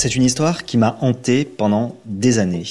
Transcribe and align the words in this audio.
C'est 0.00 0.14
une 0.14 0.22
histoire 0.22 0.64
qui 0.64 0.76
m'a 0.76 0.96
hanté 1.00 1.44
pendant 1.44 1.96
des 2.04 2.38
années. 2.38 2.62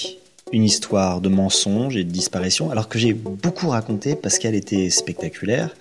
Une 0.54 0.64
histoire 0.64 1.20
de 1.20 1.28
mensonges 1.28 1.98
et 1.98 2.06
de 2.06 2.10
disparition, 2.10 2.72
alors 2.72 2.88
que 2.88 2.98
j'ai 2.98 3.12
beaucoup 3.14 3.68
raconté 3.68 4.16
parce 4.16 4.40
qu'elle 4.40 4.56
était 4.56 4.90
spectaculaire 4.90 5.76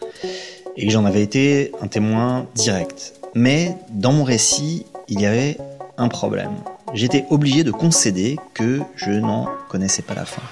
et 0.76 0.86
que 0.86 0.92
j'en 0.92 1.04
avais 1.04 1.22
été 1.22 1.70
un 1.80 1.86
témoin 1.86 2.48
direct. 2.56 3.14
Mais 3.36 3.76
dans 3.90 4.10
mon 4.10 4.24
récit, 4.24 4.86
il 5.06 5.20
y 5.20 5.26
avait 5.26 5.56
un 5.98 6.08
problème. 6.08 6.50
J'étais 6.94 7.24
obligé 7.30 7.62
de 7.62 7.70
concéder 7.70 8.38
que 8.52 8.80
je 8.96 9.12
n'en 9.12 9.46
connaissais 9.68 10.02
pas 10.02 10.14
la 10.14 10.24
fin. 10.24 10.42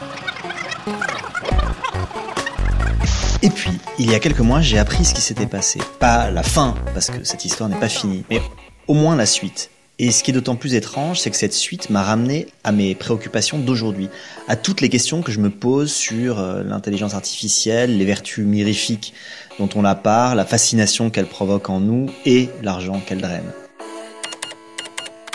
Et 3.42 3.50
puis, 3.50 3.72
il 3.98 4.08
y 4.08 4.14
a 4.14 4.20
quelques 4.20 4.38
mois, 4.38 4.60
j'ai 4.60 4.78
appris 4.78 5.04
ce 5.04 5.12
qui 5.12 5.22
s'était 5.22 5.48
passé. 5.48 5.80
Pas 5.98 6.30
la 6.30 6.44
fin, 6.44 6.76
parce 6.92 7.10
que 7.10 7.24
cette 7.24 7.44
histoire 7.44 7.68
n'est 7.68 7.80
pas 7.80 7.88
finie, 7.88 8.22
mais 8.30 8.40
au 8.86 8.94
moins 8.94 9.16
la 9.16 9.26
suite. 9.26 9.70
Et 10.00 10.10
ce 10.10 10.24
qui 10.24 10.32
est 10.32 10.34
d'autant 10.34 10.56
plus 10.56 10.74
étrange, 10.74 11.20
c'est 11.20 11.30
que 11.30 11.36
cette 11.36 11.52
suite 11.52 11.88
m'a 11.88 12.02
ramené 12.02 12.48
à 12.64 12.72
mes 12.72 12.96
préoccupations 12.96 13.58
d'aujourd'hui, 13.58 14.08
à 14.48 14.56
toutes 14.56 14.80
les 14.80 14.88
questions 14.88 15.22
que 15.22 15.30
je 15.30 15.38
me 15.38 15.50
pose 15.50 15.92
sur 15.92 16.40
euh, 16.40 16.64
l'intelligence 16.64 17.14
artificielle, 17.14 17.96
les 17.96 18.04
vertus 18.04 18.44
mirifiques 18.44 19.14
dont 19.60 19.68
on 19.76 19.82
la 19.82 19.94
parle, 19.94 20.36
la 20.36 20.44
fascination 20.44 21.10
qu'elle 21.10 21.26
provoque 21.26 21.70
en 21.70 21.78
nous 21.78 22.10
et 22.26 22.48
l'argent 22.60 23.00
qu'elle 23.06 23.20
draine. 23.20 23.52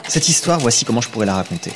Cette 0.10 0.28
histoire, 0.28 0.60
voici 0.60 0.84
comment 0.84 1.00
je 1.00 1.08
pourrais 1.08 1.28
la 1.28 1.36
raconter. 1.36 1.72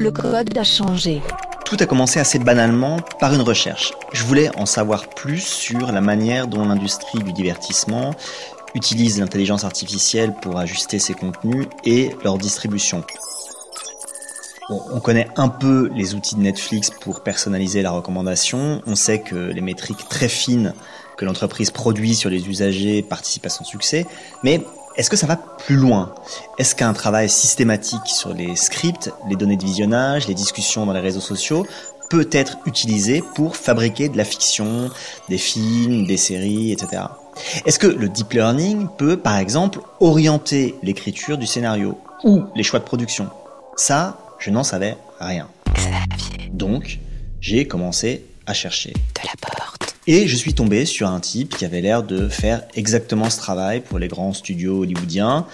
Le 0.00 0.10
code 0.10 0.58
a 0.58 0.64
changé. 0.64 1.22
Tout 1.64 1.76
a 1.78 1.86
commencé 1.86 2.18
assez 2.18 2.40
banalement 2.40 2.96
par 3.20 3.32
une 3.32 3.42
recherche. 3.42 3.92
Je 4.12 4.24
voulais 4.24 4.50
en 4.56 4.66
savoir 4.66 5.08
plus 5.10 5.38
sur 5.38 5.92
la 5.92 6.00
manière 6.00 6.48
dont 6.48 6.64
l'industrie 6.64 7.22
du 7.22 7.32
divertissement 7.32 8.12
utilise 8.74 9.18
l'intelligence 9.18 9.64
artificielle 9.64 10.34
pour 10.42 10.58
ajuster 10.58 10.98
ses 10.98 11.14
contenus 11.14 11.66
et 11.84 12.10
leur 12.24 12.38
distribution. 12.38 13.04
on 14.68 15.00
connaît 15.00 15.28
un 15.36 15.48
peu 15.48 15.90
les 15.94 16.14
outils 16.14 16.36
de 16.36 16.40
Netflix 16.40 16.90
pour 16.90 17.22
personnaliser 17.22 17.82
la 17.82 17.90
recommandation. 17.90 18.82
On 18.86 18.94
sait 18.94 19.20
que 19.20 19.34
les 19.34 19.60
métriques 19.60 20.08
très 20.08 20.28
fines 20.28 20.74
que 21.20 21.26
l'entreprise 21.26 21.70
produit 21.70 22.14
sur 22.14 22.30
les 22.30 22.48
usagers 22.48 23.02
participent 23.02 23.44
à 23.44 23.50
son 23.50 23.64
succès. 23.64 24.06
Mais 24.42 24.64
est-ce 24.96 25.10
que 25.10 25.16
ça 25.16 25.26
va 25.26 25.36
plus 25.36 25.76
loin? 25.76 26.14
Est-ce 26.58 26.74
qu'un 26.74 26.94
travail 26.94 27.28
systématique 27.28 28.06
sur 28.06 28.32
les 28.32 28.56
scripts, 28.56 29.12
les 29.28 29.36
données 29.36 29.58
de 29.58 29.64
visionnage, 29.64 30.28
les 30.28 30.34
discussions 30.34 30.86
dans 30.86 30.94
les 30.94 31.00
réseaux 31.00 31.20
sociaux 31.20 31.66
peut 32.08 32.28
être 32.32 32.56
utilisé 32.64 33.22
pour 33.34 33.56
fabriquer 33.56 34.08
de 34.08 34.16
la 34.16 34.24
fiction, 34.24 34.90
des 35.28 35.38
films, 35.38 36.06
des 36.06 36.16
séries, 36.16 36.72
etc. 36.72 37.02
Est-ce 37.64 37.78
que 37.78 37.86
le 37.86 38.08
deep 38.08 38.32
learning 38.32 38.86
peut, 38.98 39.16
par 39.16 39.38
exemple, 39.38 39.80
orienter 40.00 40.74
l'écriture 40.82 41.38
du 41.38 41.46
scénario 41.46 41.98
ou 42.24 42.44
les 42.54 42.62
choix 42.62 42.78
de 42.78 42.84
production? 42.84 43.28
Ça, 43.76 44.18
je 44.38 44.50
n'en 44.50 44.64
savais 44.64 44.96
rien. 45.18 45.48
Donc, 46.52 46.98
j'ai 47.40 47.66
commencé 47.66 48.24
à 48.46 48.54
chercher. 48.54 48.92
De 48.92 49.26
la 49.26 49.32
porte. 49.40 49.94
Et 50.06 50.26
je 50.26 50.36
suis 50.36 50.54
tombé 50.54 50.86
sur 50.86 51.08
un 51.08 51.20
type 51.20 51.56
qui 51.56 51.64
avait 51.64 51.80
l'air 51.80 52.02
de 52.02 52.28
faire 52.28 52.62
exactement 52.74 53.30
ce 53.30 53.38
travail 53.38 53.80
pour 53.80 53.98
les 53.98 54.08
grands 54.08 54.32
studios 54.32 54.82
hollywoodiens. 54.82 55.46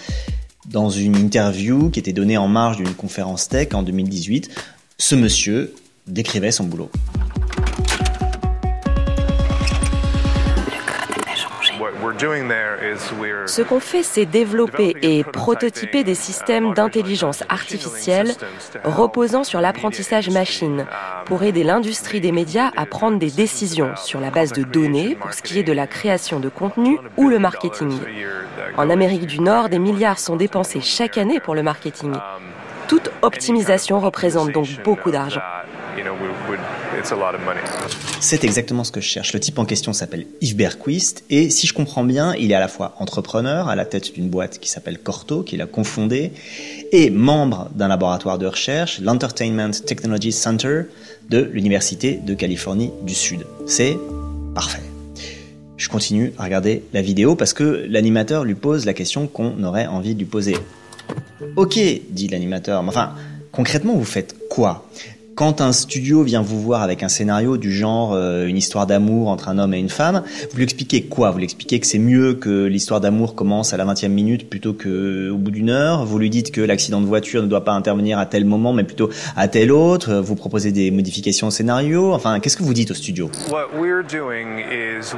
Dans 0.65 0.89
une 0.89 1.15
interview 1.15 1.89
qui 1.89 1.99
était 1.99 2.13
donnée 2.13 2.37
en 2.37 2.47
marge 2.47 2.77
d'une 2.77 2.93
conférence 2.93 3.49
tech 3.49 3.69
en 3.73 3.83
2018, 3.83 4.49
ce 4.97 5.15
monsieur 5.15 5.75
décrivait 6.07 6.51
son 6.51 6.63
boulot. 6.63 6.89
Ce 12.19 13.61
qu'on 13.61 13.79
fait, 13.79 14.03
c'est 14.03 14.25
développer 14.25 14.95
et 15.01 15.23
prototyper 15.23 16.03
des 16.03 16.15
systèmes 16.15 16.73
d'intelligence 16.73 17.43
artificielle 17.49 18.31
reposant 18.83 19.43
sur 19.43 19.61
l'apprentissage 19.61 20.29
machine 20.29 20.85
pour 21.25 21.43
aider 21.43 21.63
l'industrie 21.63 22.21
des 22.21 22.31
médias 22.31 22.71
à 22.75 22.85
prendre 22.85 23.19
des 23.19 23.31
décisions 23.31 23.95
sur 23.95 24.19
la 24.19 24.31
base 24.31 24.51
de 24.53 24.63
données 24.63 25.15
pour 25.15 25.33
ce 25.33 25.41
qui 25.41 25.59
est 25.59 25.63
de 25.63 25.73
la 25.73 25.87
création 25.87 26.39
de 26.39 26.49
contenu 26.49 26.97
ou 27.17 27.29
le 27.29 27.39
marketing. 27.39 27.91
En 28.77 28.89
Amérique 28.89 29.25
du 29.27 29.39
Nord, 29.39 29.69
des 29.69 29.79
milliards 29.79 30.19
sont 30.19 30.35
dépensés 30.35 30.81
chaque 30.81 31.17
année 31.17 31.39
pour 31.39 31.55
le 31.55 31.63
marketing. 31.63 32.13
Toute 32.87 33.11
optimisation 33.21 33.99
représente 33.99 34.51
donc 34.51 34.67
beaucoup 34.83 35.11
d'argent. 35.11 35.41
C'est 38.19 38.43
exactement 38.43 38.83
ce 38.83 38.91
que 38.91 39.01
je 39.01 39.07
cherche. 39.07 39.33
Le 39.33 39.39
type 39.39 39.59
en 39.59 39.65
question 39.65 39.93
s'appelle 39.93 40.25
Yves 40.41 40.55
Berquist 40.55 41.23
et 41.29 41.49
si 41.49 41.67
je 41.67 41.73
comprends 41.73 42.03
bien, 42.03 42.33
il 42.35 42.51
est 42.51 42.55
à 42.55 42.59
la 42.59 42.67
fois 42.67 42.95
entrepreneur 42.99 43.69
à 43.69 43.75
la 43.75 43.85
tête 43.85 44.13
d'une 44.13 44.29
boîte 44.29 44.59
qui 44.59 44.69
s'appelle 44.69 44.99
Corto, 44.99 45.43
qu'il 45.43 45.61
a 45.61 45.65
confondée, 45.65 46.31
et 46.91 47.09
membre 47.09 47.69
d'un 47.75 47.87
laboratoire 47.87 48.37
de 48.37 48.47
recherche, 48.47 48.99
l'Entertainment 48.99 49.71
Technology 49.85 50.31
Center 50.31 50.83
de 51.29 51.39
l'Université 51.39 52.13
de 52.15 52.33
Californie 52.33 52.91
du 53.03 53.13
Sud. 53.13 53.45
C'est 53.65 53.97
parfait. 54.55 54.81
Je 55.77 55.89
continue 55.89 56.33
à 56.37 56.43
regarder 56.43 56.83
la 56.93 57.01
vidéo 57.01 57.35
parce 57.35 57.53
que 57.53 57.85
l'animateur 57.87 58.43
lui 58.43 58.55
pose 58.55 58.85
la 58.85 58.93
question 58.93 59.27
qu'on 59.27 59.63
aurait 59.63 59.85
envie 59.85 60.15
de 60.15 60.19
lui 60.19 60.25
poser. 60.25 60.55
Ok, 61.55 61.79
dit 62.09 62.27
l'animateur, 62.27 62.81
mais 62.81 62.89
enfin, 62.89 63.13
concrètement, 63.51 63.93
vous 63.93 64.05
faites 64.05 64.35
quoi? 64.49 64.87
Quand 65.37 65.61
un 65.61 65.71
studio 65.71 66.23
vient 66.23 66.41
vous 66.41 66.59
voir 66.59 66.81
avec 66.81 67.03
un 67.03 67.09
scénario 67.09 67.57
du 67.57 67.71
genre 67.71 68.13
euh, 68.15 68.47
une 68.47 68.57
histoire 68.57 68.87
d'amour 68.87 69.29
entre 69.29 69.49
un 69.49 69.59
homme 69.59 69.75
et 69.75 69.77
une 69.77 69.87
femme, 69.87 70.23
vous 70.49 70.57
lui 70.57 70.63
expliquez 70.63 71.03
quoi? 71.03 71.29
Vous 71.29 71.37
lui 71.37 71.43
expliquez 71.43 71.79
que 71.79 71.85
c'est 71.85 71.99
mieux 71.99 72.33
que 72.33 72.65
l'histoire 72.65 73.01
d'amour 73.01 73.35
commence 73.35 73.71
à 73.71 73.77
la 73.77 73.85
20e 73.85 74.07
minute 74.07 74.49
plutôt 74.49 74.73
que 74.73 75.29
au 75.29 75.37
bout 75.37 75.51
d'une 75.51 75.69
heure? 75.69 76.05
Vous 76.05 76.17
lui 76.17 76.31
dites 76.31 76.51
que 76.51 76.59
l'accident 76.59 77.01
de 77.01 77.05
voiture 77.05 77.43
ne 77.43 77.47
doit 77.47 77.63
pas 77.63 77.73
intervenir 77.73 78.17
à 78.17 78.25
tel 78.25 78.45
moment, 78.45 78.73
mais 78.73 78.83
plutôt 78.83 79.11
à 79.35 79.47
tel 79.47 79.71
autre? 79.71 80.15
Vous 80.15 80.33
proposez 80.33 80.71
des 80.71 80.89
modifications 80.89 81.47
au 81.47 81.51
scénario? 81.51 82.13
Enfin, 82.13 82.39
qu'est-ce 82.39 82.57
que 82.57 82.63
vous 82.63 82.73
dites 82.73 82.89
au 82.89 82.95
studio? 82.95 83.29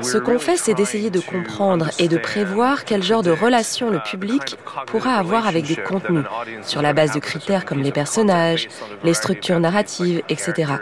Ce 0.02 0.18
qu'on 0.18 0.40
fait, 0.40 0.58
c'est 0.58 0.74
d'essayer 0.74 1.12
de 1.12 1.22
comprendre 1.22 1.92
et 1.98 2.10
de 2.10 2.18
prévoir 2.18 2.84
quel 2.84 3.04
genre 3.04 3.24
de 3.24 3.32
relation 3.32 3.90
le 3.90 4.00
public 4.00 4.58
pourra 4.88 5.14
avoir 5.14 5.48
avec 5.48 5.66
des 5.66 5.78
contenus, 5.78 6.26
sur 6.64 6.82
la 6.82 6.92
base 6.92 7.14
de 7.14 7.20
critères 7.20 7.64
comme 7.64 7.82
les 7.82 7.94
personnages, 7.94 8.68
les 9.06 9.14
structures 9.14 9.62
narratives 9.62 10.09
etc. 10.30 10.74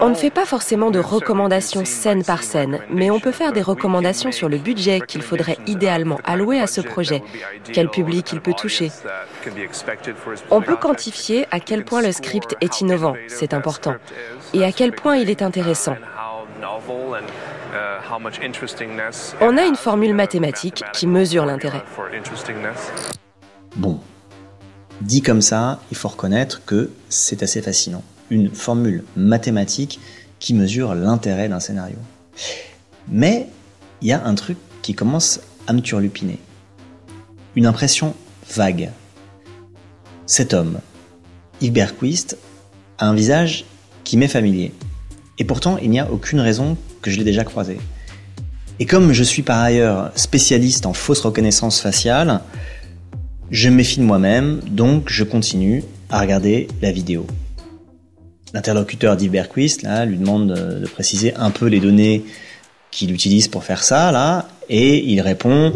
On 0.00 0.08
ne 0.08 0.14
fait 0.14 0.30
pas 0.30 0.44
forcément 0.44 0.90
de 0.90 0.98
recommandations 0.98 1.84
scène 1.84 2.24
par 2.24 2.42
scène, 2.42 2.80
mais 2.90 3.10
on 3.10 3.20
peut 3.20 3.32
faire 3.32 3.52
des 3.52 3.62
recommandations 3.62 4.32
sur 4.32 4.48
le 4.48 4.58
budget 4.58 5.00
qu'il 5.00 5.22
faudrait 5.22 5.58
idéalement 5.66 6.18
allouer 6.24 6.60
à 6.60 6.66
ce 6.66 6.80
projet, 6.80 7.22
quel 7.72 7.88
public 7.88 8.32
il 8.32 8.40
peut 8.40 8.54
toucher. 8.54 8.90
On 10.50 10.60
peut 10.60 10.76
quantifier 10.76 11.46
à 11.50 11.60
quel 11.60 11.84
point 11.84 12.02
le 12.02 12.12
script 12.12 12.56
est 12.60 12.80
innovant, 12.80 13.14
c'est 13.28 13.54
important, 13.54 13.94
et 14.52 14.64
à 14.64 14.72
quel 14.72 14.92
point 14.92 15.16
il 15.16 15.30
est 15.30 15.42
intéressant. 15.42 15.96
On 19.40 19.56
a 19.56 19.64
une 19.64 19.76
formule 19.76 20.14
mathématique 20.14 20.84
qui 20.92 21.06
mesure 21.06 21.46
l'intérêt. 21.46 21.82
Bon, 23.76 24.00
Dit 25.00 25.22
comme 25.22 25.42
ça, 25.42 25.80
il 25.90 25.96
faut 25.96 26.08
reconnaître 26.08 26.62
que 26.64 26.90
c'est 27.08 27.42
assez 27.42 27.60
fascinant. 27.60 28.02
Une 28.30 28.50
formule 28.50 29.04
mathématique 29.16 30.00
qui 30.38 30.54
mesure 30.54 30.94
l'intérêt 30.94 31.48
d'un 31.48 31.60
scénario. 31.60 31.96
Mais 33.08 33.48
il 34.02 34.08
y 34.08 34.12
a 34.12 34.24
un 34.24 34.34
truc 34.34 34.58
qui 34.82 34.94
commence 34.94 35.40
à 35.66 35.72
me 35.72 35.80
turlupiner. 35.80 36.38
Une 37.56 37.66
impression 37.66 38.14
vague. 38.54 38.90
Cet 40.26 40.54
homme, 40.54 40.80
Yves 41.60 41.72
Berquist, 41.72 42.38
a 42.98 43.08
un 43.08 43.14
visage 43.14 43.64
qui 44.04 44.16
m'est 44.16 44.28
familier. 44.28 44.72
Et 45.38 45.44
pourtant, 45.44 45.78
il 45.78 45.90
n'y 45.90 46.00
a 46.00 46.10
aucune 46.10 46.40
raison 46.40 46.76
que 47.02 47.10
je 47.10 47.18
l'ai 47.18 47.24
déjà 47.24 47.44
croisé. 47.44 47.78
Et 48.80 48.86
comme 48.86 49.12
je 49.12 49.22
suis 49.22 49.42
par 49.42 49.60
ailleurs 49.60 50.12
spécialiste 50.16 50.86
en 50.86 50.92
fausse 50.92 51.20
reconnaissance 51.20 51.80
faciale, 51.80 52.40
je 53.50 53.68
me 53.68 53.76
méfie 53.76 54.00
de 54.00 54.04
moi-même, 54.04 54.60
donc 54.70 55.08
je 55.08 55.24
continue 55.24 55.84
à 56.10 56.20
regarder 56.20 56.68
la 56.82 56.92
vidéo. 56.92 57.26
L'interlocuteur 58.52 59.16
d'Iberquist 59.16 59.82
là, 59.82 60.04
lui 60.04 60.16
demande 60.16 60.54
de, 60.54 60.86
préciser 60.86 61.34
un 61.34 61.50
peu 61.50 61.66
les 61.66 61.80
données 61.80 62.24
qu'il 62.90 63.12
utilise 63.12 63.48
pour 63.48 63.64
faire 63.64 63.82
ça, 63.82 64.12
là, 64.12 64.48
et 64.68 64.98
il 64.98 65.20
répond 65.20 65.72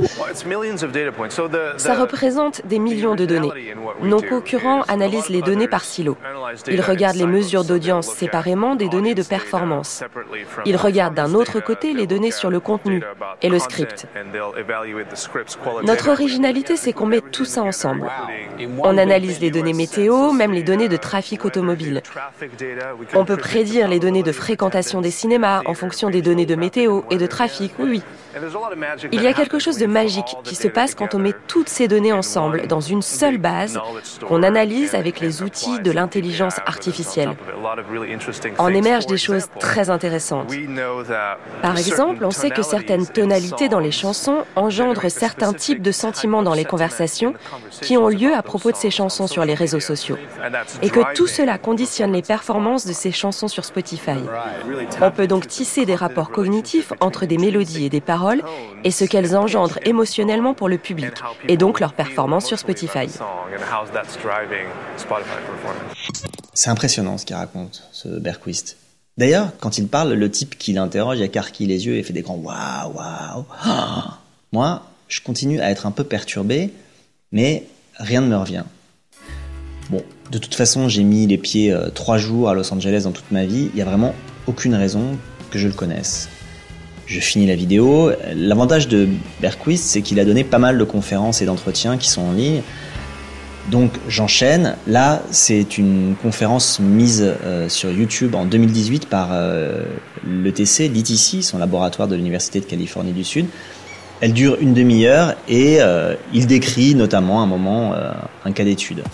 Ça 1.77 1.95
représente 1.95 2.67
des 2.67 2.79
millions 2.79 3.15
de 3.15 3.27
données. 3.27 3.75
Nos 4.03 4.23
concurrents 4.23 4.83
analysent 4.83 5.29
les 5.29 5.43
données 5.43 5.69
par 5.69 5.85
silo. 5.85 6.17
Il 6.69 6.81
regarde 6.81 7.17
les 7.17 7.27
mesures 7.27 7.65
d'audience 7.65 8.07
séparément 8.09 8.75
des 8.75 8.89
données 8.89 9.15
de 9.15 9.23
performance. 9.23 10.05
Il 10.65 10.77
regarde 10.77 11.15
d'un 11.15 11.35
autre 11.35 11.61
côté 11.61 11.93
les 11.93 12.07
données 12.07 12.31
sur 12.31 12.51
le 12.51 12.61
contenu 12.61 13.03
et 13.43 13.49
le 13.49 13.59
script. 13.59 14.07
Notre 15.85 16.11
originalité, 16.11 16.77
c'est 16.77 16.93
qu'on 16.93 17.07
met 17.07 17.21
tout 17.21 17.45
ça 17.45 17.63
ensemble. 17.63 18.11
On 18.79 18.99
analyse 18.99 19.41
les 19.41 19.51
données 19.51 19.73
météo, 19.73 20.33
même 20.33 20.53
les 20.53 20.63
données 20.63 20.89
de 20.89 20.97
trafic 20.97 21.45
automobile. 21.45 22.03
On 23.15 23.25
peut 23.25 23.37
prédire 23.37 23.89
les 23.89 23.99
données 23.99 24.23
de 24.23 24.33
fréquentation 24.33 25.01
des 25.01 25.11
cinémas 25.11 25.63
en 25.67 25.75
fonction 25.75 26.11
des 26.11 26.23
données 26.23 26.47
de 26.47 26.55
météo 26.55 27.03
et 27.11 27.17
de 27.17 27.27
trafic, 27.27 27.73
oui, 27.79 27.89
oui. 27.89 28.03
Il 29.13 29.23
y 29.23 29.27
a 29.27 29.33
quelque 29.33 29.59
chose 29.59 29.79
de 29.79 29.87
magique 29.87 30.37
qui 30.45 30.55
se 30.55 30.69
passe 30.69 30.95
quand 30.95 31.15
on 31.15 31.19
met 31.19 31.35
toutes 31.47 31.69
ces 31.69 31.89
données 31.89 32.13
ensemble 32.13 32.67
dans 32.67 32.81
une 32.81 33.03
seule 33.03 33.39
base 33.39 33.79
qu'on 34.27 34.43
analyse 34.43 34.95
avec 34.95 35.21
les 35.21 35.43
outils 35.43 35.81
de 35.81 35.91
l'intelligence 35.91 36.59
artificielle. 36.67 37.31
En 38.59 38.69
émergent 38.69 39.07
des 39.07 39.17
choses 39.17 39.47
très 39.59 39.91
intéressantes. 39.91 40.53
Par 41.63 41.79
exemple, 41.79 42.25
on 42.25 42.31
sait 42.31 42.51
que 42.51 42.63
certaines 42.63 43.07
tonalités 43.07 43.69
dans 43.69 43.81
les 43.81 43.93
chansons 43.93 44.45
engendrent 44.57 45.11
certains 45.11 45.53
types 45.53 45.83
de 45.83 45.93
sentiments 45.93 46.43
dans 46.43 46.55
les 46.55 46.65
conversations 46.65 47.35
qui 47.81 47.97
ont 47.97 48.09
lieu 48.09 48.35
à 48.35 48.43
propos 48.43 48.71
de 48.71 48.77
ces 48.77 48.91
chansons 48.91 49.27
sur 49.27 49.45
les 49.45 49.55
réseaux 49.55 49.81
sociaux. 49.81 50.17
Et 50.83 50.91
que 50.91 51.15
tout 51.15 51.27
cela 51.27 51.59
conditionne 51.59 52.13
les 52.13 52.23
performances 52.23 52.87
de 52.87 52.93
ces 52.93 53.13
chansons 53.13 53.49
sur 53.49 53.65
Spotify. 53.65 54.19
On 55.01 55.11
peut 55.11 55.27
donc 55.27 55.47
tisser 55.47 55.85
des 55.85 55.95
rapports 55.95 56.31
cognitifs 56.31 56.93
entre 57.01 57.27
des 57.27 57.39
mélodies 57.39 57.87
et 57.87 57.89
des 57.89 58.01
paroles 58.01 58.43
et 58.85 58.91
ce 58.91 59.05
qu'elles 59.05 59.37
engendrent 59.37 59.79
émotionnellement 59.85 60.55
pour 60.55 60.69
le 60.69 60.79
public 60.79 61.13
et 61.49 61.57
donc 61.57 61.81
leur 61.81 61.93
performance 61.93 62.47
sur 62.47 62.59
Spotify. 62.59 63.07
C'est 66.55 66.71
impressionnant 66.71 67.19
ce 67.19 67.27
qu'il 67.27 67.37
raconte, 67.37 67.89
ce 67.93 68.09
Berquist. 68.09 68.77
D'ailleurs, 69.17 69.51
quand 69.59 69.79
il 69.79 69.89
parle, 69.89 70.13
le 70.13 70.31
type 70.31 70.57
qui 70.57 70.73
l'interroge 70.73 71.21
écarquille 71.21 71.67
les 71.67 71.87
yeux 71.87 71.97
et 71.97 72.03
fait 72.03 72.13
des 72.13 72.23
grands 72.23 72.37
waouh, 72.37 72.95
waouh. 72.95 73.45
Moi, 74.53 74.83
je 75.09 75.21
continue 75.21 75.61
à 75.61 75.71
être 75.71 75.87
un 75.87 75.91
peu 75.91 76.05
perturbé, 76.05 76.73
mais 77.33 77.65
rien 77.97 78.21
ne 78.21 78.29
me 78.29 78.37
revient. 78.37 78.65
Bon, 79.91 80.03
de 80.31 80.39
toute 80.39 80.55
façon, 80.55 80.89
j'ai 80.89 81.03
mis 81.03 81.27
les 81.27 81.39
pieds 81.39 81.73
euh, 81.73 81.89
trois 81.89 82.19
jours 82.19 82.49
à 82.49 82.55
Los 82.55 82.73
Angeles 82.73 83.03
dans 83.05 83.13
toute 83.13 83.31
ma 83.31 83.45
vie. 83.45 83.71
Il 83.73 83.75
n'y 83.75 83.83
a 83.83 83.87
vraiment 83.87 84.15
aucune 84.47 84.75
raison 84.75 85.19
que 85.51 85.59
je 85.59 85.67
le 85.67 85.75
connaisse 85.75 86.29
je 87.09 87.21
finis 87.21 87.47
la 87.47 87.57
vidéo. 87.57 88.13
L'avantage 88.35 88.87
de 88.87 89.09
Berquist, 89.41 89.85
c'est 89.85 90.03
qu'il 90.03 90.21
a 90.21 90.25
donné 90.25 90.45
pas 90.45 90.59
mal 90.59 90.79
de 90.79 90.85
conférences 90.85 91.41
et 91.43 91.47
d'entretiens 91.47 91.97
qui 91.97 92.09
sont 92.09 92.23
en 92.23 92.33
ligne. 92.33 92.63
Donc 93.71 93.93
j'enchaîne. 94.09 94.77
Là, 94.87 95.23
c'est 95.31 95.79
une 95.79 96.15
conférence 96.23 96.81
mise 96.81 97.23
euh, 97.45 97.69
sur 97.69 97.91
YouTube 97.91 98.35
en 98.35 98.45
2018 98.45 99.09
par 99.09 99.31
euh, 99.33 99.85
l'ETC, 100.27 100.89
l'ETC, 100.89 101.43
son 101.43 101.59
laboratoire 101.59 102.09
de 102.09 102.17
l'Université 102.17 102.61
de 102.61 102.67
Californie 102.67 103.13
du 103.13 103.25
Sud. 103.25 103.47
Elle 104.21 104.33
dure 104.33 104.57
une 104.61 104.75
demi-heure 104.75 105.35
et 105.49 105.81
euh, 105.81 106.15
il 106.35 106.47
décrit 106.47 106.95
notamment 106.95 107.43
un 107.43 107.47
moment, 107.47 107.95
un 108.45 108.53
cas 108.53 108.65
d'étude. 108.65 109.05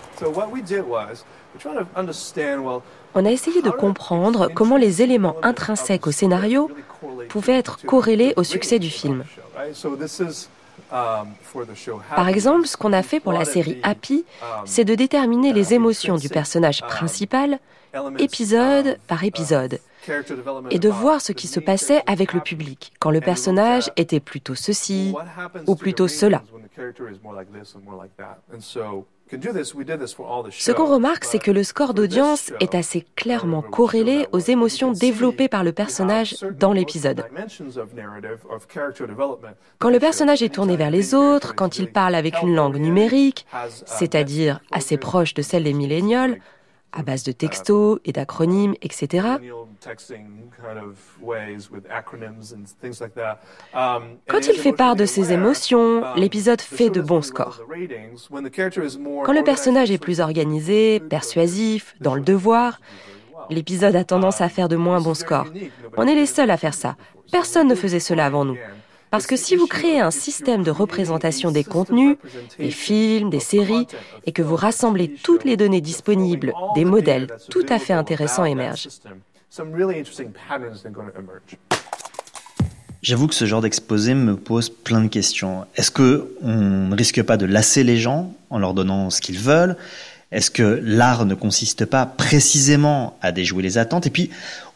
On 3.15 3.25
a 3.25 3.31
essayé 3.31 3.63
de 3.63 3.71
comprendre 3.71 4.49
comment 4.53 4.77
les 4.77 5.03
éléments 5.03 5.37
intrinsèques 5.43 6.07
au 6.07 6.11
scénario 6.11 6.71
pouvaient 7.29 7.59
être 7.59 7.85
corrélés 7.85 8.35
au 8.37 8.45
succès 8.45 8.79
du 8.79 8.91
film. 8.91 9.25
Par 10.91 12.29
exemple, 12.29 12.67
ce 12.67 12.77
qu'on 12.77 12.93
a 12.93 13.03
fait 13.03 13.21
pour 13.21 13.33
la 13.33 13.45
série 13.45 13.81
Happy, 13.83 14.25
c'est 14.65 14.85
de 14.85 14.95
déterminer 14.95 15.53
les 15.53 15.75
émotions 15.75 16.17
du 16.17 16.29
personnage 16.29 16.83
principal, 16.83 17.59
épisode 18.19 18.99
par 19.07 19.25
épisode, 19.25 19.79
et 20.71 20.79
de 20.79 20.89
voir 20.89 21.21
ce 21.21 21.33
qui 21.33 21.47
se 21.47 21.61
passait 21.61 22.03
avec 22.07 22.33
le 22.33 22.41
public, 22.41 22.93
quand 22.99 23.11
le 23.11 23.21
personnage 23.21 23.91
était 23.97 24.21
plutôt 24.21 24.55
ceci 24.55 25.15
ou 25.67 25.77
plutôt 25.77 26.09
cela. 26.09 26.43
Ce 30.51 30.73
qu'on 30.73 30.87
remarque, 30.87 31.25
c'est 31.25 31.39
que 31.39 31.51
le 31.51 31.63
score 31.63 31.95
d'audience 31.95 32.53
est 32.61 32.75
assez 32.75 33.07
clairement 33.17 33.63
corrélé 33.63 34.27
aux 34.33 34.39
émotions 34.39 34.93
développées 34.93 35.49
par 35.49 35.65
le 35.65 35.73
personnage 35.73 36.37
dans 36.59 36.73
l'épisode. 36.73 37.25
Quand 39.79 39.91
le 39.91 39.99
personnage 39.99 40.43
est 40.43 40.55
tourné 40.55 40.77
vers 40.77 40.91
les 40.91 41.15
autres, 41.15 41.55
quand 41.55 41.79
il 41.79 41.91
parle 41.91 42.15
avec 42.15 42.43
une 42.43 42.55
langue 42.55 42.77
numérique, 42.77 43.47
c'est-à-dire 43.87 44.61
assez 44.73 44.97
proche 44.97 45.35
de 45.35 45.43
celle 45.43 45.65
des 45.65 45.73
millénials, 45.73 46.39
à 46.95 47.03
base 47.03 47.25
de 47.25 47.33
textos 47.33 47.99
et 48.05 48.13
d'acronymes, 48.13 48.75
etc. 48.83 49.27
Quand 54.29 54.47
il 54.49 54.55
fait 54.55 54.73
part 54.73 54.97
de 54.97 55.05
ses 55.05 55.33
émotions, 55.33 56.03
l'épisode 56.17 56.61
fait 56.61 56.91
de 56.91 57.01
bons 57.01 57.23
scores. 57.23 57.61
Quand 59.25 59.33
le 59.33 59.45
personnage 59.45 59.91
est 59.91 59.99
plus 59.99 60.21
organisé, 60.21 61.01
persuasif, 61.01 61.95
dans 62.01 62.15
le 62.15 62.23
devoir, 62.23 62.81
l'épisode 63.51 63.97
a 63.97 64.05
tendance 64.05 64.41
à 64.41 64.49
faire 64.49 64.69
de 64.69 64.77
moins 64.77 65.01
bons 65.01 65.15
scores. 65.15 65.53
On 65.97 66.07
est 66.07 66.15
les 66.15 66.27
seuls 66.27 66.51
à 66.51 66.57
faire 66.57 66.75
ça. 66.75 66.97
Personne 67.33 67.69
ne 67.69 67.75
faisait 67.75 68.01
cela 68.01 68.27
avant 68.27 68.45
nous. 68.45 68.57
Parce 69.15 69.29
que 69.29 69.37
si 69.37 69.55
vous 69.55 69.69
créez 69.69 70.01
un 70.01 70.11
système 70.11 70.65
de 70.65 70.73
représentation 70.73 71.53
des 71.53 71.63
contenus, 71.63 72.17
des 72.59 72.73
films, 72.73 73.31
des 73.31 73.39
séries, 73.39 73.87
et 74.27 74.33
que 74.33 74.43
vous 74.43 74.57
rassemblez 74.57 75.09
toutes 75.23 75.45
les 75.45 75.57
données 75.57 75.81
disponibles, 75.81 76.53
des 76.75 76.85
modèles 76.85 77.29
tout 77.49 77.65
à 77.69 77.79
fait 77.79 77.93
intéressants 77.93 78.45
émergent. 78.45 78.89
J'avoue 83.03 83.29
que 83.29 83.37
ce 83.37 83.45
genre 83.45 83.61
d'exposé 83.61 84.15
me 84.15 84.35
pose 84.35 84.69
plein 84.69 85.03
de 85.03 85.09
questions. 85.09 85.65
Est-ce 85.77 85.93
que 85.93 86.35
on 86.43 86.89
ne 86.89 86.97
risque 86.97 87.23
pas 87.23 87.37
de 87.37 87.47
lasser 87.47 87.85
les 87.85 87.99
gens 87.99 88.35
en 88.51 88.59
leur 88.59 88.75
donnant 88.75 89.11
ce 89.11 89.21
qu'ils 89.21 89.39
veulent? 89.39 89.77
Est-ce 90.33 90.51
que 90.51 90.81
l'art 90.83 91.25
ne 91.25 91.37
consiste 91.37 91.85
pas 91.85 92.05
précisément 92.05 93.17
à 93.23 93.31
déjouer 93.31 93.63
les 93.63 93.79
attentes? 93.79 94.09
Et 94.09 94.11
puis, 94.11 94.31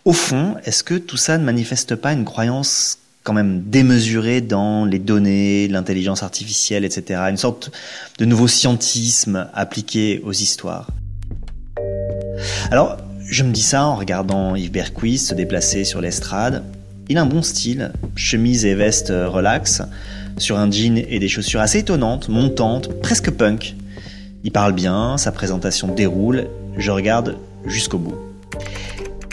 au 0.04 0.12
fond, 0.12 0.54
est-ce 0.64 0.84
que 0.84 0.94
tout 0.94 1.16
ça 1.16 1.38
ne 1.38 1.44
manifeste 1.44 1.96
pas 1.96 2.12
une 2.12 2.24
croyance 2.24 2.98
quand 3.28 3.34
même 3.34 3.64
démesuré 3.66 4.40
dans 4.40 4.86
les 4.86 4.98
données, 4.98 5.68
l'intelligence 5.68 6.22
artificielle, 6.22 6.82
etc. 6.82 7.20
Une 7.28 7.36
sorte 7.36 7.70
de 8.16 8.24
nouveau 8.24 8.48
scientisme 8.48 9.48
appliqué 9.52 10.22
aux 10.24 10.32
histoires. 10.32 10.86
Alors, 12.70 12.96
je 13.28 13.44
me 13.44 13.52
dis 13.52 13.60
ça 13.60 13.84
en 13.84 13.96
regardant 13.96 14.56
Yves 14.56 14.70
Berquist 14.70 15.28
se 15.28 15.34
déplacer 15.34 15.84
sur 15.84 16.00
l'estrade. 16.00 16.64
Il 17.10 17.18
a 17.18 17.20
un 17.20 17.26
bon 17.26 17.42
style, 17.42 17.92
chemise 18.16 18.64
et 18.64 18.74
veste 18.74 19.10
relax, 19.10 19.82
sur 20.38 20.56
un 20.56 20.70
jean 20.70 20.96
et 20.96 21.18
des 21.18 21.28
chaussures 21.28 21.60
assez 21.60 21.80
étonnantes, 21.80 22.30
montantes, 22.30 22.98
presque 23.02 23.30
punk. 23.30 23.76
Il 24.42 24.52
parle 24.52 24.72
bien, 24.72 25.18
sa 25.18 25.32
présentation 25.32 25.94
déroule, 25.94 26.46
je 26.78 26.90
regarde 26.90 27.36
jusqu'au 27.66 27.98
bout. 27.98 28.16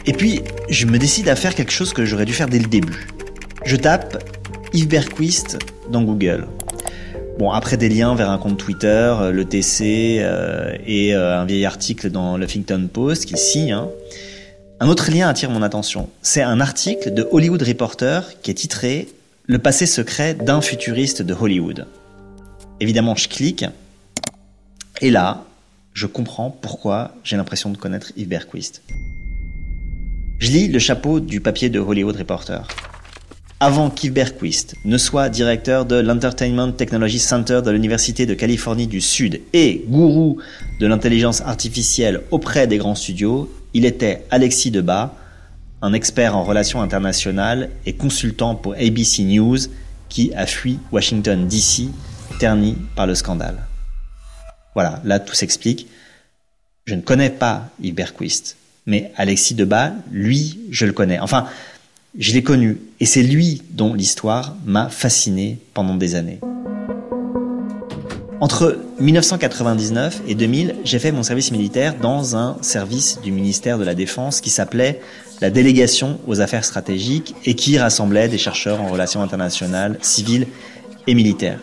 Et 0.06 0.12
puis, 0.12 0.42
je 0.70 0.86
me 0.86 1.00
décide 1.00 1.30
à 1.30 1.38
faire 1.38 1.56
quelque 1.56 1.72
chose 1.72 1.94
que 1.94 2.04
j'aurais 2.04 2.26
dû 2.26 2.34
faire 2.34 2.50
dès 2.50 2.60
le 2.60 2.68
début. 2.68 3.08
Je 3.66 3.76
tape 3.76 4.24
Yves 4.74 4.88
Berquist 4.88 5.58
dans 5.90 6.04
Google. 6.04 6.48
Bon, 7.40 7.50
après 7.50 7.78
des 7.78 7.90
liens 7.90 8.14
vers 8.14 8.30
un 8.30 8.38
compte 8.38 8.60
Twitter, 8.60 8.88
euh, 8.88 9.32
le 9.32 9.44
TC 9.44 10.20
euh, 10.20 10.78
et 10.86 11.16
euh, 11.16 11.40
un 11.40 11.46
vieil 11.46 11.66
article 11.66 12.12
dans 12.12 12.38
le 12.38 12.46
Huffington 12.46 12.88
Post 12.94 13.26
qui 13.26 13.38
signe. 13.38 13.72
Hein. 13.72 13.90
Un 14.80 14.88
autre 14.88 15.10
lien 15.10 15.28
attire 15.28 15.50
mon 15.50 15.64
attention. 15.64 16.10
C'est 16.22 16.44
un 16.44 16.62
article 16.62 17.12
de 17.12 17.28
Hollywood 17.32 17.64
Reporter 17.64 18.40
qui 18.44 18.52
est 18.52 18.56
titré 18.56 19.08
Le 19.48 19.58
passé 19.58 19.88
secret 19.88 20.36
d'un 20.36 20.62
futuriste 20.62 21.24
de 21.24 21.34
Hollywood. 21.34 21.88
Évidemment, 22.80 23.16
je 23.16 23.28
clique. 23.28 23.66
Et 25.02 25.10
là, 25.10 25.44
je 25.94 26.06
comprends 26.06 26.52
pourquoi 26.52 27.16
j'ai 27.24 27.36
l'impression 27.36 27.72
de 27.72 27.78
connaître 27.78 28.12
Yves 28.16 28.28
Berquist. 28.28 28.84
Je 30.38 30.52
lis 30.52 30.68
le 30.68 30.78
chapeau 30.78 31.20
du 31.20 31.42
papier 31.42 31.70
de 31.70 31.80
Hollywood 31.80 32.16
Reporter 32.16 32.68
avant 33.60 33.90
qu'Yves 33.90 34.12
Berquist 34.12 34.76
ne 34.84 34.98
soit 34.98 35.30
directeur 35.30 35.86
de 35.86 35.96
l'Entertainment 35.96 36.72
Technology 36.74 37.20
Center 37.20 37.62
de 37.64 37.72
l'Université 37.72 38.26
de 38.26 38.34
Californie 38.34 38.88
du 38.88 39.00
Sud 39.00 39.42
et 39.54 39.86
gourou 39.88 40.38
de 40.80 40.88
l'intelligence 40.88 41.42
artificielle 41.42 42.22
auprès 42.32 42.68
des 42.68 42.78
grands 42.78 42.96
studios, 42.96 43.50
il 43.74 43.86
était 43.86 44.26
Alexis 44.30 44.72
Debat, 44.72 45.16
un 45.82 45.94
expert 45.94 46.36
en 46.36 46.44
relations 46.44 46.82
internationales 46.82 47.70
et 47.86 47.94
consultant 47.94 48.56
pour 48.56 48.74
ABC 48.74 49.24
News 49.24 49.58
qui 50.10 50.34
a 50.34 50.46
fui 50.46 50.80
Washington 50.92 51.48
DC, 51.48 51.90
terni 52.40 52.78
par 52.96 53.08
le 53.08 53.16
scandale. 53.16 53.66
Voilà, 54.74 55.02
là 55.06 55.20
tout 55.20 55.34
s'explique. 55.34 55.88
Je 56.86 56.96
ne 56.96 57.02
connais 57.02 57.30
pas 57.30 57.70
Yves 57.82 57.96
Berquist, 57.96 58.58
mais 58.86 59.12
Alexis 59.16 59.56
Debat, 59.56 59.94
lui, 60.12 60.60
je 60.70 60.86
le 60.86 60.92
connais. 60.92 61.20
Enfin, 61.20 61.48
je 62.18 62.34
l'ai 62.34 62.44
connu 62.44 62.78
et 63.00 63.06
c'est 63.06 63.24
lui 63.24 63.62
dont 63.72 63.94
l'histoire 63.94 64.56
m'a 64.66 64.90
fasciné 64.90 65.60
pendant 65.74 65.96
des 65.96 66.16
années. 66.16 66.40
Entre 68.42 68.80
1999 69.00 70.22
et 70.28 70.36
2000, 70.36 70.76
j'ai 70.84 71.00
fait 71.00 71.12
mon 71.12 71.24
service 71.24 71.52
militaire 71.52 71.96
dans 71.96 72.36
un 72.36 72.58
service 72.62 73.20
du 73.24 73.32
ministère 73.32 73.78
de 73.78 73.84
la 73.84 73.96
Défense 73.96 74.42
qui 74.42 74.50
s'appelait 74.50 75.02
la 75.42 75.50
délégation 75.50 76.20
aux 76.28 76.42
affaires 76.42 76.66
stratégiques 76.66 77.34
et 77.46 77.56
qui 77.56 77.78
rassemblait 77.78 78.28
des 78.28 78.38
chercheurs 78.38 78.82
en 78.82 78.88
relations 78.88 79.22
internationales, 79.22 79.98
civiles 80.02 80.48
et 81.08 81.16
militaires. 81.16 81.60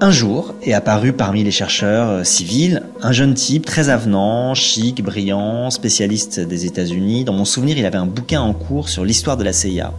Un 0.00 0.12
jour 0.12 0.54
est 0.62 0.74
apparu 0.74 1.12
parmi 1.12 1.42
les 1.42 1.50
chercheurs 1.50 2.08
euh, 2.08 2.24
civils 2.24 2.84
un 3.02 3.10
jeune 3.10 3.34
type 3.34 3.66
très 3.66 3.88
avenant, 3.88 4.54
chic, 4.54 5.02
brillant, 5.02 5.70
spécialiste 5.70 6.38
des 6.38 6.66
États-Unis. 6.66 7.24
Dans 7.24 7.32
mon 7.32 7.44
souvenir, 7.44 7.76
il 7.76 7.84
avait 7.84 7.98
un 7.98 8.06
bouquin 8.06 8.40
en 8.40 8.52
cours 8.52 8.88
sur 8.88 9.04
l'histoire 9.04 9.36
de 9.36 9.42
la 9.42 9.52
CIA. 9.52 9.92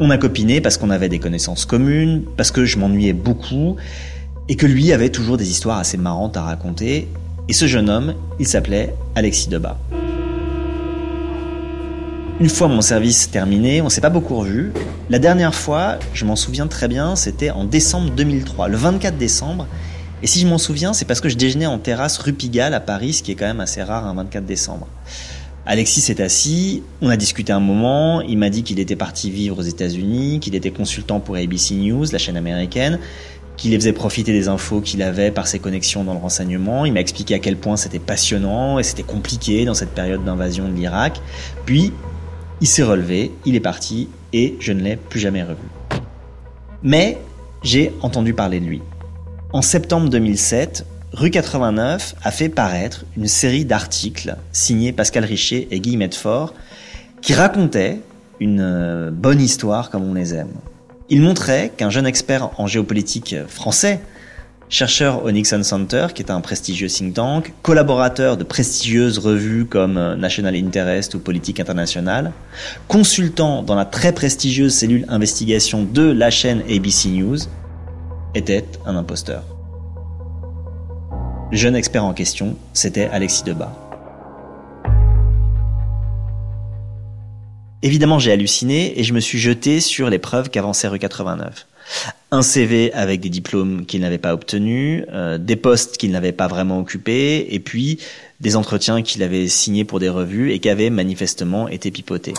On 0.00 0.10
a 0.10 0.18
copiné 0.18 0.60
parce 0.60 0.76
qu'on 0.76 0.90
avait 0.90 1.08
des 1.08 1.20
connaissances 1.20 1.66
communes, 1.66 2.24
parce 2.36 2.50
que 2.50 2.64
je 2.64 2.78
m'ennuyais 2.78 3.12
beaucoup, 3.12 3.76
et 4.48 4.56
que 4.56 4.66
lui 4.66 4.92
avait 4.92 5.10
toujours 5.10 5.36
des 5.36 5.50
histoires 5.50 5.78
assez 5.78 5.96
marrantes 5.96 6.36
à 6.36 6.42
raconter. 6.42 7.06
Et 7.48 7.52
ce 7.52 7.66
jeune 7.66 7.88
homme, 7.88 8.14
il 8.40 8.48
s'appelait 8.48 8.92
Alexis 9.14 9.48
Debat. 9.48 9.78
Une 12.38 12.50
fois 12.50 12.68
mon 12.68 12.82
service 12.82 13.30
terminé, 13.30 13.80
on 13.80 13.88
s'est 13.88 14.02
pas 14.02 14.10
beaucoup 14.10 14.36
revu. 14.36 14.70
La 15.08 15.18
dernière 15.18 15.54
fois, 15.54 15.98
je 16.12 16.26
m'en 16.26 16.36
souviens 16.36 16.66
très 16.66 16.86
bien, 16.86 17.16
c'était 17.16 17.48
en 17.48 17.64
décembre 17.64 18.10
2003, 18.10 18.68
le 18.68 18.76
24 18.76 19.16
décembre. 19.16 19.66
Et 20.22 20.26
si 20.26 20.40
je 20.40 20.46
m'en 20.46 20.58
souviens, 20.58 20.92
c'est 20.92 21.06
parce 21.06 21.22
que 21.22 21.30
je 21.30 21.36
déjeunais 21.36 21.64
en 21.64 21.78
terrasse 21.78 22.18
rue 22.18 22.34
Pigalle 22.34 22.74
à 22.74 22.80
Paris, 22.80 23.14
ce 23.14 23.22
qui 23.22 23.32
est 23.32 23.36
quand 23.36 23.46
même 23.46 23.60
assez 23.60 23.82
rare 23.82 24.04
un 24.06 24.12
24 24.12 24.44
décembre. 24.44 24.86
Alexis 25.64 26.02
s'est 26.02 26.20
assis, 26.20 26.82
on 27.00 27.08
a 27.08 27.16
discuté 27.16 27.54
un 27.54 27.60
moment, 27.60 28.20
il 28.20 28.36
m'a 28.36 28.50
dit 28.50 28.62
qu'il 28.62 28.80
était 28.80 28.96
parti 28.96 29.30
vivre 29.30 29.58
aux 29.58 29.62
États-Unis, 29.62 30.38
qu'il 30.38 30.54
était 30.54 30.70
consultant 30.70 31.20
pour 31.20 31.36
ABC 31.36 31.74
News, 31.74 32.04
la 32.12 32.18
chaîne 32.18 32.36
américaine, 32.36 32.98
qu'il 33.56 33.70
les 33.70 33.78
faisait 33.78 33.94
profiter 33.94 34.32
des 34.32 34.48
infos 34.48 34.82
qu'il 34.82 35.02
avait 35.02 35.30
par 35.30 35.46
ses 35.46 35.58
connexions 35.58 36.04
dans 36.04 36.12
le 36.12 36.20
renseignement. 36.20 36.84
Il 36.84 36.92
m'a 36.92 37.00
expliqué 37.00 37.34
à 37.34 37.38
quel 37.38 37.56
point 37.56 37.76
c'était 37.76 37.98
passionnant 37.98 38.78
et 38.78 38.82
c'était 38.82 39.02
compliqué 39.02 39.64
dans 39.64 39.74
cette 39.74 39.94
période 39.94 40.22
d'invasion 40.22 40.68
de 40.68 40.74
l'Irak. 40.74 41.20
Puis, 41.64 41.92
il 42.60 42.66
s'est 42.66 42.82
relevé, 42.82 43.32
il 43.44 43.54
est 43.54 43.60
parti 43.60 44.08
et 44.32 44.56
je 44.60 44.72
ne 44.72 44.82
l'ai 44.82 44.96
plus 44.96 45.20
jamais 45.20 45.42
revu. 45.42 45.68
Mais 46.82 47.18
j'ai 47.62 47.92
entendu 48.02 48.32
parler 48.32 48.60
de 48.60 48.66
lui. 48.66 48.82
En 49.52 49.62
septembre 49.62 50.08
2007, 50.08 50.86
Rue 51.12 51.30
89 51.30 52.16
a 52.22 52.30
fait 52.30 52.48
paraître 52.48 53.04
une 53.16 53.26
série 53.26 53.64
d'articles 53.64 54.36
signés 54.52 54.92
Pascal 54.92 55.24
Richer 55.24 55.68
et 55.70 55.80
Guy 55.80 55.96
Medfort 55.96 56.54
qui 57.22 57.32
racontaient 57.32 58.00
une 58.40 58.60
euh, 58.60 59.10
bonne 59.10 59.40
histoire 59.40 59.90
comme 59.90 60.04
on 60.04 60.14
les 60.14 60.34
aime. 60.34 60.52
Ils 61.08 61.22
montraient 61.22 61.72
qu'un 61.76 61.90
jeune 61.90 62.06
expert 62.06 62.50
en 62.60 62.66
géopolitique 62.66 63.36
français 63.48 64.00
chercheur 64.68 65.24
au 65.24 65.30
Nixon 65.30 65.62
Center, 65.62 66.08
qui 66.14 66.22
est 66.22 66.30
un 66.30 66.40
prestigieux 66.40 66.88
think 66.88 67.14
tank, 67.14 67.52
collaborateur 67.62 68.36
de 68.36 68.44
prestigieuses 68.44 69.18
revues 69.18 69.66
comme 69.66 69.96
euh, 69.96 70.16
National 70.16 70.56
Interest 70.56 71.14
ou 71.14 71.20
Politique 71.20 71.60
Internationale, 71.60 72.32
consultant 72.88 73.62
dans 73.62 73.74
la 73.74 73.84
très 73.84 74.12
prestigieuse 74.12 74.74
cellule 74.74 75.04
investigation 75.08 75.82
de 75.82 76.02
la 76.02 76.30
chaîne 76.30 76.62
ABC 76.68 77.08
News, 77.08 77.38
était 78.34 78.64
un 78.84 78.96
imposteur. 78.96 79.44
Le 81.52 81.56
jeune 81.56 81.76
expert 81.76 82.04
en 82.04 82.12
question, 82.12 82.56
c'était 82.72 83.08
Alexis 83.12 83.44
Debat. 83.44 83.72
Évidemment, 87.82 88.18
j'ai 88.18 88.32
halluciné 88.32 88.98
et 88.98 89.04
je 89.04 89.12
me 89.12 89.20
suis 89.20 89.38
jeté 89.38 89.80
sur 89.80 90.10
les 90.10 90.18
preuves 90.18 90.50
qu'avançait 90.50 90.88
Rue 90.88 90.98
89 90.98 91.66
un 92.30 92.42
CV 92.42 92.92
avec 92.92 93.20
des 93.20 93.28
diplômes 93.28 93.86
qu'il 93.86 94.00
n'avait 94.00 94.18
pas 94.18 94.34
obtenus, 94.34 95.04
euh, 95.12 95.38
des 95.38 95.56
postes 95.56 95.96
qu'il 95.96 96.10
n'avait 96.10 96.32
pas 96.32 96.48
vraiment 96.48 96.78
occupés, 96.78 97.46
et 97.50 97.60
puis 97.60 97.98
des 98.40 98.56
entretiens 98.56 99.02
qu'il 99.02 99.22
avait 99.22 99.48
signés 99.48 99.84
pour 99.84 100.00
des 100.00 100.08
revues 100.08 100.52
et 100.52 100.58
qui 100.58 100.68
avaient 100.68 100.90
manifestement 100.90 101.68
été 101.68 101.90
pipotés. 101.90 102.34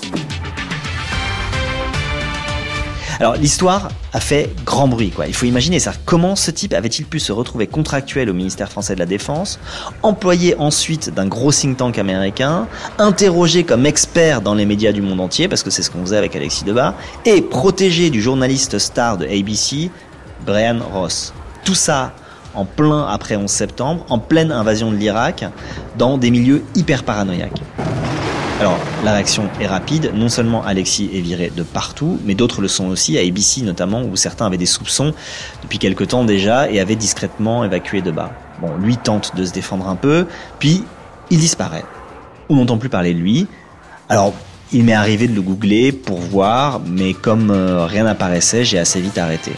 Alors 3.19 3.35
l'histoire 3.35 3.89
a 4.13 4.19
fait 4.19 4.51
grand 4.63 4.87
bruit, 4.87 5.09
quoi. 5.09 5.27
Il 5.27 5.33
faut 5.33 5.45
imaginer 5.45 5.79
ça. 5.79 5.93
Comment 6.05 6.35
ce 6.35 6.51
type 6.51 6.73
avait-il 6.73 7.05
pu 7.05 7.19
se 7.19 7.31
retrouver 7.31 7.65
contractuel 7.65 8.29
au 8.29 8.33
ministère 8.33 8.69
français 8.69 8.93
de 8.93 8.99
la 8.99 9.05
Défense, 9.05 9.59
employé 10.03 10.55
ensuite 10.59 11.13
d'un 11.13 11.25
gros 11.25 11.51
think 11.51 11.77
tank 11.77 11.97
américain, 11.97 12.67
interrogé 12.99 13.63
comme 13.63 13.85
expert 13.85 14.41
dans 14.41 14.53
les 14.53 14.65
médias 14.65 14.91
du 14.91 15.01
monde 15.01 15.19
entier, 15.19 15.47
parce 15.47 15.63
que 15.63 15.69
c'est 15.69 15.81
ce 15.81 15.89
qu'on 15.89 16.01
faisait 16.01 16.17
avec 16.17 16.35
Alexis 16.35 16.63
Debat, 16.63 16.93
et 17.25 17.41
protégé 17.41 18.09
du 18.09 18.21
journaliste 18.21 18.77
star 18.77 19.17
de 19.17 19.25
ABC, 19.25 19.89
Brian 20.45 20.79
Ross. 20.93 21.33
Tout 21.63 21.75
ça 21.75 22.13
en 22.53 22.65
plein 22.65 23.07
après 23.07 23.35
11 23.35 23.49
septembre, 23.49 24.05
en 24.09 24.19
pleine 24.19 24.51
invasion 24.51 24.91
de 24.91 24.95
l'Irak, 24.95 25.45
dans 25.97 26.17
des 26.17 26.31
milieux 26.31 26.63
hyper 26.75 27.03
paranoïaques. 27.03 27.61
Alors, 28.59 28.79
la 29.03 29.13
réaction 29.13 29.49
est 29.61 29.67
rapide. 29.67 30.13
Non 30.15 30.29
seulement 30.29 30.65
Alexis 30.65 31.11
est 31.13 31.21
viré 31.21 31.51
de 31.55 31.61
partout, 31.61 32.19
mais 32.25 32.33
d'autres 32.33 32.61
le 32.61 32.67
sont 32.67 32.87
aussi, 32.87 33.15
à 33.15 33.21
ABC 33.21 33.61
notamment, 33.61 34.01
où 34.01 34.15
certains 34.15 34.47
avaient 34.47 34.57
des 34.57 34.65
soupçons 34.65 35.13
depuis 35.61 35.77
quelque 35.77 36.03
temps 36.03 36.23
déjà 36.23 36.67
et 36.71 36.79
avaient 36.79 36.95
discrètement 36.95 37.63
évacué 37.63 38.01
de 38.01 38.09
bas. 38.09 38.31
Bon, 38.59 38.75
lui 38.77 38.97
tente 38.97 39.35
de 39.35 39.45
se 39.45 39.53
défendre 39.53 39.87
un 39.87 39.95
peu, 39.95 40.25
puis 40.57 40.83
il 41.29 41.37
disparaît. 41.37 41.83
On 42.49 42.55
n'entend 42.55 42.79
plus 42.79 42.89
parler 42.89 43.13
de 43.13 43.19
lui. 43.19 43.45
Alors, 44.09 44.33
il 44.73 44.85
m'est 44.85 44.93
arrivé 44.93 45.27
de 45.27 45.35
le 45.35 45.41
googler 45.43 45.91
pour 45.91 46.17
voir, 46.17 46.79
mais 46.79 47.13
comme 47.13 47.51
euh, 47.51 47.85
rien 47.85 48.05
n'apparaissait, 48.05 48.65
j'ai 48.65 48.79
assez 48.79 48.99
vite 48.99 49.19
arrêté. 49.19 49.51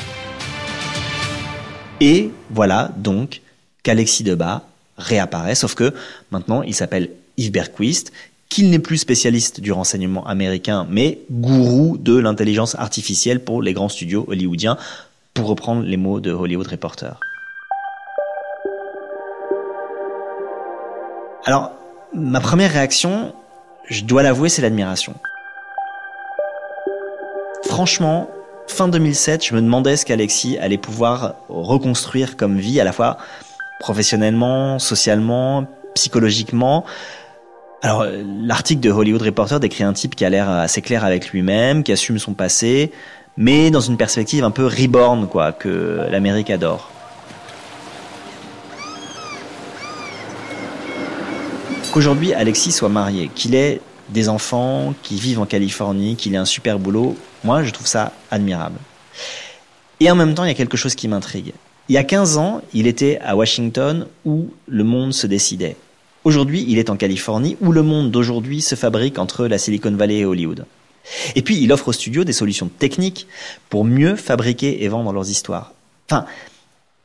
Et 2.01 2.31
voilà 2.49 2.91
donc 2.97 3.41
qu'Alexis 3.81 4.23
Debat 4.23 4.63
réapparaît, 4.97 5.55
sauf 5.55 5.73
que 5.73 5.93
maintenant 6.31 6.63
il 6.63 6.75
s'appelle 6.75 7.11
Yves 7.37 7.51
Berquist 7.51 8.11
qu'il 8.49 8.71
n'est 8.71 8.79
plus 8.79 8.97
spécialiste 8.97 9.61
du 9.61 9.71
renseignement 9.71 10.25
américain, 10.25 10.87
mais 10.89 11.19
gourou 11.31 11.97
de 11.97 12.17
l'intelligence 12.17 12.75
artificielle 12.75 13.43
pour 13.43 13.61
les 13.61 13.73
grands 13.73 13.89
studios 13.89 14.25
hollywoodiens, 14.27 14.77
pour 15.35 15.47
reprendre 15.47 15.83
les 15.83 15.97
mots 15.97 16.19
de 16.19 16.31
Hollywood 16.31 16.67
Reporter. 16.67 17.19
Alors, 21.45 21.71
ma 22.13 22.39
première 22.41 22.71
réaction, 22.71 23.33
je 23.87 24.03
dois 24.03 24.23
l'avouer, 24.23 24.49
c'est 24.49 24.63
l'admiration. 24.63 25.13
Franchement, 27.65 28.29
fin 28.67 28.87
2007, 28.87 29.45
je 29.45 29.53
me 29.53 29.61
demandais 29.61 29.95
ce 29.95 30.05
qu'Alexis 30.05 30.57
allait 30.57 30.77
pouvoir 30.77 31.35
reconstruire 31.49 32.35
comme 32.35 32.57
vie, 32.57 32.81
à 32.81 32.83
la 32.83 32.91
fois 32.91 33.17
professionnellement, 33.79 34.79
socialement, 34.79 35.67
psychologiquement. 35.93 36.83
Alors, 37.81 38.05
l'article 38.45 38.81
de 38.81 38.91
Hollywood 38.91 39.21
Reporter 39.21 39.59
décrit 39.59 39.85
un 39.85 39.93
type 39.93 40.15
qui 40.15 40.25
a 40.25 40.29
l'air 40.29 40.49
assez 40.49 40.81
clair 40.81 41.05
avec 41.05 41.31
lui-même, 41.31 41.83
qui 41.83 41.93
assume 41.93 42.19
son 42.19 42.33
passé, 42.33 42.91
mais 43.37 43.71
dans 43.71 43.79
une 43.79 43.95
perspective 43.95 44.43
un 44.43 44.51
peu 44.51 44.65
reborn, 44.65 45.27
quoi, 45.29 45.53
que 45.53 46.05
l'Amérique 46.11 46.49
adore. 46.49 46.91
Qu'aujourd'hui 51.93 52.33
Alexis 52.33 52.73
soit 52.73 52.89
marié, 52.89 53.31
qu'il 53.33 53.55
ait 53.55 53.79
des 54.09 54.27
enfants, 54.27 54.93
qu'il 55.01 55.17
vive 55.17 55.39
en 55.39 55.45
Californie, 55.45 56.17
qu'il 56.17 56.33
ait 56.35 56.37
un 56.37 56.45
super 56.45 56.79
boulot, 56.79 57.15
moi 57.45 57.63
je 57.63 57.71
trouve 57.71 57.87
ça 57.87 58.11
admirable. 58.29 58.77
Et 60.01 60.11
en 60.11 60.15
même 60.15 60.35
temps, 60.35 60.43
il 60.43 60.49
y 60.49 60.51
a 60.51 60.55
quelque 60.55 60.77
chose 60.77 60.95
qui 60.95 61.07
m'intrigue. 61.07 61.53
Il 61.87 61.95
y 61.95 61.97
a 61.97 62.03
15 62.03 62.37
ans, 62.37 62.61
il 62.73 62.87
était 62.87 63.19
à 63.23 63.35
Washington 63.35 64.05
où 64.25 64.49
le 64.67 64.83
monde 64.83 65.13
se 65.13 65.27
décidait. 65.27 65.77
Aujourd'hui, 66.23 66.65
il 66.67 66.77
est 66.77 66.89
en 66.89 66.97
Californie 66.97 67.57
où 67.61 67.71
le 67.71 67.81
monde 67.81 68.11
d'aujourd'hui 68.11 68.61
se 68.61 68.75
fabrique 68.75 69.19
entre 69.19 69.47
la 69.47 69.57
Silicon 69.57 69.91
Valley 69.91 70.17
et 70.17 70.25
Hollywood. 70.25 70.65
Et 71.35 71.41
puis, 71.41 71.61
il 71.61 71.71
offre 71.71 71.87
aux 71.87 71.93
studios 71.93 72.23
des 72.23 72.33
solutions 72.33 72.69
techniques 72.79 73.27
pour 73.69 73.85
mieux 73.85 74.15
fabriquer 74.15 74.83
et 74.83 74.87
vendre 74.89 75.13
leurs 75.13 75.29
histoires. 75.29 75.73
Enfin, 76.09 76.25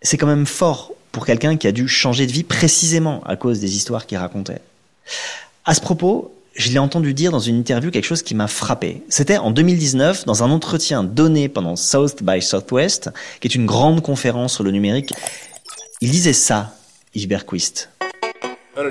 c'est 0.03 0.17
quand 0.17 0.27
même 0.27 0.47
fort 0.47 0.93
pour 1.13 1.27
quelqu'un 1.27 1.57
qui 1.57 1.67
a 1.67 1.73
dû 1.73 1.87
changer 1.87 2.27
de 2.27 2.33
vie 2.33 2.43
précisément 2.43 3.23
à 3.25 3.37
cause 3.37 3.61
des 3.61 3.77
histoires 3.77 4.07
qu'il 4.07 4.19
racontait. 4.19 4.61
À 5.65 5.75
ce 5.75 5.81
propos, 5.81 6.35
je 6.57 6.71
l'ai 6.71 6.79
entendu 6.79 7.15
dire 7.15 7.31
dans 7.31 7.39
une 7.39 7.57
interview 7.57 7.91
quelque 7.91 8.05
chose 8.05 8.23
qui 8.23 8.35
m'a 8.35 8.49
frappé. 8.49 9.03
C'était 9.09 9.39
en 9.39 9.51
2019, 9.51 10.25
dans 10.25 10.43
un 10.43 10.51
entretien 10.51 11.05
donné 11.05 11.49
pendant 11.49 11.77
South 11.77 12.23
by 12.23 12.43
Southwest, 12.43 13.11
qui 13.41 13.49
est 13.49 13.55
une 13.55 13.67
grande 13.67 14.03
conférence 14.03 14.55
sur 14.55 14.65
le 14.65 14.73
numérique. 14.73 15.15
Il 16.01 16.11
disait 16.11 16.33
ça, 16.33 16.77
Yves. 17.15 17.29
Le 18.77 18.91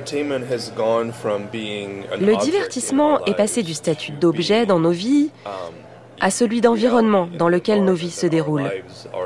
divertissement 2.42 3.26
est 3.26 3.34
passé 3.34 3.64
du 3.64 3.74
statut 3.74 4.12
d'objet 4.14 4.66
dans 4.66 4.80
nos 4.80 4.92
vies 4.92 5.30
um, 5.46 5.52
à 6.22 6.32
celui 6.32 6.62
d'environnement 6.62 7.28
dans 7.38 7.50
lequel 7.50 7.84
nos 7.84 7.94
vies 7.94 8.12
se 8.12 8.26
déroulent. 8.28 8.72
Uh, 9.14 9.20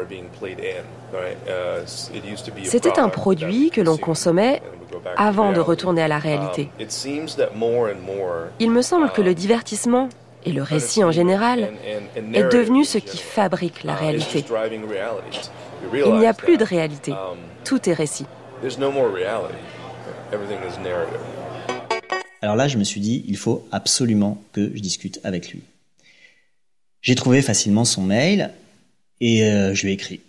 C'était 2.64 2.98
un 3.00 3.10
produit 3.10 3.70
que 3.70 3.82
l'on 3.82 3.98
consommait 3.98 4.62
avant 5.16 5.52
de 5.52 5.60
retourner 5.60 6.02
à 6.02 6.08
la 6.08 6.18
réalité. 6.18 6.70
Um, 6.80 6.88
Il 8.60 8.72
me 8.72 8.82
semble 8.82 9.12
que 9.12 9.22
le 9.22 9.36
divertissement 9.36 10.10
et 10.46 10.52
le 10.52 10.64
récit 10.64 11.04
en 11.04 11.12
général 11.12 11.72
est 12.16 12.52
devenu 12.52 12.84
ce 12.84 12.98
qui 12.98 13.18
fabrique 13.18 13.84
la 13.84 13.94
réalité. 13.94 14.44
Il 15.94 16.16
n'y 16.16 16.26
a 16.26 16.34
plus 16.34 16.58
de 16.58 16.64
réalité, 16.64 17.14
tout 17.64 17.88
est 17.90 17.94
récit. 17.94 18.26
Alors 22.42 22.56
là, 22.56 22.68
je 22.68 22.78
me 22.78 22.84
suis 22.84 23.00
dit, 23.00 23.24
il 23.28 23.38
faut 23.38 23.68
absolument 23.72 24.44
que 24.52 24.72
je 24.76 24.82
discute 24.82 25.20
avec 25.24 25.52
lui. 25.52 25.62
J'ai 27.02 27.16
trouvé 27.16 27.42
facilement 27.42 27.86
son 27.86 28.02
mail 28.02 28.52
et 29.22 29.44
euh, 29.44 29.74
je 29.74 29.84
lui 29.84 29.92
ai 29.92 29.94
écrit. 29.94 30.20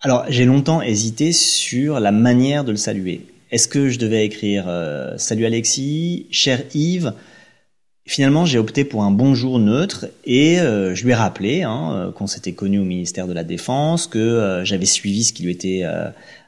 Alors, 0.00 0.24
j'ai 0.28 0.44
longtemps 0.44 0.80
hésité 0.80 1.32
sur 1.32 2.00
la 2.00 2.12
manière 2.12 2.64
de 2.64 2.70
le 2.70 2.76
saluer. 2.76 3.26
Est-ce 3.50 3.68
que 3.68 3.88
je 3.88 3.98
devais 3.98 4.24
écrire 4.24 4.64
euh, 4.66 5.18
Salut 5.18 5.44
Alexis, 5.44 6.26
cher 6.30 6.62
Yves? 6.74 7.12
Finalement, 8.06 8.46
j'ai 8.46 8.58
opté 8.58 8.84
pour 8.84 9.02
un 9.02 9.10
bonjour 9.10 9.58
neutre 9.58 10.06
et 10.24 10.58
euh, 10.60 10.94
je 10.94 11.04
lui 11.04 11.10
ai 11.10 11.14
rappelé 11.14 11.62
hein, 11.64 12.12
qu'on 12.16 12.26
s'était 12.26 12.52
connu 12.52 12.78
au 12.78 12.84
ministère 12.84 13.26
de 13.26 13.34
la 13.34 13.44
Défense, 13.44 14.06
que 14.06 14.62
j'avais 14.64 14.86
suivi 14.86 15.24
ce 15.24 15.34
qui 15.34 15.42
lui 15.42 15.52
était 15.52 15.84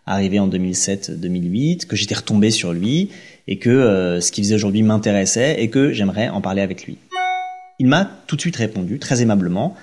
arrivé 0.07 0.39
en 0.39 0.49
2007-2008, 0.49 1.87
que 1.87 1.97
j'étais 1.97 2.15
retombé 2.15 2.51
sur 2.51 2.73
lui 2.73 3.11
et 3.47 3.59
que 3.59 4.19
ce 4.21 4.33
qu'il 4.33 4.45
faisait 4.45 4.55
aujourd'hui 4.55 4.83
m'intéressait 4.83 5.63
et 5.63 5.71
que 5.71 5.93
j'aimerais 5.93 6.29
en 6.29 6.41
parler 6.41 6.63
avec 6.63 6.85
lui. 6.85 6.99
Il 7.79 7.87
m'a 7.87 8.05
tout 8.27 8.37
de 8.37 8.41
suite 8.41 8.57
répondu, 8.57 8.99
très 8.99 9.23
aimablement, 9.23 9.77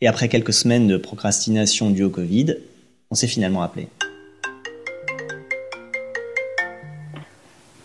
et 0.00 0.08
après 0.08 0.28
quelques 0.28 0.52
semaines 0.52 0.88
de 0.88 0.96
procrastination 0.96 1.90
due 1.90 2.04
au 2.04 2.10
Covid, 2.10 2.56
on 3.10 3.14
s'est 3.14 3.28
finalement 3.28 3.62
appelé. 3.62 3.88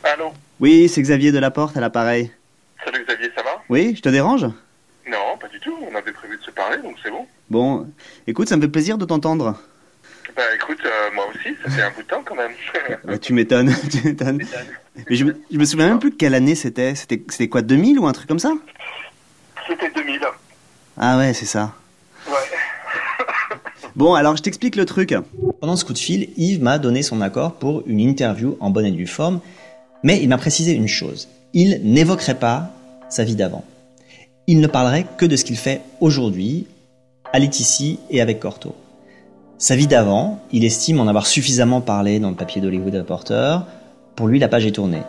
Allô? 0.03 0.31
Oui, 0.60 0.89
c'est 0.89 1.01
Xavier 1.01 1.31
de 1.31 1.38
la 1.39 1.51
Porte 1.51 1.77
à 1.77 1.81
l'appareil. 1.81 2.31
Salut 2.84 3.05
Xavier, 3.05 3.29
ça 3.36 3.43
va? 3.43 3.62
Oui, 3.69 3.93
je 3.96 4.01
te 4.01 4.10
dérange? 4.10 4.48
Non, 5.08 5.38
pas 5.39 5.48
du 5.48 5.60
tout, 5.60 5.75
on 5.81 5.96
avait 5.96 6.12
prévu 6.12 6.38
de 6.38 6.43
se 6.43 6.51
parler, 6.51 6.81
donc 6.81 6.96
c'est 7.03 7.12
bon. 7.12 7.25
Bon, 7.50 7.88
écoute, 8.25 8.50
ça 8.50 8.58
me 8.58 8.62
fait 8.62 8.67
plaisir 8.67 8.98
de 8.98 9.05
t'entendre. 9.05 9.62
Bah 10.39 10.55
écoute, 10.55 10.79
euh, 10.86 11.13
moi 11.13 11.25
aussi, 11.27 11.53
ça 11.65 11.69
fait 11.69 11.81
un 11.81 11.91
bout 11.91 12.01
de 12.01 12.08
temps 12.08 12.24
quand 12.24 12.36
même. 12.36 12.53
Bah, 13.03 13.17
tu 13.17 13.34
m'étonnes, 13.34 13.75
tu 13.91 14.08
m'étonnes. 14.08 14.41
Mais 15.10 15.15
je 15.17 15.25
me, 15.25 15.38
je 15.51 15.58
me 15.58 15.65
souviens 15.65 15.89
même 15.89 16.00
plus 16.00 16.12
de 16.12 16.15
quelle 16.15 16.34
année 16.34 16.55
c'était. 16.55 16.96
C'était, 16.96 17.22
c'était 17.27 17.50
quoi, 17.50 17.62
2000 17.62 18.00
ou 18.00 18.08
un 18.08 18.13
truc 18.13 18.29
comme 18.29 18.39
ça? 18.39 18.53
C'était 19.67 19.91
2000. 19.91 20.22
Ah 20.96 21.17
ouais, 21.17 21.34
c'est 21.34 21.46
ça. 21.46 21.74
Ouais. 22.25 22.38
Bon, 23.98 24.13
alors 24.13 24.38
je 24.38 24.41
t'explique 24.41 24.77
le 24.77 24.86
truc. 24.86 25.13
Pendant 25.60 25.75
ce 25.75 25.84
coup 25.84 25.91
de 25.91 25.98
fil, 25.98 26.29
Yves 26.38 26.63
m'a 26.63 26.79
donné 26.79 27.03
son 27.03 27.19
accord 27.19 27.55
pour 27.55 27.84
une 27.86 28.00
interview 28.00 28.55
en 28.62 28.69
bonne 28.69 28.86
et 28.86 28.91
due 28.91 29.08
forme, 29.08 29.41
mais 30.03 30.22
il 30.24 30.29
m'a 30.29 30.38
précisé 30.38 30.72
une 30.72 30.88
chose. 30.88 31.27
Il 31.51 31.81
n'évoquerait 31.84 32.39
pas 32.39 32.72
sa 33.10 33.25
vie 33.25 33.36
d'avant. 33.36 33.65
Il 34.48 34.62
ne 34.62 34.67
parlerait 34.67 35.05
que 35.17 35.25
de 35.25 35.36
ce 35.36 35.43
qu'il 35.43 35.58
fait 35.58 35.81
aujourd'hui, 36.00 36.65
à 37.34 37.39
Laetitia 37.39 37.98
et 38.10 38.22
avec 38.22 38.39
Corto. 38.39 38.74
Sa 39.62 39.75
vie 39.75 39.88
d'avant, 39.88 40.39
il 40.54 40.63
estime 40.63 41.01
en 41.01 41.08
avoir 41.08 41.28
suffisamment 41.28 41.82
parlé 41.82 42.22
dans 42.22 42.30
le 42.30 42.36
papier 42.38 42.62
d'Hollywood 42.62 42.96
Reporter. 42.96 43.66
Pour 44.16 44.30
lui, 44.30 44.39
la 44.39 44.48
page 44.48 44.66
est 44.66 44.72
tournée. 44.72 45.01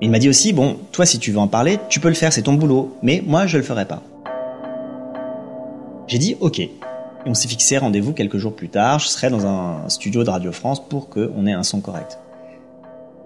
Il 0.00 0.10
m'a 0.10 0.18
dit 0.18 0.28
aussi, 0.28 0.52
bon, 0.52 0.78
toi 0.90 1.06
si 1.06 1.20
tu 1.20 1.30
veux 1.30 1.38
en 1.38 1.46
parler, 1.46 1.78
tu 1.88 2.00
peux 2.00 2.08
le 2.08 2.14
faire, 2.14 2.32
c'est 2.32 2.42
ton 2.42 2.54
boulot, 2.54 2.96
mais 3.04 3.22
moi 3.24 3.46
je 3.46 3.56
le 3.56 3.62
ferai 3.62 3.84
pas. 3.84 4.02
J'ai 6.08 6.18
dit 6.18 6.36
ok. 6.40 6.58
Et 6.58 6.72
on 7.24 7.34
s'est 7.34 7.46
fixé 7.46 7.78
rendez-vous 7.78 8.12
quelques 8.12 8.38
jours 8.38 8.56
plus 8.56 8.68
tard. 8.68 8.98
Je 8.98 9.06
serai 9.06 9.30
dans 9.30 9.46
un 9.46 9.88
studio 9.88 10.24
de 10.24 10.30
Radio 10.30 10.50
France 10.50 10.82
pour 10.84 11.08
qu'on 11.08 11.46
ait 11.46 11.52
un 11.52 11.62
son 11.62 11.80
correct. 11.80 12.18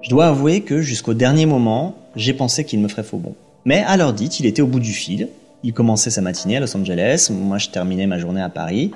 Je 0.03 0.11
dois 0.11 0.27
avouer 0.27 0.61
que 0.61 0.83
jusqu'au 0.83 1.15
dernier 1.15 1.47
moment, 1.47 1.95
j'ai 2.15 2.35
pensé 2.35 2.67
qu'il 2.67 2.81
me 2.81 2.89
ferait 2.89 3.05
faux 3.05 3.17
bon. 3.17 3.35
Mais 3.65 3.85
à 3.87 3.97
l'heure 3.97 4.13
dite, 4.13 4.39
il 4.39 4.45
était 4.45 4.61
au 4.61 4.67
bout 4.67 4.81
du 4.81 4.93
fil. 4.93 5.31
Il 5.63 5.73
commençait 5.73 6.11
sa 6.11 6.21
matinée 6.21 6.59
à 6.59 6.61
Los 6.61 6.77
Angeles. 6.77 7.31
Moi, 7.33 7.57
je 7.57 7.71
terminais 7.71 8.07
ma 8.07 8.19
journée 8.19 8.43
à 8.43 8.51
Paris. 8.51 8.91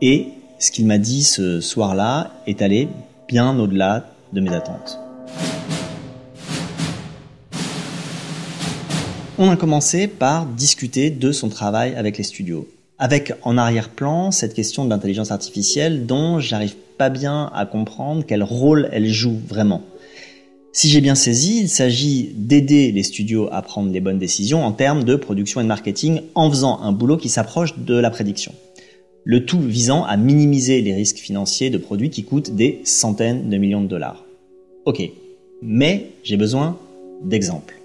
Et 0.00 0.28
ce 0.60 0.70
qu'il 0.70 0.86
m'a 0.86 0.98
dit 0.98 1.24
ce 1.24 1.60
soir-là 1.60 2.30
est 2.46 2.62
allé 2.62 2.88
bien 3.28 3.58
au-delà 3.58 4.12
de 4.32 4.40
mes 4.40 4.54
attentes. 4.54 5.00
On 9.38 9.50
a 9.50 9.56
commencé 9.56 10.06
par 10.06 10.46
discuter 10.46 11.10
de 11.10 11.32
son 11.32 11.48
travail 11.48 11.94
avec 11.96 12.16
les 12.16 12.24
studios 12.24 12.68
avec 13.00 13.32
en 13.42 13.56
arrière-plan 13.56 14.30
cette 14.30 14.52
question 14.54 14.84
de 14.84 14.90
l'intelligence 14.90 15.32
artificielle 15.32 16.04
dont 16.04 16.38
j'arrive 16.38 16.76
pas 16.98 17.08
bien 17.08 17.50
à 17.54 17.64
comprendre 17.64 18.24
quel 18.28 18.42
rôle 18.42 18.90
elle 18.92 19.08
joue 19.08 19.40
vraiment. 19.48 19.80
Si 20.72 20.88
j'ai 20.88 21.00
bien 21.00 21.14
saisi, 21.14 21.62
il 21.62 21.68
s'agit 21.68 22.30
d'aider 22.36 22.92
les 22.92 23.02
studios 23.02 23.48
à 23.50 23.62
prendre 23.62 23.90
les 23.90 24.00
bonnes 24.00 24.18
décisions 24.18 24.64
en 24.64 24.70
termes 24.70 25.02
de 25.02 25.16
production 25.16 25.60
et 25.60 25.64
de 25.64 25.68
marketing 25.68 26.20
en 26.34 26.50
faisant 26.50 26.80
un 26.82 26.92
boulot 26.92 27.16
qui 27.16 27.30
s'approche 27.30 27.76
de 27.78 27.94
la 27.94 28.10
prédiction. 28.10 28.52
Le 29.24 29.44
tout 29.44 29.60
visant 29.60 30.04
à 30.04 30.16
minimiser 30.16 30.80
les 30.80 30.94
risques 30.94 31.18
financiers 31.18 31.70
de 31.70 31.78
produits 31.78 32.10
qui 32.10 32.24
coûtent 32.24 32.54
des 32.54 32.80
centaines 32.84 33.50
de 33.50 33.56
millions 33.58 33.82
de 33.82 33.86
dollars. 33.86 34.24
Ok, 34.86 35.02
mais 35.62 36.12
j'ai 36.22 36.36
besoin 36.36 36.78
d'exemples. 37.22 37.80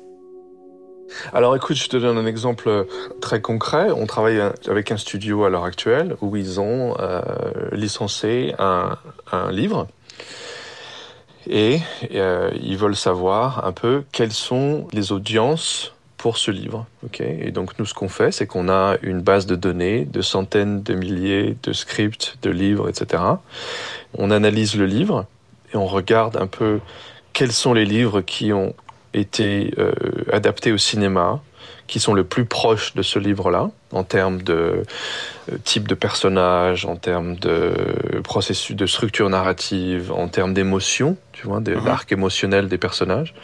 Alors 1.33 1.55
écoute, 1.55 1.75
je 1.75 1.87
te 1.87 1.97
donne 1.97 2.17
un 2.17 2.25
exemple 2.25 2.67
euh, 2.67 2.83
très 3.21 3.41
concret. 3.41 3.91
On 3.91 4.05
travaille 4.05 4.41
avec 4.67 4.91
un 4.91 4.97
studio 4.97 5.43
à 5.45 5.49
l'heure 5.49 5.63
actuelle 5.63 6.15
où 6.21 6.35
ils 6.35 6.59
ont 6.59 6.95
euh, 6.99 7.21
licencié 7.71 8.55
un, 8.59 8.97
livre 9.51 9.87
et 11.47 11.79
euh, 12.13 12.49
ils 12.61 12.77
veulent 12.77 12.95
savoir 12.95 13.65
un 13.65 13.71
peu 13.71 14.03
quelles 14.11 14.31
sont 14.33 14.87
les 14.93 15.11
audiences 15.11 15.94
pour 16.25 16.39
ce 16.39 16.49
livre. 16.49 16.87
et 17.19 17.51
donc 17.51 17.77
nous, 17.77 17.85
ce 17.85 17.93
qu'on 17.93 18.09
fait, 18.09 18.31
c'est 18.31 18.47
qu'on 18.47 18.67
a 18.67 18.95
une 19.03 19.21
base 19.21 19.45
de 19.45 19.55
données 19.55 20.05
de 20.05 20.23
centaines 20.23 20.81
de 20.81 20.95
milliers 20.95 21.55
de 21.61 21.71
scripts, 21.71 22.39
de 22.41 22.49
livres, 22.49 22.89
etc. 22.89 23.21
On 24.17 24.31
analyse 24.31 24.75
le 24.75 24.87
livre 24.87 25.27
et 25.71 25.77
on 25.77 25.85
regarde 25.85 26.35
un 26.37 26.47
peu 26.47 26.79
quels 27.33 27.51
sont 27.51 27.75
les 27.75 27.85
livres 27.85 28.21
qui 28.21 28.53
ont 28.53 28.73
été 29.13 29.71
euh, 29.77 29.91
adaptés 30.33 30.71
au 30.71 30.79
cinéma, 30.79 31.41
qui 31.85 31.99
sont 31.99 32.15
le 32.15 32.23
plus 32.23 32.45
proches 32.45 32.95
de 32.95 33.03
ce 33.03 33.19
livre-là, 33.19 33.69
en 33.91 34.03
termes 34.03 34.41
de 34.41 34.81
euh, 35.51 35.57
type 35.63 35.87
de 35.87 35.93
personnage, 35.93 36.87
en 36.87 36.95
termes 36.95 37.35
de 37.35 37.71
processus 38.23 38.75
de 38.75 38.87
structure 38.87 39.29
narrative, 39.29 40.11
en 40.11 40.27
termes 40.27 40.55
d'émotion, 40.55 41.17
tu 41.33 41.45
vois, 41.45 41.59
de 41.59 41.75
mhm. 41.75 41.85
l'arc 41.85 42.11
émotionnel 42.11 42.67
des 42.67 42.79
personnages. 42.79 43.35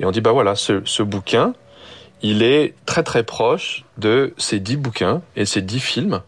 Et 0.00 0.04
on 0.04 0.10
dit, 0.10 0.20
bah 0.20 0.32
voilà, 0.32 0.56
ce, 0.56 0.82
ce 0.84 1.04
bouquin, 1.04 1.54
il 2.22 2.42
est 2.42 2.74
très 2.86 3.02
très 3.02 3.22
proche 3.22 3.84
de 3.96 4.34
ces 4.38 4.60
dix 4.60 4.76
bouquins 4.76 5.22
et 5.36 5.44
ces 5.44 5.62
dix 5.62 5.80
films. 5.80 6.22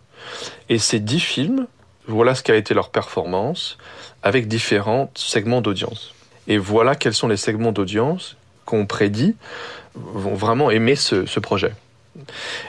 Et 0.69 0.79
ces 0.79 1.01
dix 1.01 1.21
films, 1.21 1.67
voilà 2.07 2.35
ce 2.35 2.43
qu'a 2.43 2.57
été 2.57 2.75
leur 2.75 2.91
performance 2.91 3.79
avec 4.23 4.49
différents 4.49 5.11
segments 5.15 5.61
d'audience. 5.61 6.15
Et 6.47 6.59
voilà 6.59 6.95
quels 6.95 7.15
sont 7.15 7.29
les 7.29 7.37
segments 7.37 7.73
d'audience 7.73 8.37
qu'on 8.65 8.87
prédit 8.87 9.37
vont 9.95 10.35
vraiment 10.35 10.71
aimer 10.71 10.95
ce, 10.95 11.41
projet. 11.41 11.73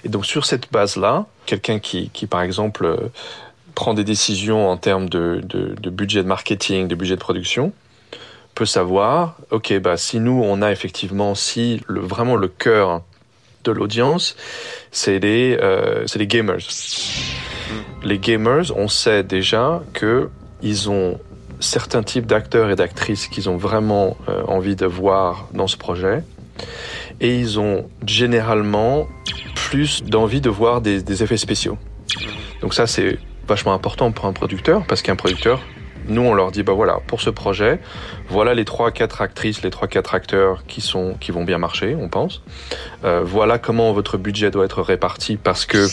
Et 0.04 0.10
donc 0.10 0.26
sur 0.26 0.46
cette 0.46 0.72
base-là, 0.72 1.26
quelqu'un 1.46 1.80
qui, 1.80 2.10
par 2.28 2.42
exemple, 2.42 2.86
euh, 2.86 3.12
prend 3.76 3.94
des 3.94 4.04
décisions 4.04 4.70
en 4.70 4.78
termes 4.78 5.10
de, 5.10 5.42
budget 5.90 6.24
de 6.24 6.28
marketing, 6.28 6.88
de 6.88 6.96
budget 6.96 7.16
de 7.16 7.20
production, 7.22 7.74
peut 8.56 8.66
savoir, 8.66 9.36
ok, 9.52 9.80
bah, 9.80 9.98
si 9.98 10.20
nous, 10.20 10.42
on 10.44 10.62
a 10.62 10.72
effectivement, 10.72 11.36
si 11.36 11.82
vraiment 11.88 12.36
le 12.36 12.48
cœur 12.48 13.02
de 13.64 13.72
l'audience, 13.72 14.36
c'est 14.92 15.20
les, 15.20 15.58
euh, 15.62 16.06
les 16.16 16.28
gamers. 16.28 16.68
Les 18.04 18.20
gamers, 18.20 18.72
on 18.76 18.88
sait 18.88 19.24
déjà 19.24 19.82
que 19.94 20.30
ils 20.62 20.90
ont 20.90 21.20
certains 21.60 22.04
types 22.04 22.26
d'acteurs 22.26 22.70
et 22.70 22.76
d'actrices 22.76 23.28
qu'ils 23.28 23.50
ont 23.50 23.58
vraiment 23.58 24.18
euh, 24.28 24.44
envie 24.48 24.76
de 24.76 24.86
voir 24.86 25.48
dans 25.54 25.68
ce 25.68 25.78
projet. 25.78 26.24
Et 27.20 27.38
ils 27.38 27.60
ont 27.60 27.90
généralement 28.06 29.08
plus 29.56 30.04
d'envie 30.04 30.42
de 30.42 30.50
voir 30.50 30.82
des, 30.82 31.24
effets 31.24 31.38
spéciaux. 31.38 31.78
Donc 32.62 32.74
ça, 32.74 32.88
c'est 32.88 33.18
vachement 33.48 33.74
important 33.74 34.12
pour 34.12 34.26
un 34.26 34.34
producteur, 34.34 34.86
parce 34.88 35.02
qu'un 35.02 35.16
producteur, 35.16 35.62
nous, 36.12 36.22
on 36.22 36.34
leur 36.34 36.52
dit, 36.52 36.64
bah 36.64 36.74
voilà, 36.74 37.00
pour 37.08 37.22
ce 37.22 37.30
projet, 37.30 37.80
voilà 38.30 38.54
les 38.54 38.66
trois, 38.66 38.92
quatre 38.92 39.22
actrices, 39.22 39.64
les 39.64 39.70
trois, 39.70 39.88
quatre 39.88 40.14
acteurs 40.14 40.64
qui 40.68 40.82
sont, 40.82 41.16
qui 41.20 41.32
vont 41.32 41.44
bien 41.44 41.58
marcher, 41.58 41.96
on 42.00 42.10
pense. 42.10 42.42
Euh, 43.04 43.22
voilà 43.24 43.58
comment 43.58 43.92
votre 43.94 44.18
budget 44.18 44.52
doit 44.52 44.66
être 44.66 44.82
réparti, 44.82 45.38
parce 45.38 45.66
que 45.66 45.88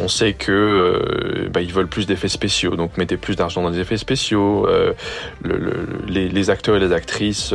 on 0.00 0.08
sait 0.08 0.32
que 0.32 0.52
euh, 0.52 1.48
bah, 1.48 1.60
ils 1.60 1.72
veulent 1.72 1.88
plus 1.88 2.06
d'effets 2.06 2.28
spéciaux, 2.28 2.76
donc 2.76 2.98
mettez 2.98 3.16
plus 3.16 3.36
d'argent 3.36 3.62
dans 3.62 3.70
les 3.70 3.78
effets 3.78 3.96
spéciaux. 3.96 4.66
Euh, 4.66 4.92
les, 6.06 6.50
acteurs 6.50 6.76
et 6.76 6.80
les 6.80 6.92
actrices 6.92 7.54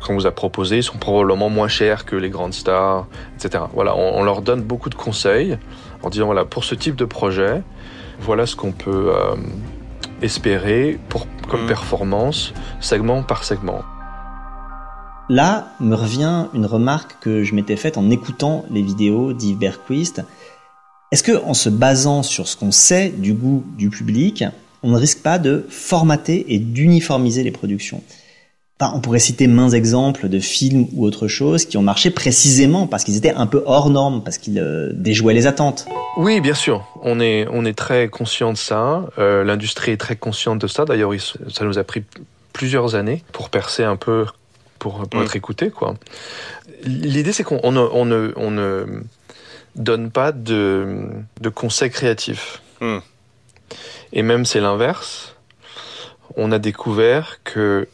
qu'on 0.00 0.14
vous 0.14 0.26
a 0.26 0.30
proposés 0.30 0.82
sont 0.82 0.98
probablement 0.98 1.48
moins 1.48 1.68
chers 1.68 2.04
que 2.04 2.16
les 2.16 2.30
grandes 2.30 2.54
stars, 2.54 3.06
etc. 3.36 3.64
Voilà, 3.72 3.96
on, 3.96 4.22
leur 4.22 4.42
donne 4.42 4.62
beaucoup 4.62 4.90
de 4.90 4.94
conseils 4.94 5.58
en 6.02 6.10
disant 6.10 6.26
voilà 6.26 6.44
pour 6.44 6.64
ce 6.64 6.74
type 6.74 6.96
de 6.96 7.04
projet, 7.04 7.62
voilà 8.20 8.46
ce 8.46 8.54
qu'on 8.54 8.72
peut 8.72 9.12
espérer 10.22 10.98
pour 11.08 11.26
comme 11.48 11.64
mmh. 11.64 11.68
performance 11.68 12.52
segment 12.80 13.22
par 13.22 13.44
segment. 13.44 13.82
Là 15.28 15.68
me 15.80 15.94
revient 15.94 16.46
une 16.52 16.66
remarque 16.66 17.16
que 17.20 17.44
je 17.44 17.54
m'étais 17.54 17.76
faite 17.76 17.96
en 17.96 18.10
écoutant 18.10 18.64
les 18.70 18.82
vidéos 18.82 19.32
d'Yves 19.32 19.58
Berquist. 19.58 20.22
Est-ce 21.12 21.22
que, 21.22 21.42
en 21.44 21.54
se 21.54 21.68
basant 21.68 22.22
sur 22.22 22.48
ce 22.48 22.56
qu'on 22.56 22.72
sait 22.72 23.08
du 23.08 23.34
goût 23.34 23.64
du 23.78 23.88
public, 23.88 24.44
on 24.82 24.90
ne 24.90 24.98
risque 24.98 25.22
pas 25.22 25.38
de 25.38 25.64
formater 25.68 26.52
et 26.52 26.58
d'uniformiser 26.58 27.42
les 27.42 27.52
productions? 27.52 28.02
On 28.80 29.00
pourrait 29.00 29.18
citer 29.18 29.46
mains 29.46 29.70
exemples 29.70 30.28
de 30.28 30.38
films 30.40 30.86
ou 30.94 31.04
autre 31.04 31.28
chose 31.28 31.64
qui 31.64 31.76
ont 31.76 31.82
marché 31.82 32.10
précisément 32.10 32.86
parce 32.86 33.04
qu'ils 33.04 33.16
étaient 33.16 33.32
un 33.32 33.46
peu 33.46 33.62
hors 33.66 33.90
normes, 33.90 34.22
parce 34.22 34.38
qu'ils 34.38 34.58
euh, 34.58 34.90
déjouaient 34.92 35.34
les 35.34 35.46
attentes. 35.46 35.86
Oui, 36.16 36.40
bien 36.40 36.54
sûr. 36.54 36.84
On 37.02 37.20
est, 37.20 37.46
on 37.50 37.64
est 37.64 37.76
très 37.76 38.08
conscient 38.08 38.52
de 38.52 38.58
ça. 38.58 39.04
Euh, 39.18 39.44
l'industrie 39.44 39.92
est 39.92 39.96
très 39.96 40.16
consciente 40.16 40.60
de 40.60 40.66
ça. 40.66 40.84
D'ailleurs, 40.84 41.12
ça 41.48 41.64
nous 41.64 41.78
a 41.78 41.84
pris 41.84 42.04
plusieurs 42.52 42.94
années 42.94 43.22
pour 43.32 43.50
percer 43.50 43.84
un 43.84 43.96
peu 43.96 44.26
pour, 44.78 45.00
mm. 45.00 45.22
être 45.22 45.36
écouté. 45.36 45.70
Quoi. 45.70 45.94
L'idée, 46.84 47.32
c'est 47.32 47.44
qu'on 47.44 47.72
ne, 47.72 47.80
on 47.80 48.04
ne, 48.04 48.32
on 48.36 48.50
ne 48.50 48.86
donne 49.76 50.10
pas 50.10 50.32
de, 50.32 51.08
de 51.40 51.48
conseils 51.48 51.90
créatifs. 51.90 52.60
Mm. 52.80 52.98
Et 54.12 54.22
même 54.22 54.44
c'est 54.44 54.60
l'inverse. 54.60 55.36
On 56.36 56.52
a 56.52 56.58
découvert 56.58 57.38
que 57.44 57.88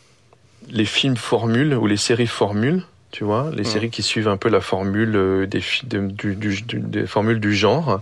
les 0.71 0.85
films 0.85 1.17
formules 1.17 1.75
ou 1.75 1.87
les 1.87 1.97
séries 1.97 2.27
formules, 2.27 2.83
tu 3.11 3.25
vois, 3.25 3.51
les 3.53 3.63
mm. 3.63 3.67
séries 3.67 3.91
qui 3.91 4.03
suivent 4.03 4.29
un 4.29 4.37
peu 4.37 4.49
la 4.49 4.61
formule 4.61 5.17
euh, 5.17 5.47
des, 5.47 5.63
du, 5.85 6.37
des 6.37 7.07
formules 7.07 7.41
du 7.41 7.55
genre, 7.55 8.01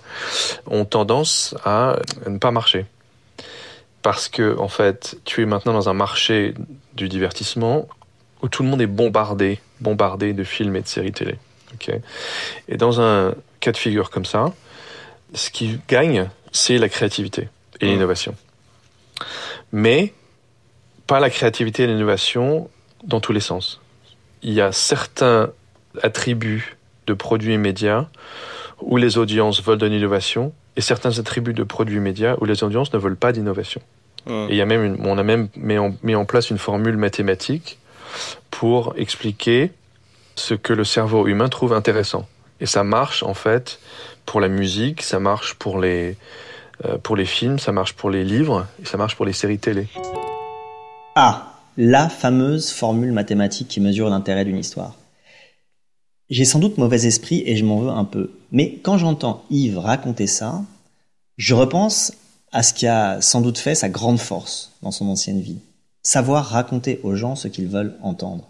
ont 0.66 0.84
tendance 0.84 1.54
à 1.64 1.98
ne 2.26 2.38
pas 2.38 2.50
marcher. 2.50 2.86
Parce 4.02 4.28
que, 4.28 4.56
en 4.58 4.68
fait, 4.68 5.18
tu 5.24 5.42
es 5.42 5.46
maintenant 5.46 5.72
dans 5.72 5.88
un 5.88 5.94
marché 5.94 6.54
du 6.94 7.08
divertissement 7.08 7.88
où 8.42 8.48
tout 8.48 8.62
le 8.62 8.68
monde 8.68 8.80
est 8.80 8.86
bombardé, 8.86 9.58
bombardé 9.80 10.32
de 10.32 10.44
films 10.44 10.76
et 10.76 10.82
de 10.82 10.86
séries 10.86 11.12
télé. 11.12 11.36
et 12.68 12.76
dans 12.76 13.00
un 13.00 13.34
cas 13.60 13.72
de 13.72 13.76
figure 13.76 14.10
comme 14.10 14.24
ça, 14.24 14.52
ce 15.34 15.50
qui 15.50 15.80
gagne, 15.88 16.30
c'est 16.52 16.78
la 16.78 16.88
créativité 16.88 17.48
et 17.80 17.86
mmh. 17.86 17.88
l'innovation. 17.88 18.36
Mais 19.72 20.14
pas 21.08 21.18
la 21.18 21.30
créativité 21.30 21.84
et 21.84 21.86
l'innovation 21.88 22.70
dans 23.02 23.18
tous 23.18 23.32
les 23.32 23.40
sens. 23.40 23.80
Il 24.42 24.52
y 24.52 24.60
a 24.60 24.70
certains 24.70 25.50
attributs 26.02 26.76
de 27.08 27.14
produits 27.14 27.58
médias 27.58 28.06
où 28.80 28.98
les 28.98 29.18
audiences 29.18 29.60
veulent 29.64 29.78
de 29.78 29.86
l'innovation 29.86 30.52
et 30.76 30.80
certains 30.80 31.18
attributs 31.18 31.54
de 31.54 31.64
produits 31.64 31.98
médias 31.98 32.36
où 32.40 32.44
les 32.44 32.62
audiences 32.62 32.92
ne 32.92 32.98
veulent 32.98 33.16
pas 33.16 33.32
d'innovation. 33.32 33.80
Mmh. 34.26 34.32
Et 34.32 34.50
il 34.50 34.56
y 34.56 34.60
a 34.60 34.66
même 34.66 34.98
on 35.04 35.18
a 35.18 35.22
même 35.22 35.48
mis 35.56 36.14
en 36.14 36.24
place 36.26 36.50
une 36.50 36.58
formule 36.58 36.98
mathématique 36.98 37.78
pour 38.50 38.92
expliquer 38.96 39.72
ce 40.36 40.54
que 40.54 40.74
le 40.74 40.84
cerveau 40.84 41.26
humain 41.26 41.48
trouve 41.48 41.72
intéressant. 41.72 42.28
Et 42.60 42.66
ça 42.66 42.84
marche 42.84 43.22
en 43.22 43.34
fait 43.34 43.80
pour 44.26 44.40
la 44.40 44.48
musique, 44.48 45.02
ça 45.02 45.18
marche 45.18 45.54
pour 45.54 45.80
les, 45.80 46.16
euh, 46.84 46.98
pour 46.98 47.16
les 47.16 47.24
films, 47.24 47.58
ça 47.58 47.72
marche 47.72 47.94
pour 47.94 48.10
les 48.10 48.24
livres 48.24 48.66
et 48.82 48.84
ça 48.84 48.98
marche 48.98 49.16
pour 49.16 49.24
les 49.24 49.32
séries 49.32 49.58
télé. 49.58 49.88
Ah, 51.20 51.52
la 51.76 52.08
fameuse 52.08 52.70
formule 52.70 53.10
mathématique 53.10 53.66
qui 53.66 53.80
mesure 53.80 54.08
l'intérêt 54.08 54.44
d'une 54.44 54.56
histoire. 54.56 54.94
J'ai 56.30 56.44
sans 56.44 56.60
doute 56.60 56.78
mauvais 56.78 57.06
esprit 57.06 57.42
et 57.44 57.56
je 57.56 57.64
m'en 57.64 57.80
veux 57.80 57.88
un 57.88 58.04
peu. 58.04 58.30
Mais 58.52 58.78
quand 58.84 58.98
j'entends 58.98 59.42
Yves 59.50 59.78
raconter 59.78 60.28
ça, 60.28 60.62
je 61.36 61.56
repense 61.56 62.12
à 62.52 62.62
ce 62.62 62.72
qui 62.72 62.86
a 62.86 63.20
sans 63.20 63.40
doute 63.40 63.58
fait 63.58 63.74
sa 63.74 63.88
grande 63.88 64.20
force 64.20 64.70
dans 64.82 64.92
son 64.92 65.08
ancienne 65.08 65.40
vie 65.40 65.58
savoir 66.04 66.44
raconter 66.46 67.00
aux 67.02 67.16
gens 67.16 67.34
ce 67.34 67.48
qu'ils 67.48 67.66
veulent 67.66 67.96
entendre. 68.00 68.48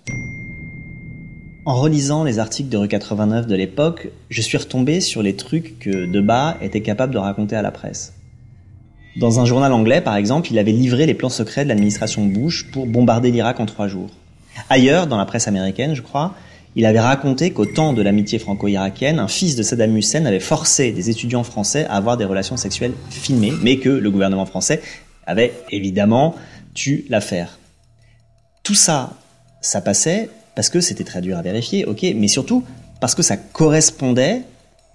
En 1.64 1.74
relisant 1.74 2.22
les 2.22 2.38
articles 2.38 2.68
de 2.68 2.76
Rue 2.76 2.88
89 2.88 3.46
de 3.46 3.54
l'époque, 3.54 4.10
je 4.28 4.42
suis 4.42 4.58
retombé 4.58 5.00
sur 5.00 5.22
les 5.22 5.36
trucs 5.36 5.78
que 5.78 6.04
Debat 6.04 6.58
était 6.60 6.82
capable 6.82 7.14
de 7.14 7.18
raconter 7.18 7.56
à 7.56 7.62
la 7.62 7.70
presse. 7.70 8.12
Dans 9.16 9.40
un 9.40 9.44
journal 9.44 9.72
anglais, 9.72 10.00
par 10.00 10.16
exemple, 10.16 10.48
il 10.50 10.58
avait 10.58 10.72
livré 10.72 11.06
les 11.06 11.14
plans 11.14 11.28
secrets 11.28 11.64
de 11.64 11.68
l'administration 11.68 12.24
Bush 12.24 12.70
pour 12.70 12.86
bombarder 12.86 13.30
l'Irak 13.30 13.58
en 13.60 13.66
trois 13.66 13.88
jours. 13.88 14.10
Ailleurs, 14.70 15.06
dans 15.06 15.16
la 15.16 15.24
presse 15.24 15.48
américaine, 15.48 15.94
je 15.94 16.02
crois, 16.02 16.34
il 16.76 16.86
avait 16.86 17.00
raconté 17.00 17.52
qu'au 17.52 17.66
temps 17.66 17.92
de 17.92 18.02
l'amitié 18.02 18.38
franco-irakienne, 18.38 19.18
un 19.18 19.28
fils 19.28 19.56
de 19.56 19.62
Saddam 19.62 19.96
Hussein 19.96 20.26
avait 20.26 20.40
forcé 20.40 20.92
des 20.92 21.10
étudiants 21.10 21.42
français 21.42 21.86
à 21.86 21.96
avoir 21.96 22.16
des 22.16 22.24
relations 22.24 22.56
sexuelles 22.56 22.92
filmées, 23.10 23.52
mais 23.62 23.78
que 23.78 23.88
le 23.88 24.10
gouvernement 24.10 24.46
français 24.46 24.80
avait 25.26 25.52
évidemment 25.70 26.34
l'affaire. 27.08 27.58
Tout 28.62 28.74
ça, 28.74 29.14
ça 29.60 29.80
passait 29.80 30.30
parce 30.54 30.68
que 30.68 30.80
c'était 30.80 31.04
très 31.04 31.20
dur 31.20 31.36
à 31.36 31.42
vérifier, 31.42 31.84
ok, 31.84 32.06
mais 32.14 32.28
surtout 32.28 32.64
parce 33.00 33.14
que 33.14 33.22
ça 33.22 33.36
correspondait 33.36 34.42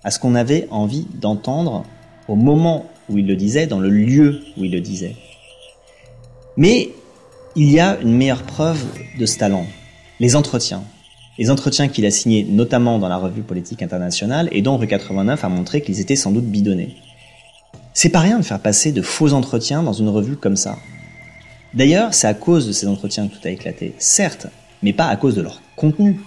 à 0.04 0.12
ce 0.12 0.20
qu'on 0.20 0.36
avait 0.36 0.68
envie 0.72 1.08
d'entendre 1.14 1.84
au 2.28 2.36
moment 2.36 2.86
où 3.10 3.18
il 3.18 3.28
le 3.28 3.36
disait, 3.36 3.68
dans 3.68 3.80
le 3.80 3.90
lieu 3.90 4.42
où 4.58 4.64
il 4.64 4.72
le 4.72 4.82
disait. 4.82 5.16
Mais 6.58 6.90
il 7.56 7.72
y 7.72 7.80
a 7.80 8.00
une 8.02 8.16
meilleure 8.16 8.44
preuve 8.44 8.84
de 9.20 9.26
ce 9.26 9.38
talent, 9.38 9.66
les 10.20 10.36
entretiens. 10.36 10.84
Les 11.40 11.50
entretiens 11.50 11.88
qu'il 11.88 12.06
a 12.06 12.12
signés 12.12 12.46
notamment 12.48 13.00
dans 13.00 13.10
la 13.10 13.18
revue 13.18 13.42
politique 13.42 13.82
internationale 13.82 14.50
et 14.52 14.62
dont 14.62 14.78
Rue 14.78 14.88
89 14.88 15.44
a 15.44 15.50
montré 15.50 15.82
qu'ils 15.82 16.00
étaient 16.00 16.16
sans 16.16 16.32
doute 16.32 16.46
bidonnés. 16.46 16.96
C'est 17.94 18.10
pas 18.10 18.20
rien 18.20 18.40
de 18.40 18.46
faire 18.46 18.60
passer 18.60 18.92
de 18.92 19.02
faux 19.02 19.34
entretiens 19.34 19.82
dans 19.82 19.94
une 19.94 20.10
revue 20.10 20.36
comme 20.36 20.56
ça. 20.56 20.78
D'ailleurs, 21.74 22.14
c'est 22.14 22.28
à 22.28 22.36
cause 22.36 22.68
de 22.68 22.72
ces 22.72 22.88
entretiens 22.88 23.28
que 23.28 23.34
tout 23.34 23.48
a 23.48 23.50
éclaté, 23.50 23.96
certes, 23.98 24.48
mais 24.84 24.94
pas 24.94 25.08
à 25.08 25.16
cause 25.16 25.36
de 25.36 25.42
leur 25.42 25.60
contenu. 25.76 26.20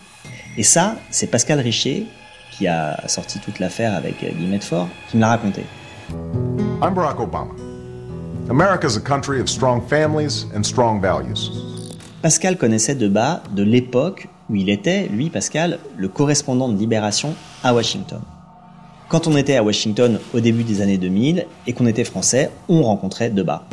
Et 0.57 0.65
ça, 0.65 0.97
c'est 1.11 1.29
Pascal 1.29 1.61
Richer, 1.61 2.07
qui 2.57 2.67
a 2.67 3.07
sorti 3.09 3.39
toute 3.39 3.59
l'affaire 3.59 3.95
avec 3.95 4.21
Guy 4.21 4.47
Medford, 4.47 4.89
qui 5.11 5.17
me 5.17 5.23
l'a 5.23 5.29
raconté. 5.29 5.63
I'm 6.83 6.95
Barack 6.95 7.17
Obama. 7.17 7.55
America 8.51 8.87
is 8.87 8.99
a 8.99 9.01
country 9.01 9.41
of 9.41 9.49
strong 9.49 9.81
families 9.81 10.45
and 10.55 10.63
strong 10.63 11.01
values. 11.01 11.51
Pascal 12.21 12.59
connaissait 12.59 12.95
de 12.95 13.09
bas 13.09 13.43
de 13.55 13.63
l'époque 13.63 14.29
où 14.51 14.57
il 14.57 14.69
était, 14.69 15.09
lui, 15.09 15.31
Pascal, 15.31 15.79
le 15.97 16.09
correspondant 16.09 16.69
de 16.69 16.77
Libération 16.77 17.35
à 17.65 17.73
Washington. 17.73 18.21
Quand 19.09 19.27
on 19.27 19.39
était 19.39 19.57
à 19.57 19.63
Washington 19.63 20.21
au 20.35 20.41
début 20.41 20.65
des 20.65 20.83
années 20.83 20.99
2000 20.99 21.47
et 21.67 21.73
qu'on 21.73 21.87
était 21.87 22.05
français, 22.05 22.51
on 22.69 22.83
rencontrait 22.83 23.31
Debat. 23.31 23.65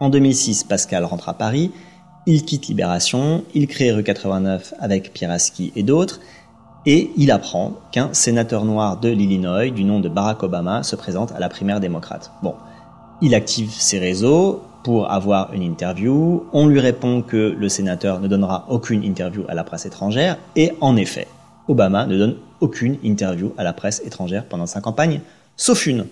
En 0.00 0.08
2006, 0.08 0.64
Pascal 0.64 1.04
rentre 1.04 1.28
à 1.28 1.34
Paris, 1.34 1.70
il 2.24 2.46
quitte 2.46 2.68
Libération, 2.68 3.44
il 3.54 3.66
crée 3.66 3.92
Rue 3.92 4.04
89 4.04 4.72
avec 4.80 5.12
Pieraski 5.12 5.70
et 5.76 5.82
d'autres, 5.82 6.18
et 6.86 7.10
il 7.16 7.30
apprend 7.30 7.74
qu'un 7.90 8.14
sénateur 8.14 8.64
noir 8.64 8.98
de 8.98 9.08
l'Illinois, 9.08 9.70
du 9.70 9.84
nom 9.84 10.00
de 10.00 10.08
Barack 10.08 10.42
Obama, 10.44 10.82
se 10.84 10.96
présente 10.96 11.32
à 11.32 11.40
la 11.40 11.48
primaire 11.48 11.80
démocrate. 11.80 12.30
Bon, 12.42 12.54
il 13.20 13.34
active 13.34 13.70
ses 13.70 13.98
réseaux 13.98 14.62
pour 14.84 15.10
avoir 15.10 15.52
une 15.52 15.62
interview, 15.62 16.44
on 16.52 16.68
lui 16.68 16.78
répond 16.78 17.20
que 17.22 17.56
le 17.58 17.68
sénateur 17.68 18.20
ne 18.20 18.28
donnera 18.28 18.66
aucune 18.68 19.02
interview 19.02 19.42
à 19.48 19.54
la 19.54 19.64
presse 19.64 19.84
étrangère, 19.84 20.38
et 20.54 20.72
en 20.80 20.94
effet, 20.94 21.26
Obama 21.66 22.06
ne 22.06 22.16
donne 22.16 22.36
aucune 22.60 22.96
interview 23.02 23.52
à 23.58 23.64
la 23.64 23.72
presse 23.72 24.00
étrangère 24.04 24.44
pendant 24.44 24.66
sa 24.66 24.80
campagne, 24.80 25.20
sauf 25.56 25.86
une 25.86 26.06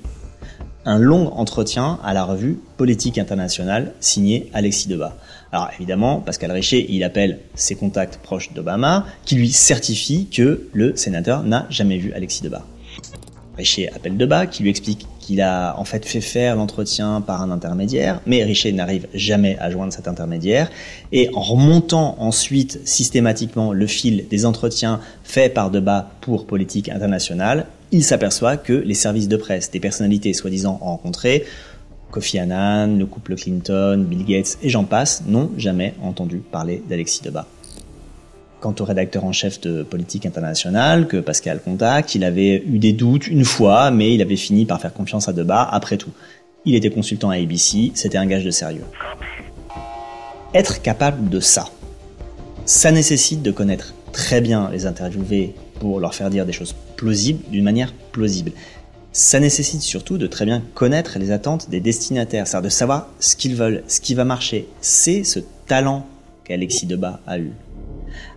un 0.87 0.99
long 0.99 1.33
entretien 1.35 1.99
à 2.05 2.13
la 2.13 2.25
revue 2.25 2.59
Politique 2.77 3.17
internationale 3.17 3.93
signé 4.01 4.51
Alexis 4.53 4.89
Debat. 4.89 5.15
Alors 5.55 5.71
évidemment, 5.79 6.19
Pascal 6.19 6.51
Richer, 6.51 6.85
il 6.89 7.05
appelle 7.05 7.39
ses 7.55 7.77
contacts 7.77 8.17
proches 8.17 8.53
d'Obama 8.53 9.07
qui 9.25 9.37
lui 9.37 9.53
certifient 9.53 10.27
que 10.27 10.67
le 10.73 10.97
sénateur 10.97 11.45
n'a 11.45 11.69
jamais 11.71 11.97
vu 11.97 12.13
Alexis 12.13 12.43
Debat. 12.43 12.67
Richer 13.57 13.89
appelle 13.95 14.17
Debat 14.17 14.49
qui 14.49 14.65
lui 14.65 14.71
explique 14.71 15.07
qu'il 15.21 15.41
a 15.41 15.79
en 15.79 15.85
fait 15.85 16.05
fait 16.05 16.21
faire 16.21 16.57
l'entretien 16.57 17.21
par 17.21 17.41
un 17.41 17.53
intermédiaire, 17.53 18.21
mais 18.27 18.43
Richer 18.43 18.73
n'arrive 18.73 19.07
jamais 19.15 19.57
à 19.61 19.71
joindre 19.71 19.93
cet 19.93 20.09
intermédiaire. 20.09 20.73
Et 21.13 21.31
en 21.35 21.41
remontant 21.41 22.17
ensuite 22.19 22.81
systématiquement 22.85 23.73
le 23.73 23.87
fil 23.87 24.27
des 24.29 24.47
entretiens 24.47 24.99
faits 25.23 25.55
par 25.55 25.71
Debat 25.71 26.11
pour 26.21 26.47
Politique 26.49 26.89
internationale, 26.89 27.67
il 27.93 28.03
s'aperçoit 28.03 28.57
que 28.57 28.73
les 28.73 28.95
services 28.95 29.29
de 29.29 29.37
presse 29.37 29.71
des 29.71 29.79
personnalités 29.79 30.33
soi-disant 30.33 30.81
rencontrées, 30.83 31.45
Kofi 32.15 32.39
Annan, 32.39 32.97
le 32.97 33.07
couple 33.07 33.35
Clinton, 33.35 34.07
Bill 34.09 34.25
Gates 34.25 34.57
et 34.63 34.69
j'en 34.69 34.85
passe, 34.85 35.25
n'ont 35.27 35.51
jamais 35.57 35.95
entendu 36.01 36.37
parler 36.39 36.81
d'Alexis 36.89 37.23
Debat. 37.25 37.45
Quant 38.61 38.73
au 38.79 38.85
rédacteur 38.85 39.25
en 39.25 39.33
chef 39.33 39.61
de 39.63 39.83
Politique 39.83 40.25
internationale, 40.25 41.09
que 41.09 41.17
Pascal 41.17 41.61
contacte, 41.61 42.15
il 42.15 42.23
avait 42.23 42.63
eu 42.69 42.79
des 42.79 42.93
doutes 42.93 43.27
une 43.27 43.45
fois, 43.45 43.91
mais 43.91 44.15
il 44.15 44.23
avait 44.23 44.37
fini 44.37 44.65
par 44.65 44.81
faire 44.81 44.95
confiance 44.95 45.29
à 45.29 45.33
Debat 45.33 45.69
après 45.69 45.97
tout. 45.97 46.13
Il 46.65 46.77
était 46.77 46.89
consultant 46.89 47.31
à 47.31 47.35
ABC, 47.35 47.91
c'était 47.95 48.17
un 48.17 48.27
gage 48.27 48.45
de 48.45 48.53
sérieux. 48.53 48.85
Être 50.55 50.83
capable 50.83 51.29
de 51.29 51.41
ça, 51.41 51.65
ça 52.65 52.93
nécessite 52.93 53.43
de 53.43 53.51
connaître 53.51 53.93
très 54.13 54.41
bien 54.41 54.71
les 54.71 54.87
interviewés 54.87 55.53
pour 55.81 55.99
leur 55.99 56.15
faire 56.15 56.31
dire 56.31 56.47
des 56.47 56.53
choses 56.53 56.77
plausibles 56.95 57.43
d'une 57.51 57.65
manière 57.65 57.93
plausible. 58.13 58.53
Ça 59.17 59.39
nécessite 59.39 59.83
surtout 59.83 60.19
de 60.19 60.27
très 60.27 60.45
bien 60.45 60.61
connaître 60.75 61.21
les 61.21 61.31
attentes 61.31 61.71
des 61.71 61.79
destinataires, 61.79 62.49
c'est-à-dire 62.49 62.65
de 62.65 62.69
savoir 62.69 63.07
ce 63.21 63.37
qu'ils 63.37 63.55
veulent, 63.55 63.85
ce 63.87 64.01
qui 64.01 64.13
va 64.13 64.25
marcher. 64.25 64.67
C'est 64.81 65.23
ce 65.23 65.39
talent 65.69 66.05
qu'Alexis 66.43 66.87
Debat 66.87 67.21
a 67.25 67.39
eu. 67.39 67.53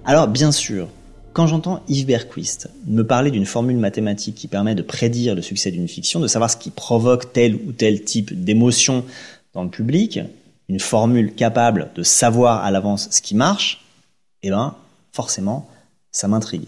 Alors 0.05 0.27
bien 0.27 0.51
sûr, 0.51 0.87
quand 1.33 1.47
j'entends 1.47 1.81
Yves 1.87 2.05
Berquist 2.05 2.69
me 2.85 3.01
parler 3.01 3.31
d'une 3.31 3.47
formule 3.47 3.77
mathématique 3.77 4.35
qui 4.35 4.47
permet 4.47 4.75
de 4.75 4.83
prédire 4.83 5.33
le 5.33 5.41
succès 5.41 5.71
d'une 5.71 5.87
fiction, 5.87 6.19
de 6.19 6.27
savoir 6.27 6.51
ce 6.51 6.57
qui 6.57 6.69
provoque 6.69 7.33
tel 7.33 7.55
ou 7.55 7.71
tel 7.71 8.03
type 8.03 8.39
d'émotion 8.43 9.03
dans 9.55 9.63
le 9.63 9.71
public, 9.71 10.19
une 10.69 10.79
formule 10.79 11.33
capable 11.33 11.89
de 11.95 12.03
savoir 12.03 12.63
à 12.63 12.69
l'avance 12.69 13.07
ce 13.09 13.23
qui 13.23 13.33
marche, 13.33 13.83
eh 14.43 14.51
ben, 14.51 14.75
forcément, 15.11 15.67
ça 16.11 16.27
m'intrigue. 16.27 16.67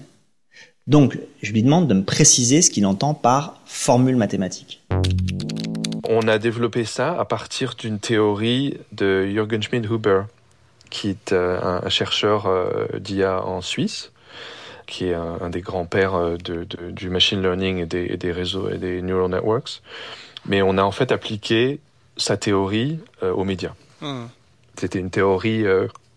Donc, 0.90 1.20
je 1.44 1.52
lui 1.52 1.62
demande 1.62 1.88
de 1.88 1.94
me 1.94 2.04
préciser 2.04 2.64
ce 2.64 2.72
qu'il 2.72 2.88
entend 2.88 3.14
par 3.14 3.62
formule 3.66 4.16
mathématique. 4.16 4.82
On 6.10 6.28
a 6.28 6.40
développé 6.40 6.84
ça 6.84 7.16
à 7.20 7.26
partir 7.26 7.76
d'une 7.76 8.00
théorie 8.00 8.80
de 8.92 9.28
Jürgen 9.28 9.62
Schmidt-Huber, 9.62 10.24
qui 10.90 11.10
est 11.10 11.32
euh, 11.32 11.80
un 11.84 11.90
chercheur 11.90 12.48
euh, 12.48 12.88
d'IA 13.00 13.46
en 13.46 13.62
Suisse, 13.62 14.12
qui 14.88 15.06
est 15.06 15.14
un, 15.14 15.52
des 15.52 15.62
grands-pères 15.62 16.16
euh, 16.16 16.38
du 16.40 17.12
machine 17.12 17.40
learning 17.40 17.78
et 17.78 17.86
des, 17.86 18.32
réseaux 18.32 18.68
et 18.72 18.80
des 18.80 19.04
neural 19.04 19.30
networks. 19.30 19.84
Mais 20.48 20.64
on 20.64 20.76
a 20.80 20.82
en 20.82 20.92
fait 20.92 21.12
appliqué 21.12 21.80
sa 22.18 22.36
théorie 22.36 22.98
aux 23.22 23.44
médias. 23.44 23.76
Hmm. 24.02 24.26
C'était 24.76 24.98
une 24.98 25.12
théorie 25.12 25.66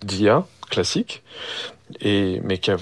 d'IA 0.02 0.46
classique, 0.70 1.22
et, 2.00 2.40
mais 2.42 2.56
qui 2.56 2.70
a 2.70 2.78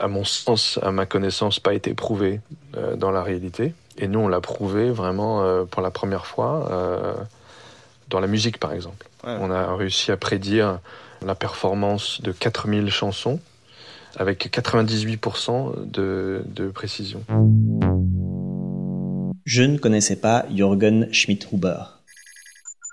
à 0.00 0.08
mon 0.08 0.24
sens, 0.24 0.78
à 0.82 0.90
ma 0.90 1.06
connaissance, 1.06 1.60
pas 1.60 1.74
été 1.74 1.94
prouvé 1.94 2.40
euh, 2.76 2.96
dans 2.96 3.10
la 3.10 3.22
réalité. 3.22 3.74
Et 3.98 4.08
nous, 4.08 4.20
on 4.20 4.28
l'a 4.28 4.40
prouvé 4.40 4.90
vraiment 4.90 5.42
euh, 5.42 5.64
pour 5.64 5.82
la 5.82 5.90
première 5.90 6.26
fois 6.26 6.68
euh, 6.70 7.14
dans 8.08 8.20
la 8.20 8.26
musique, 8.26 8.58
par 8.58 8.72
exemple. 8.72 9.08
On 9.24 9.50
a 9.50 9.74
réussi 9.74 10.12
à 10.12 10.16
prédire 10.16 10.78
la 11.26 11.34
performance 11.34 12.22
de 12.22 12.32
4000 12.32 12.90
chansons 12.90 13.40
avec 14.16 14.46
98% 14.46 15.90
de, 15.90 16.42
de 16.46 16.68
précision. 16.68 17.22
Je 19.44 19.62
ne 19.62 19.76
connaissais 19.76 20.16
pas 20.16 20.46
Jürgen 20.50 21.08
Schmidt-Huber 21.12 21.97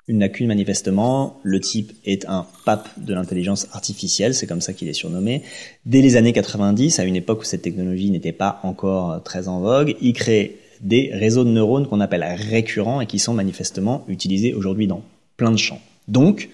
une 0.07 0.19
lacune 0.19 0.47
manifestement. 0.47 1.39
Le 1.43 1.59
type 1.59 1.93
est 2.05 2.25
un 2.27 2.45
pape 2.65 2.89
de 2.97 3.13
l'intelligence 3.13 3.67
artificielle, 3.71 4.35
c'est 4.35 4.47
comme 4.47 4.61
ça 4.61 4.73
qu'il 4.73 4.87
est 4.87 4.93
surnommé. 4.93 5.43
Dès 5.85 6.01
les 6.01 6.15
années 6.15 6.33
90, 6.33 6.99
à 6.99 7.03
une 7.05 7.15
époque 7.15 7.41
où 7.41 7.43
cette 7.43 7.61
technologie 7.61 8.11
n'était 8.11 8.31
pas 8.31 8.59
encore 8.63 9.23
très 9.23 9.47
en 9.47 9.59
vogue, 9.59 9.95
il 10.01 10.13
crée 10.13 10.59
des 10.81 11.09
réseaux 11.13 11.43
de 11.43 11.49
neurones 11.49 11.87
qu'on 11.87 12.01
appelle 12.01 12.23
récurrents 12.23 13.01
et 13.01 13.07
qui 13.07 13.19
sont 13.19 13.33
manifestement 13.33 14.05
utilisés 14.07 14.53
aujourd'hui 14.53 14.87
dans 14.87 15.03
plein 15.37 15.51
de 15.51 15.57
champs. 15.57 15.81
Donc, 16.07 16.49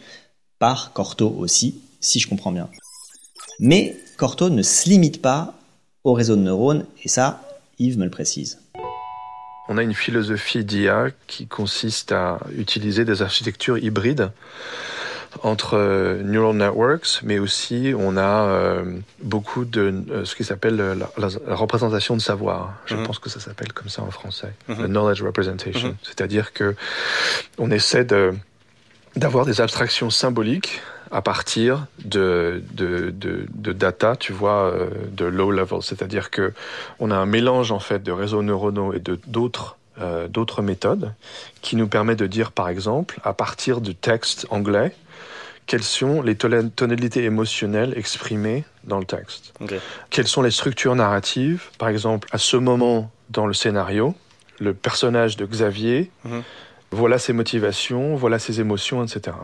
par 0.59 0.93
Corto 0.93 1.35
aussi, 1.37 1.81
si 1.99 2.19
je 2.19 2.29
comprends 2.29 2.51
bien. 2.51 2.69
Mais 3.59 3.95
Corto 4.17 4.49
ne 4.49 4.61
se 4.61 4.89
limite 4.89 5.21
pas 5.21 5.55
aux 6.03 6.13
réseaux 6.13 6.35
de 6.35 6.41
neurones, 6.41 6.85
et 7.03 7.09
ça, 7.09 7.41
Yves 7.79 7.97
me 7.97 8.05
le 8.05 8.09
précise. 8.09 8.59
On 9.67 9.77
a 9.77 9.83
une 9.83 9.93
philosophie 9.93 10.65
d'IA 10.65 11.09
qui 11.27 11.47
consiste 11.47 12.11
à 12.11 12.39
utiliser 12.57 13.05
des 13.05 13.21
architectures 13.21 13.77
hybrides 13.77 14.31
entre 15.43 15.77
euh, 15.77 16.21
neural 16.23 16.55
networks, 16.55 17.21
mais 17.23 17.39
aussi 17.39 17.93
on 17.97 18.17
a 18.17 18.45
euh, 18.45 18.83
beaucoup 19.23 19.65
de 19.65 20.03
euh, 20.09 20.25
ce 20.25 20.35
qui 20.35 20.43
s'appelle 20.43 20.75
la, 20.75 21.29
représentation 21.55 22.15
de 22.15 22.21
savoir. 22.21 22.73
Je 22.85 22.95
mhm. 22.95 23.05
pense 23.05 23.19
que 23.19 23.29
ça 23.29 23.39
s'appelle 23.39 23.71
comme 23.73 23.89
ça 23.89 24.01
en 24.01 24.11
français, 24.11 24.53
mhm. 24.67 24.87
knowledge 24.87 25.21
representation. 25.21 25.89
Mhm. 25.89 25.95
C'est-à-dire 26.03 26.53
que 26.53 26.75
on 27.57 27.71
essaie 27.71 28.03
de 28.03 28.33
d'avoir 29.15 29.45
des 29.45 29.59
abstractions 29.61 30.09
symboliques 30.09 30.81
à 31.11 31.21
partir 31.21 31.87
de, 32.05 32.63
de, 32.73 33.13
de, 33.13 33.73
data, 33.73 34.15
tu 34.15 34.31
vois, 34.31 34.71
euh, 34.71 34.89
de 35.11 35.25
low 35.25 35.51
level. 35.51 35.81
C'est-à-dire 35.81 36.29
que 36.29 36.53
on 36.99 37.11
a 37.11 37.15
un 37.15 37.25
mélange 37.25 37.71
en 37.71 37.79
fait 37.79 38.01
de 38.01 38.11
réseaux 38.11 38.43
neuronaux 38.43 38.93
et 38.93 38.99
de 38.99 39.19
d'autres 39.27 39.77
euh, 39.99 40.29
d'autres 40.29 40.61
méthodes 40.61 41.13
qui 41.61 41.75
nous 41.75 41.87
permet 41.87 42.15
de 42.15 42.25
dire, 42.25 42.53
par 42.53 42.69
exemple, 42.69 43.19
à 43.23 43.33
partir 43.33 43.81
du 43.81 43.93
texte 43.93 44.47
anglais, 44.49 44.95
quelles 45.67 45.83
sont 45.83 46.21
les 46.21 46.35
tonalités 46.35 47.23
émotionnelles 47.25 47.93
exprimées 47.97 48.63
dans 48.85 48.99
le 48.99 49.05
texte. 49.05 49.53
Quelles 50.09 50.27
sont 50.27 50.41
les 50.41 50.51
structures 50.51 50.95
narratives, 50.95 51.69
par 51.77 51.89
exemple, 51.89 52.27
à 52.31 52.37
ce 52.37 52.57
moment 52.57 53.11
dans 53.29 53.45
le 53.45 53.53
scénario, 53.53 54.15
le 54.59 54.73
personnage 54.73 55.37
de 55.37 55.45
Xavier, 55.45 56.09
mhm. 56.23 56.41
voilà 56.91 57.19
ses 57.19 57.33
motivations, 57.33 58.15
voilà 58.15 58.39
ses 58.39 58.59
émotions, 58.59 59.03
etc. 59.03 59.35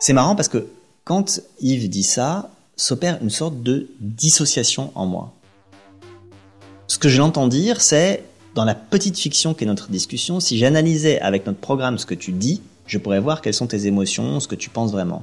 C'est 0.00 0.14
marrant 0.14 0.34
parce 0.34 0.48
que 0.48 0.66
quand 1.04 1.42
Yves 1.60 1.90
dit 1.90 2.02
ça, 2.02 2.50
s'opère 2.74 3.18
une 3.20 3.28
sorte 3.28 3.62
de 3.62 3.90
dissociation 4.00 4.90
en 4.94 5.04
moi. 5.04 5.34
Ce 6.86 6.96
que 6.98 7.10
je 7.10 7.18
l'entends 7.18 7.48
dire, 7.48 7.82
c'est 7.82 8.24
dans 8.54 8.64
la 8.64 8.74
petite 8.74 9.18
fiction 9.18 9.52
qu'est 9.52 9.66
notre 9.66 9.90
discussion, 9.90 10.40
si 10.40 10.56
j'analysais 10.56 11.20
avec 11.20 11.44
notre 11.46 11.58
programme 11.58 11.98
ce 11.98 12.06
que 12.06 12.14
tu 12.14 12.32
dis, 12.32 12.62
je 12.86 12.96
pourrais 12.96 13.20
voir 13.20 13.42
quelles 13.42 13.54
sont 13.54 13.66
tes 13.66 13.86
émotions, 13.86 14.40
ce 14.40 14.48
que 14.48 14.54
tu 14.54 14.70
penses 14.70 14.90
vraiment. 14.90 15.22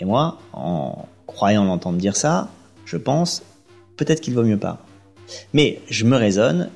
Et 0.00 0.04
moi, 0.04 0.38
en 0.52 1.06
croyant 1.28 1.64
l'entendre 1.64 1.98
dire 1.98 2.16
ça, 2.16 2.48
je 2.86 2.96
pense 2.96 3.42
peut-être 3.96 4.20
qu'il 4.20 4.34
vaut 4.34 4.42
mieux 4.42 4.58
pas. 4.58 4.84
Mais 5.52 5.80
je 5.88 6.04
me 6.04 6.16
raisonne, 6.16 6.70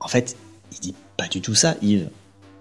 en 0.00 0.08
fait, 0.08 0.36
il 0.72 0.80
dit 0.80 0.94
pas 1.16 1.28
du 1.28 1.40
tout 1.40 1.54
ça, 1.54 1.76
Yves. 1.80 2.08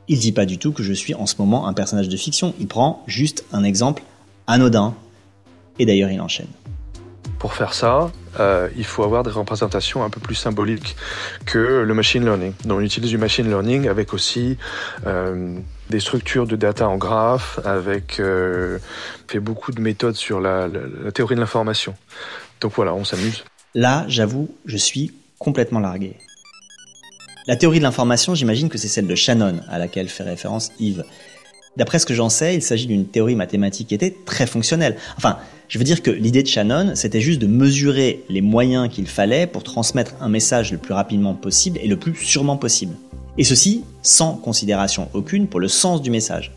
Il 0.09 0.19
dit 0.19 0.31
pas 0.31 0.45
du 0.45 0.57
tout 0.57 0.71
que 0.71 0.83
je 0.83 0.93
suis 0.93 1.13
en 1.13 1.25
ce 1.25 1.35
moment 1.39 1.67
un 1.67 1.73
personnage 1.73 2.09
de 2.09 2.17
fiction. 2.17 2.53
Il 2.59 2.67
prend 2.67 3.03
juste 3.07 3.43
un 3.51 3.63
exemple 3.63 4.03
anodin. 4.47 4.95
Et 5.79 5.85
d'ailleurs, 5.85 6.09
il 6.09 6.21
enchaîne. 6.21 6.47
Pour 7.39 7.53
faire 7.53 7.73
ça, 7.73 8.11
euh, 8.39 8.69
il 8.77 8.85
faut 8.85 9.03
avoir 9.03 9.23
des 9.23 9.29
représentations 9.29 10.03
un 10.03 10.09
peu 10.09 10.19
plus 10.19 10.33
symboliques 10.33 10.95
que 11.45 11.83
le 11.83 11.93
machine 11.93 12.23
learning. 12.23 12.53
Donc 12.65 12.79
on 12.79 12.81
utilise 12.81 13.11
du 13.11 13.17
machine 13.17 13.47
learning 13.47 13.87
avec 13.87 14.13
aussi 14.13 14.57
euh, 15.05 15.59
des 15.89 15.99
structures 15.99 16.47
de 16.47 16.55
data 16.55 16.87
en 16.87 16.97
graphe, 16.97 17.59
avec 17.63 18.19
euh, 18.19 18.79
fait 19.27 19.39
beaucoup 19.39 19.71
de 19.71 19.81
méthodes 19.81 20.15
sur 20.15 20.39
la, 20.39 20.67
la 20.67 21.11
théorie 21.11 21.35
de 21.35 21.41
l'information. 21.41 21.93
Donc 22.59 22.73
voilà, 22.75 22.95
on 22.95 23.03
s'amuse. 23.03 23.43
Là, 23.75 24.05
j'avoue, 24.07 24.49
je 24.65 24.77
suis 24.77 25.13
complètement 25.37 25.79
largué. 25.79 26.15
La 27.47 27.55
théorie 27.55 27.77
de 27.77 27.83
l'information, 27.83 28.35
j'imagine 28.35 28.67
que 28.67 28.77
c'est 28.77 28.89
celle 28.89 29.07
de 29.07 29.15
Shannon 29.15 29.61
à 29.69 29.79
laquelle 29.79 30.09
fait 30.09 30.23
référence 30.23 30.73
Yves. 30.81 31.05
D'après 31.77 31.97
ce 31.97 32.05
que 32.05 32.13
j'en 32.13 32.27
sais, 32.27 32.55
il 32.55 32.61
s'agit 32.61 32.87
d'une 32.87 33.05
théorie 33.05 33.35
mathématique 33.35 33.87
qui 33.87 33.95
était 33.95 34.13
très 34.25 34.45
fonctionnelle. 34.45 34.97
Enfin, 35.15 35.37
je 35.69 35.77
veux 35.77 35.85
dire 35.85 36.03
que 36.03 36.11
l'idée 36.11 36.43
de 36.43 36.47
Shannon, 36.47 36.91
c'était 36.95 37.21
juste 37.21 37.39
de 37.39 37.47
mesurer 37.47 38.25
les 38.27 38.41
moyens 38.41 38.89
qu'il 38.89 39.07
fallait 39.07 39.47
pour 39.47 39.63
transmettre 39.63 40.15
un 40.19 40.27
message 40.27 40.73
le 40.73 40.77
plus 40.77 40.93
rapidement 40.93 41.35
possible 41.35 41.79
et 41.81 41.87
le 41.87 41.95
plus 41.95 42.15
sûrement 42.15 42.57
possible. 42.57 42.95
Et 43.37 43.45
ceci 43.45 43.85
sans 44.01 44.33
considération 44.33 45.07
aucune 45.13 45.47
pour 45.47 45.61
le 45.61 45.69
sens 45.69 46.01
du 46.01 46.11
message. 46.11 46.51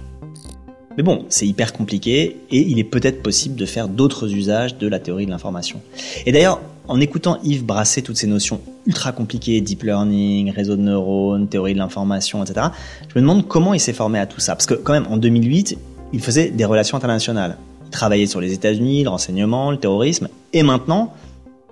Mais 0.96 1.04
bon, 1.04 1.24
c'est 1.28 1.46
hyper 1.46 1.72
compliqué 1.72 2.38
et 2.50 2.68
il 2.68 2.80
est 2.80 2.84
peut-être 2.84 3.22
possible 3.22 3.54
de 3.54 3.64
faire 3.64 3.86
d'autres 3.86 4.34
usages 4.34 4.76
de 4.76 4.88
la 4.88 4.98
théorie 4.98 5.26
de 5.26 5.30
l'information. 5.30 5.80
Et 6.26 6.32
d'ailleurs, 6.32 6.60
en 6.90 7.00
écoutant 7.00 7.38
Yves 7.44 7.64
brasser 7.64 8.02
toutes 8.02 8.16
ces 8.16 8.26
notions 8.26 8.60
ultra 8.84 9.12
compliquées, 9.12 9.60
deep 9.60 9.84
learning, 9.84 10.50
réseau 10.50 10.74
de 10.74 10.82
neurones, 10.82 11.46
théorie 11.46 11.72
de 11.72 11.78
l'information, 11.78 12.42
etc., 12.42 12.66
je 13.08 13.14
me 13.14 13.20
demande 13.20 13.46
comment 13.46 13.72
il 13.72 13.80
s'est 13.80 13.92
formé 13.92 14.18
à 14.18 14.26
tout 14.26 14.40
ça. 14.40 14.56
Parce 14.56 14.66
que 14.66 14.74
quand 14.74 14.92
même, 14.92 15.06
en 15.08 15.16
2008, 15.16 15.78
il 16.12 16.20
faisait 16.20 16.50
des 16.50 16.64
relations 16.64 16.96
internationales. 16.96 17.56
Il 17.86 17.90
travaillait 17.90 18.26
sur 18.26 18.40
les 18.40 18.52
États-Unis, 18.52 19.04
le 19.04 19.08
renseignement, 19.08 19.70
le 19.70 19.76
terrorisme, 19.76 20.28
et 20.52 20.64
maintenant, 20.64 21.14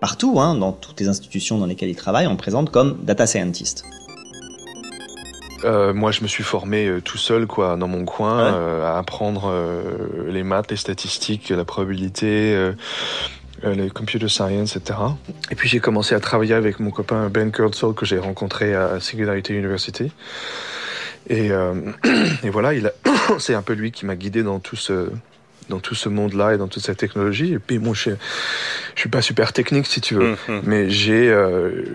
partout, 0.00 0.38
hein, 0.38 0.54
dans 0.54 0.70
toutes 0.70 1.00
les 1.00 1.08
institutions 1.08 1.58
dans 1.58 1.66
lesquelles 1.66 1.90
il 1.90 1.96
travaille, 1.96 2.28
on 2.28 2.32
le 2.32 2.36
présente 2.36 2.70
comme 2.70 2.98
data 3.02 3.26
scientist. 3.26 3.84
Euh, 5.64 5.92
moi, 5.92 6.12
je 6.12 6.22
me 6.22 6.28
suis 6.28 6.44
formé 6.44 6.86
euh, 6.86 7.00
tout 7.00 7.18
seul, 7.18 7.46
quoi, 7.46 7.76
dans 7.76 7.88
mon 7.88 8.04
coin, 8.04 8.38
euh, 8.38 8.84
à 8.84 8.98
apprendre 8.98 9.52
les 10.28 10.42
maths, 10.42 10.70
les 10.70 10.76
statistiques, 10.76 11.50
la 11.50 11.64
probabilité, 11.64 12.72
les 13.62 13.90
computer 13.90 14.28
science, 14.28 14.76
etc. 14.76 14.98
Et 15.50 15.54
puis 15.54 15.68
j'ai 15.68 15.80
commencé 15.80 16.14
à 16.14 16.20
travailler 16.20 16.54
avec 16.54 16.80
mon 16.80 16.90
copain 16.90 17.28
Ben 17.28 17.50
Kurtzel 17.50 17.92
que 17.94 18.06
j'ai 18.06 18.18
rencontré 18.18 18.74
à 18.74 19.00
Singularity 19.00 19.54
University. 19.54 20.12
Et, 21.28 21.48
et 22.42 22.50
voilà, 22.50 22.74
il 22.74 22.92
c'est 23.38 23.54
un 23.54 23.62
peu 23.62 23.74
lui 23.74 23.92
qui 23.92 24.06
m'a 24.06 24.16
guidé 24.16 24.42
dans 24.42 24.58
tout 24.58 24.76
ce 24.76 25.10
dans 25.68 25.80
tout 25.80 25.94
ce 25.94 26.08
monde-là 26.08 26.54
et 26.54 26.56
dans 26.58 26.68
toute 26.68 26.82
cette 26.82 26.96
technologie. 26.96 27.52
Et 27.52 27.58
puis 27.58 27.78
moi, 27.78 27.92
je, 27.94 28.12
je 28.94 29.00
suis 29.00 29.10
pas 29.10 29.20
super 29.20 29.52
technique 29.52 29.86
si 29.86 30.00
tu 30.00 30.14
veux, 30.14 30.32
mm-hmm. 30.32 30.60
mais 30.64 30.88
j'ai 30.88 31.30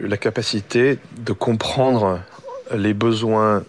la 0.04 0.18
capacité 0.18 1.00
de 1.18 1.34
comprendre 1.34 2.20
les 2.74 2.94
besoins 2.94 3.64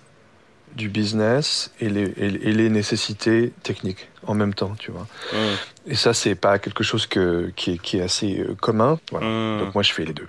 du 0.76 0.88
business 0.88 1.70
et 1.80 1.88
les, 1.88 2.12
et, 2.16 2.52
les, 2.52 2.68
nécessités 2.68 3.52
techniques 3.62 4.08
en 4.26 4.34
même 4.34 4.54
temps, 4.54 4.74
tu 4.78 4.90
vois. 4.90 5.06
Mmh. 5.32 5.90
Et 5.90 5.94
ça, 5.94 6.14
c'est 6.14 6.34
pas 6.34 6.58
quelque 6.58 6.82
chose 6.82 7.06
que, 7.06 7.52
qui, 7.56 7.72
est, 7.72 7.78
qui 7.78 7.98
est 7.98 8.02
assez 8.02 8.38
euh, 8.40 8.54
commun. 8.60 8.98
Voilà. 9.10 9.26
Mmh. 9.26 9.58
Donc 9.60 9.74
moi, 9.74 9.82
je 9.82 9.92
fais 9.92 10.04
les 10.04 10.12
deux. 10.12 10.28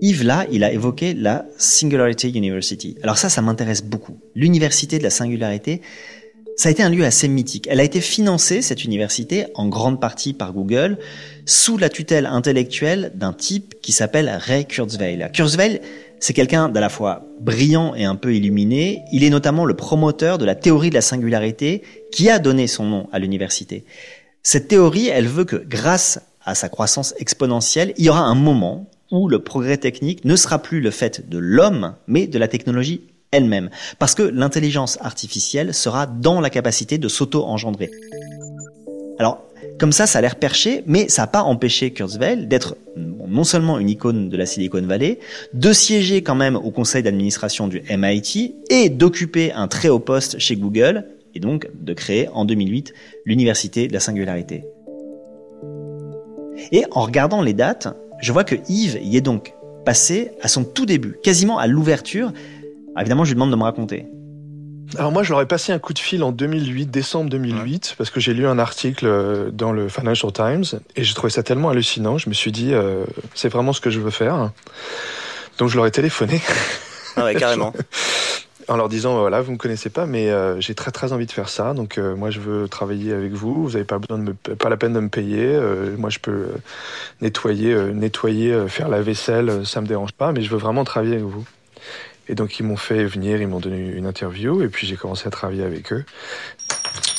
Yves, 0.00 0.24
là, 0.24 0.46
il 0.50 0.64
a 0.64 0.72
évoqué 0.72 1.14
la 1.14 1.44
Singularity 1.58 2.30
University. 2.30 2.96
Alors 3.02 3.18
ça, 3.18 3.28
ça 3.28 3.40
m'intéresse 3.40 3.84
beaucoup. 3.84 4.18
L'université 4.34 4.98
de 4.98 5.04
la 5.04 5.10
singularité, 5.10 5.80
Ça 6.56 6.68
a 6.68 6.72
été 6.72 6.82
un 6.82 6.90
lieu 6.90 7.04
assez 7.04 7.28
mythique. 7.28 7.66
Elle 7.70 7.80
a 7.80 7.84
été 7.84 8.00
financée, 8.00 8.62
cette 8.62 8.84
université, 8.84 9.46
en 9.54 9.68
grande 9.68 10.00
partie 10.00 10.34
par 10.34 10.52
Google, 10.52 10.98
sous 11.46 11.78
la 11.78 11.88
tutelle 11.88 12.26
intellectuelle 12.26 13.12
d'un 13.14 13.32
type 13.32 13.76
qui 13.80 13.92
s'appelle 13.92 14.28
Ray 14.28 14.66
Kurzweil. 14.66 15.30
Kurzweil, 15.32 15.80
c'est 16.22 16.34
quelqu'un 16.34 16.68
d'à 16.68 16.78
la 16.78 16.88
fois 16.88 17.26
brillant 17.40 17.96
et 17.96 18.04
un 18.04 18.14
peu 18.14 18.32
illuminé. 18.32 19.02
Il 19.10 19.24
est 19.24 19.28
notamment 19.28 19.64
le 19.64 19.74
promoteur 19.74 20.38
de 20.38 20.44
la 20.44 20.54
théorie 20.54 20.88
de 20.88 20.94
la 20.94 21.00
singularité 21.00 21.82
qui 22.12 22.30
a 22.30 22.38
donné 22.38 22.68
son 22.68 22.84
nom 22.84 23.08
à 23.10 23.18
l'université. 23.18 23.84
Cette 24.44 24.68
théorie, 24.68 25.08
elle 25.08 25.26
veut 25.26 25.44
que 25.44 25.56
grâce 25.56 26.20
à 26.44 26.54
sa 26.54 26.68
croissance 26.68 27.12
exponentielle, 27.18 27.92
il 27.96 28.04
y 28.04 28.08
aura 28.08 28.20
un 28.20 28.36
moment 28.36 28.88
où 29.10 29.28
le 29.28 29.40
progrès 29.40 29.78
technique 29.78 30.24
ne 30.24 30.36
sera 30.36 30.60
plus 30.60 30.80
le 30.80 30.92
fait 30.92 31.28
de 31.28 31.38
l'homme, 31.38 31.96
mais 32.06 32.28
de 32.28 32.38
la 32.38 32.46
technologie 32.46 33.00
elle-même. 33.32 33.68
Parce 33.98 34.14
que 34.14 34.22
l'intelligence 34.22 34.98
artificielle 35.00 35.74
sera 35.74 36.06
dans 36.06 36.40
la 36.40 36.50
capacité 36.50 36.98
de 36.98 37.08
s'auto-engendrer. 37.08 37.90
Alors, 39.18 39.42
comme 39.78 39.92
ça, 39.92 40.06
ça 40.06 40.18
a 40.18 40.22
l'air 40.22 40.36
perché, 40.36 40.82
mais 40.86 41.08
ça 41.08 41.22
n'a 41.22 41.26
pas 41.26 41.42
empêché 41.42 41.92
Kurzweil 41.92 42.46
d'être 42.46 42.76
non 42.96 43.44
seulement 43.44 43.78
une 43.78 43.88
icône 43.88 44.28
de 44.28 44.36
la 44.36 44.46
Silicon 44.46 44.82
Valley, 44.82 45.18
de 45.54 45.72
siéger 45.72 46.22
quand 46.22 46.34
même 46.34 46.56
au 46.56 46.70
conseil 46.70 47.02
d'administration 47.02 47.66
du 47.66 47.82
MIT 47.90 48.54
et 48.70 48.88
d'occuper 48.90 49.52
un 49.52 49.68
très 49.68 49.88
haut 49.88 49.98
poste 49.98 50.38
chez 50.38 50.56
Google, 50.56 51.06
et 51.34 51.40
donc 51.40 51.68
de 51.74 51.94
créer 51.94 52.28
en 52.28 52.44
2008 52.44 52.92
l'Université 53.24 53.88
de 53.88 53.92
la 53.92 54.00
Singularité. 54.00 54.64
Et 56.70 56.84
en 56.90 57.00
regardant 57.00 57.42
les 57.42 57.54
dates, 57.54 57.88
je 58.20 58.32
vois 58.32 58.44
que 58.44 58.56
Yves 58.68 58.98
y 59.02 59.16
est 59.16 59.22
donc 59.22 59.54
passé 59.84 60.32
à 60.42 60.48
son 60.48 60.64
tout 60.64 60.86
début, 60.86 61.16
quasiment 61.22 61.58
à 61.58 61.66
l'ouverture. 61.66 62.32
Évidemment, 62.98 63.24
je 63.24 63.30
lui 63.30 63.34
demande 63.34 63.50
de 63.50 63.56
me 63.56 63.62
raconter. 63.62 64.06
Alors 64.98 65.12
moi, 65.12 65.22
je 65.22 65.30
leur 65.30 65.40
ai 65.40 65.46
passé 65.46 65.72
un 65.72 65.78
coup 65.78 65.92
de 65.92 65.98
fil 65.98 66.22
en 66.22 66.32
2008, 66.32 66.86
décembre 66.86 67.30
2008, 67.30 67.94
parce 67.96 68.10
que 68.10 68.20
j'ai 68.20 68.34
lu 68.34 68.46
un 68.46 68.58
article 68.58 69.06
euh, 69.06 69.50
dans 69.50 69.72
le 69.72 69.88
Financial 69.88 70.32
Times 70.32 70.80
et 70.96 71.04
j'ai 71.04 71.14
trouvé 71.14 71.30
ça 71.30 71.42
tellement 71.42 71.70
hallucinant. 71.70 72.18
Je 72.18 72.28
me 72.28 72.34
suis 72.34 72.52
dit, 72.52 72.74
euh, 72.74 73.04
c'est 73.34 73.48
vraiment 73.48 73.72
ce 73.72 73.80
que 73.80 73.90
je 73.90 74.00
veux 74.00 74.10
faire. 74.10 74.50
Donc 75.58 75.68
je 75.68 75.76
leur 75.76 75.86
ai 75.86 75.90
téléphoné. 75.90 76.40
Ah 77.16 77.24
ouais, 77.24 77.34
carrément. 77.34 77.72
en 78.68 78.76
leur 78.76 78.88
disant 78.88 79.18
voilà 79.20 79.40
vous 79.40 79.52
me 79.52 79.56
connaissez 79.56 79.90
pas 79.90 80.06
mais 80.06 80.30
euh, 80.30 80.60
j'ai 80.60 80.74
très 80.74 80.90
très 80.90 81.12
envie 81.12 81.26
de 81.26 81.32
faire 81.32 81.48
ça 81.48 81.74
donc 81.74 81.98
euh, 81.98 82.14
moi 82.14 82.30
je 82.30 82.40
veux 82.40 82.68
travailler 82.68 83.12
avec 83.12 83.32
vous 83.32 83.64
vous 83.64 83.72
n'avez 83.72 83.84
pas 83.84 83.98
besoin 83.98 84.18
de 84.18 84.22
me 84.24 84.32
pas 84.32 84.68
la 84.68 84.76
peine 84.76 84.92
de 84.92 85.00
me 85.00 85.08
payer 85.08 85.44
euh, 85.44 85.96
moi 85.96 86.10
je 86.10 86.18
peux 86.18 86.48
nettoyer 87.20 87.74
nettoyer 87.92 88.68
faire 88.68 88.88
la 88.88 89.02
vaisselle 89.02 89.66
ça 89.66 89.80
me 89.80 89.86
dérange 89.86 90.12
pas 90.12 90.32
mais 90.32 90.42
je 90.42 90.50
veux 90.50 90.58
vraiment 90.58 90.84
travailler 90.84 91.14
avec 91.14 91.24
vous 91.24 91.44
et 92.28 92.34
donc 92.34 92.58
ils 92.58 92.62
m'ont 92.62 92.76
fait 92.76 93.04
venir 93.04 93.40
ils 93.40 93.48
m'ont 93.48 93.60
donné 93.60 93.88
une 93.88 94.06
interview 94.06 94.62
et 94.62 94.68
puis 94.68 94.86
j'ai 94.86 94.96
commencé 94.96 95.26
à 95.26 95.30
travailler 95.30 95.64
avec 95.64 95.92
eux 95.92 96.04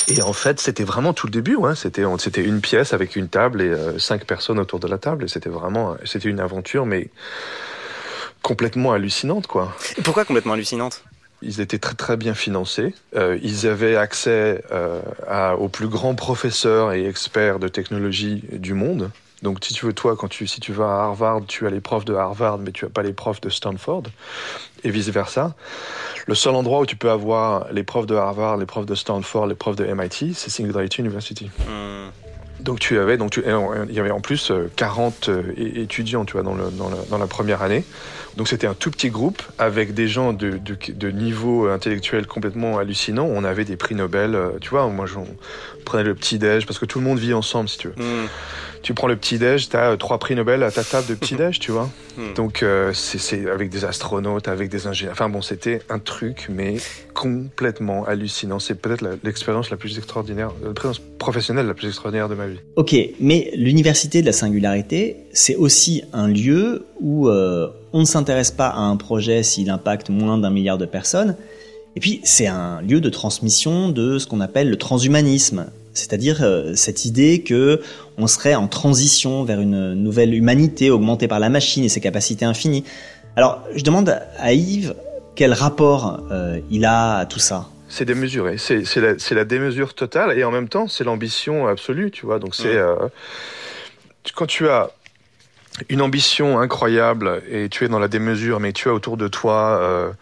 et 0.08 0.20
en 0.22 0.32
fait, 0.32 0.60
c'était 0.60 0.84
vraiment 0.84 1.14
tout 1.14 1.26
le 1.26 1.30
début. 1.30 1.56
Hein. 1.62 1.74
C'était, 1.74 2.04
c'était 2.18 2.44
une 2.44 2.60
pièce 2.60 2.92
avec 2.92 3.16
une 3.16 3.28
table 3.28 3.62
et 3.62 3.98
cinq 3.98 4.26
personnes 4.26 4.58
autour 4.58 4.78
de 4.78 4.86
la 4.86 4.98
table. 4.98 5.24
Et 5.24 5.28
c'était 5.28 5.48
vraiment, 5.48 5.96
c'était 6.04 6.28
une 6.28 6.40
aventure, 6.40 6.84
mais 6.84 7.08
complètement 8.42 8.92
hallucinante, 8.92 9.46
quoi. 9.46 9.74
pourquoi 10.04 10.24
complètement 10.24 10.52
hallucinante? 10.52 11.02
Ils 11.42 11.60
étaient 11.60 11.78
très 11.78 11.94
très 11.94 12.16
bien 12.16 12.34
financés. 12.34 12.94
Euh, 13.16 13.38
ils 13.42 13.66
avaient 13.66 13.96
accès 13.96 14.62
euh, 14.70 15.00
à, 15.26 15.56
aux 15.56 15.68
plus 15.68 15.88
grands 15.88 16.14
professeurs 16.14 16.92
et 16.92 17.06
experts 17.06 17.58
de 17.58 17.68
technologie 17.68 18.44
du 18.52 18.74
monde. 18.74 19.10
Donc, 19.44 19.58
si 19.62 19.74
tu 19.74 19.84
veux, 19.84 19.92
toi, 19.92 20.16
quand 20.16 20.28
tu, 20.28 20.46
si 20.46 20.58
tu 20.58 20.72
vas 20.72 20.86
à 20.86 21.02
Harvard, 21.04 21.42
tu 21.46 21.66
as 21.66 21.70
les 21.70 21.82
profs 21.82 22.06
de 22.06 22.14
Harvard, 22.14 22.56
mais 22.56 22.72
tu 22.72 22.86
as 22.86 22.88
pas 22.88 23.02
les 23.02 23.12
profs 23.12 23.42
de 23.42 23.50
Stanford, 23.50 24.04
et 24.82 24.90
vice 24.90 25.10
versa. 25.10 25.54
Le 26.26 26.34
seul 26.34 26.54
endroit 26.54 26.80
où 26.80 26.86
tu 26.86 26.96
peux 26.96 27.10
avoir 27.10 27.70
les 27.70 27.84
profs 27.84 28.06
de 28.06 28.14
Harvard, 28.14 28.56
les 28.56 28.64
profs 28.64 28.86
de 28.86 28.94
Stanford, 28.94 29.46
les 29.46 29.54
profs 29.54 29.76
de 29.76 29.84
MIT, 29.84 30.32
c'est 30.34 30.48
Singularity 30.48 31.02
University. 31.02 31.50
Hmm. 31.68 32.08
Donc 32.60 32.78
tu 32.78 32.98
avais, 32.98 33.18
donc 33.18 33.32
tu, 33.32 33.42
il 33.44 33.94
y 33.94 34.00
avait 34.00 34.10
en 34.10 34.20
plus 34.20 34.50
40 34.76 35.28
euh, 35.28 35.42
étudiants, 35.56 36.24
tu 36.24 36.32
vois, 36.32 36.42
dans, 36.42 36.54
le, 36.54 36.70
dans, 36.70 36.88
dans 37.10 37.18
la 37.18 37.26
première 37.26 37.62
année. 37.62 37.84
Donc 38.36 38.48
c'était 38.48 38.66
un 38.66 38.74
tout 38.74 38.90
petit 38.90 39.10
groupe 39.10 39.42
avec 39.58 39.92
des 39.92 40.08
gens 40.08 40.32
de, 40.32 40.52
de, 40.52 40.76
de, 40.88 41.10
niveau 41.10 41.68
intellectuel 41.68 42.26
complètement 42.26 42.78
hallucinant. 42.78 43.26
On 43.28 43.44
avait 43.44 43.64
des 43.64 43.76
prix 43.76 43.94
Nobel, 43.94 44.34
euh, 44.34 44.50
tu 44.60 44.70
vois. 44.70 44.86
Moi, 44.88 45.06
prenais 45.84 46.04
le 46.04 46.14
petit 46.14 46.38
déj 46.38 46.66
parce 46.66 46.78
que 46.78 46.86
tout 46.86 46.98
le 46.98 47.04
monde 47.04 47.18
vit 47.18 47.34
ensemble, 47.34 47.68
si 47.68 47.78
tu 47.78 47.88
veux. 47.88 47.94
Hmm. 47.94 48.26
Tu 48.82 48.92
prends 48.92 49.06
le 49.06 49.16
petit 49.16 49.38
déj, 49.38 49.68
tu 49.70 49.76
as 49.76 49.92
euh, 49.92 49.96
trois 49.96 50.18
prix 50.18 50.34
Nobel 50.34 50.62
à 50.62 50.70
ta 50.70 50.84
table 50.84 51.06
de 51.06 51.14
petit 51.14 51.36
déj, 51.36 51.58
tu 51.58 51.70
vois. 51.70 51.88
Hmm. 52.16 52.32
Donc 52.34 52.62
euh, 52.62 52.92
c'est 52.94 53.50
avec 53.50 53.70
des 53.70 53.84
astronautes, 53.84 54.46
avec 54.46 54.70
des 54.70 54.86
ingénieurs. 54.86 55.14
Enfin 55.14 55.28
bon, 55.28 55.42
c'était 55.42 55.80
un 55.90 55.98
truc, 55.98 56.46
mais 56.48 56.76
complètement 57.12 58.04
hallucinant. 58.04 58.60
C'est 58.60 58.76
peut-être 58.76 59.04
l'expérience 59.24 59.70
la, 59.70 59.76
plus 59.76 59.98
extraordinaire, 59.98 60.52
l'expérience 60.64 61.00
professionnelle 61.18 61.66
la 61.66 61.74
plus 61.74 61.88
extraordinaire 61.88 62.28
de 62.28 62.36
ma 62.36 62.46
vie. 62.46 62.60
Ok, 62.76 62.94
mais 63.18 63.50
l'université 63.56 64.20
de 64.20 64.26
la 64.26 64.32
singularité, 64.32 65.26
c'est 65.32 65.56
aussi 65.56 66.04
un 66.12 66.28
lieu 66.28 66.86
où 67.00 67.28
on 67.28 67.98
ne 67.98 68.04
s'intéresse 68.04 68.52
pas 68.52 68.68
à 68.68 68.78
un 68.78 68.96
projet 68.96 69.42
s'il 69.42 69.70
impacte 69.70 70.08
moins 70.08 70.38
d'un 70.38 70.50
milliard 70.50 70.78
de 70.78 70.86
personnes. 70.86 71.34
Et 71.96 72.00
puis, 72.00 72.20
c'est 72.24 72.46
un 72.46 72.80
lieu 72.82 73.00
de 73.00 73.08
transmission 73.08 73.88
de 73.88 74.18
ce 74.18 74.26
qu'on 74.26 74.40
appelle 74.40 74.68
le 74.68 74.76
transhumanisme, 74.76 75.66
c'est-à-dire 75.92 76.42
euh, 76.42 76.74
cette 76.74 77.04
idée 77.04 77.42
que 77.42 77.80
on 78.18 78.26
serait 78.26 78.54
en 78.54 78.66
transition 78.66 79.44
vers 79.44 79.60
une 79.60 79.94
nouvelle 79.94 80.34
humanité 80.34 80.90
augmentée 80.90 81.28
par 81.28 81.38
la 81.38 81.48
machine 81.48 81.84
et 81.84 81.88
ses 81.88 82.00
capacités 82.00 82.44
infinies. 82.44 82.84
Alors, 83.36 83.62
je 83.74 83.82
demande 83.84 84.20
à 84.38 84.52
Yves 84.52 84.94
quel 85.36 85.52
rapport 85.52 86.20
euh, 86.30 86.58
il 86.70 86.84
a 86.84 87.18
à 87.18 87.26
tout 87.26 87.38
ça. 87.38 87.68
C'est 87.88 88.04
démesuré, 88.04 88.56
c'est 88.58 88.96
la, 88.96 89.14
la, 89.30 89.44
démesure 89.44 89.94
totale 89.94 90.36
et 90.36 90.42
en 90.42 90.50
même 90.50 90.68
temps 90.68 90.88
c'est 90.88 91.04
l'ambition 91.04 91.68
absolue, 91.68 92.10
tu 92.10 92.26
vois. 92.26 92.40
Donc 92.40 92.56
c'est 92.56 92.74
euh, 92.74 92.96
quand 94.34 94.46
tu 94.46 94.68
as 94.68 94.90
une 95.88 96.02
ambition 96.02 96.58
incroyable 96.58 97.42
et 97.48 97.68
tu 97.68 97.84
es 97.84 97.88
dans 97.88 98.00
la 98.00 98.08
démesure, 98.08 98.58
mais 98.58 98.72
tu 98.72 98.88
as 98.88 98.94
autour 98.94 99.16
de 99.16 99.28
toi 99.28 100.12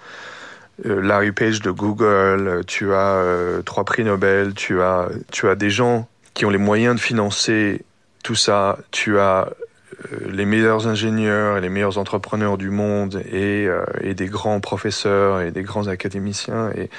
Larry 0.85 1.33
Page 1.33 1.61
de 1.61 1.71
Google, 1.71 2.63
tu 2.67 2.93
as 2.93 3.15
euh, 3.15 3.63
trois 3.63 3.85
prix 3.85 4.05
Nobel, 4.05 4.55
tu 4.55 4.81
as, 4.81 5.09
tu 5.31 5.49
as 5.49 5.55
des 5.55 5.71
gens 5.71 6.09
qui 6.35 6.45
ont 6.45 6.51
les 6.51 6.59
moyens 6.59 6.97
de 6.97 7.01
financer 7.01 7.85
tout 8.23 8.35
ça, 8.35 8.79
tu 8.91 9.19
as 9.19 9.49
euh, 10.13 10.31
les 10.31 10.45
meilleurs 10.45 10.89
ingénieurs 10.89 11.59
et 11.59 11.61
les 11.61 11.69
meilleurs 11.69 11.99
entrepreneurs 11.99 12.59
du 12.59 12.71
monde 12.71 13.23
et, 13.31 13.69
et 14.01 14.15
des 14.15 14.27
grands 14.27 14.61
professeurs 14.61 15.41
et 15.41 15.51
des 15.51 15.63
grands 15.63 15.89
académiciens 15.89 16.71
et 16.71 16.91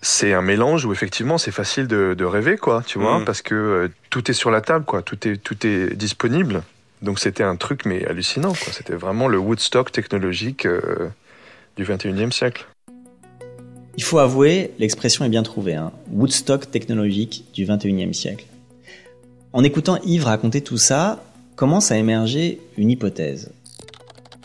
c'est 0.00 0.32
un 0.32 0.42
mélange 0.42 0.84
où 0.84 0.92
effectivement 0.92 1.38
c'est 1.38 1.50
facile 1.50 1.88
de, 1.88 2.14
de, 2.14 2.24
rêver 2.24 2.56
quoi 2.56 2.82
tu 2.86 3.00
vois 3.00 3.18
mmh. 3.18 3.24
parce 3.24 3.42
que 3.42 3.90
tout 4.10 4.30
est 4.30 4.34
sur 4.34 4.52
la 4.52 4.60
table 4.60 4.84
quoi 4.84 5.02
tout 5.02 5.26
est 5.26 5.38
tout 5.38 5.66
est 5.66 5.96
disponible 5.96 6.62
donc 7.02 7.18
c'était 7.18 7.44
un 7.44 7.56
truc 7.56 7.84
mais 7.84 8.04
hallucinant. 8.06 8.54
C'était 8.54 8.94
vraiment 8.94 9.28
le 9.28 9.38
Woodstock 9.38 9.92
technologique 9.92 10.66
euh, 10.66 11.08
du 11.76 11.84
21e 11.84 12.32
siècle. 12.32 12.66
Il 13.98 14.04
faut 14.04 14.20
avouer, 14.20 14.70
l'expression 14.78 15.24
est 15.24 15.28
bien 15.28 15.42
trouvée, 15.42 15.74
hein. 15.74 15.90
Woodstock 16.12 16.70
technologique 16.70 17.46
du 17.52 17.66
21e 17.66 18.12
siècle. 18.12 18.46
En 19.52 19.64
écoutant 19.64 19.98
Yves 20.04 20.22
raconter 20.22 20.60
tout 20.60 20.78
ça, 20.78 21.20
commence 21.56 21.90
à 21.90 21.98
émerger 21.98 22.60
une 22.76 22.92
hypothèse. 22.92 23.50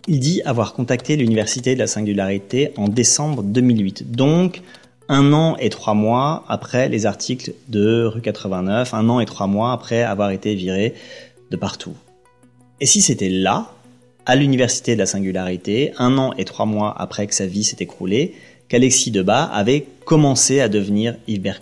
Il 0.07 0.19
dit 0.19 0.41
avoir 0.41 0.73
contacté 0.73 1.17
l'Université 1.17 1.75
de 1.75 1.79
la 1.79 1.85
Singularité 1.85 2.71
en 2.77 2.87
décembre 2.87 3.43
2008, 3.43 4.09
donc 4.09 4.63
un 5.07 5.33
an 5.33 5.55
et 5.57 5.69
trois 5.69 5.93
mois 5.93 6.45
après 6.47 6.89
les 6.89 7.05
articles 7.05 7.53
de 7.67 8.05
rue 8.05 8.21
89, 8.21 8.95
un 8.95 9.07
an 9.07 9.19
et 9.19 9.25
trois 9.27 9.45
mois 9.45 9.71
après 9.71 10.01
avoir 10.01 10.31
été 10.31 10.55
viré 10.55 10.95
de 11.51 11.57
partout. 11.57 11.93
Et 12.81 12.87
si 12.87 13.01
c'était 13.01 13.29
là, 13.29 13.71
à 14.25 14.35
l'université 14.35 14.95
de 14.95 14.99
la 14.99 15.05
singularité, 15.05 15.91
un 15.99 16.17
an 16.17 16.33
et 16.39 16.45
trois 16.45 16.65
mois 16.65 16.95
après 16.97 17.27
que 17.27 17.35
sa 17.35 17.45
vie 17.45 17.63
s'est 17.63 17.77
écroulée, 17.81 18.33
qu'Alexis 18.73 19.11
Debat 19.11 19.43
avait 19.43 19.85
commencé 20.03 20.59
à 20.59 20.67
devenir 20.67 21.15
Yves 21.27 21.53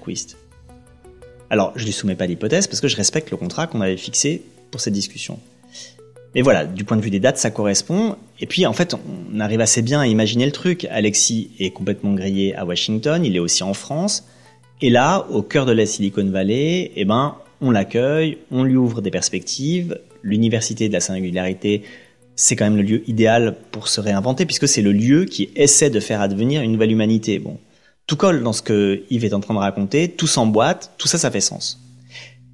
Alors, 1.49 1.73
je 1.75 1.83
lui 1.83 1.91
soumets 1.91 2.15
pas 2.15 2.25
l'hypothèse 2.25 2.67
parce 2.67 2.79
que 2.79 2.87
je 2.87 2.95
respecte 2.95 3.31
le 3.31 3.35
contrat 3.35 3.67
qu'on 3.67 3.81
avait 3.81 3.97
fixé 3.97 4.43
pour 4.71 4.79
cette 4.79 4.93
discussion. 4.93 5.37
Mais 6.35 6.41
voilà, 6.41 6.63
du 6.63 6.85
point 6.85 6.95
de 6.95 7.01
vue 7.01 7.09
des 7.09 7.19
dates, 7.19 7.37
ça 7.37 7.51
correspond. 7.51 8.15
Et 8.39 8.45
puis, 8.45 8.65
en 8.65 8.71
fait, 8.71 8.95
on 8.95 9.41
arrive 9.41 9.59
assez 9.59 9.81
bien 9.81 9.99
à 9.99 10.07
imaginer 10.07 10.45
le 10.45 10.53
truc. 10.53 10.87
Alexis 10.89 11.51
est 11.59 11.71
complètement 11.71 12.13
grillé 12.13 12.55
à 12.55 12.63
Washington, 12.63 13.25
il 13.25 13.35
est 13.35 13.39
aussi 13.39 13.63
en 13.63 13.73
France. 13.73 14.25
Et 14.81 14.89
là, 14.89 15.27
au 15.31 15.41
cœur 15.41 15.65
de 15.65 15.73
la 15.73 15.85
Silicon 15.85 16.29
Valley, 16.29 16.93
eh 16.95 17.03
ben, 17.03 17.35
on 17.59 17.71
l'accueille, 17.71 18.37
on 18.51 18.63
lui 18.63 18.77
ouvre 18.77 19.01
des 19.01 19.11
perspectives, 19.11 19.99
l'université 20.23 20.87
de 20.87 20.93
la 20.93 21.01
singularité, 21.01 21.83
c'est 22.35 22.55
quand 22.55 22.65
même 22.65 22.77
le 22.77 22.83
lieu 22.83 23.09
idéal 23.09 23.57
pour 23.71 23.87
se 23.87 24.01
réinventer, 24.01 24.45
puisque 24.45 24.67
c'est 24.67 24.81
le 24.81 24.91
lieu 24.91 25.25
qui 25.25 25.49
essaie 25.55 25.89
de 25.89 25.99
faire 25.99 26.21
advenir 26.21 26.61
une 26.61 26.71
nouvelle 26.71 26.91
humanité. 26.91 27.39
Bon, 27.39 27.57
tout 28.07 28.15
colle 28.15 28.43
dans 28.43 28.53
ce 28.53 28.61
que 28.61 29.03
Yves 29.09 29.25
est 29.25 29.33
en 29.33 29.39
train 29.39 29.53
de 29.53 29.59
raconter, 29.59 30.09
tout 30.09 30.27
s'emboîte, 30.27 30.91
tout 30.97 31.07
ça, 31.07 31.17
ça 31.17 31.31
fait 31.31 31.41
sens. 31.41 31.79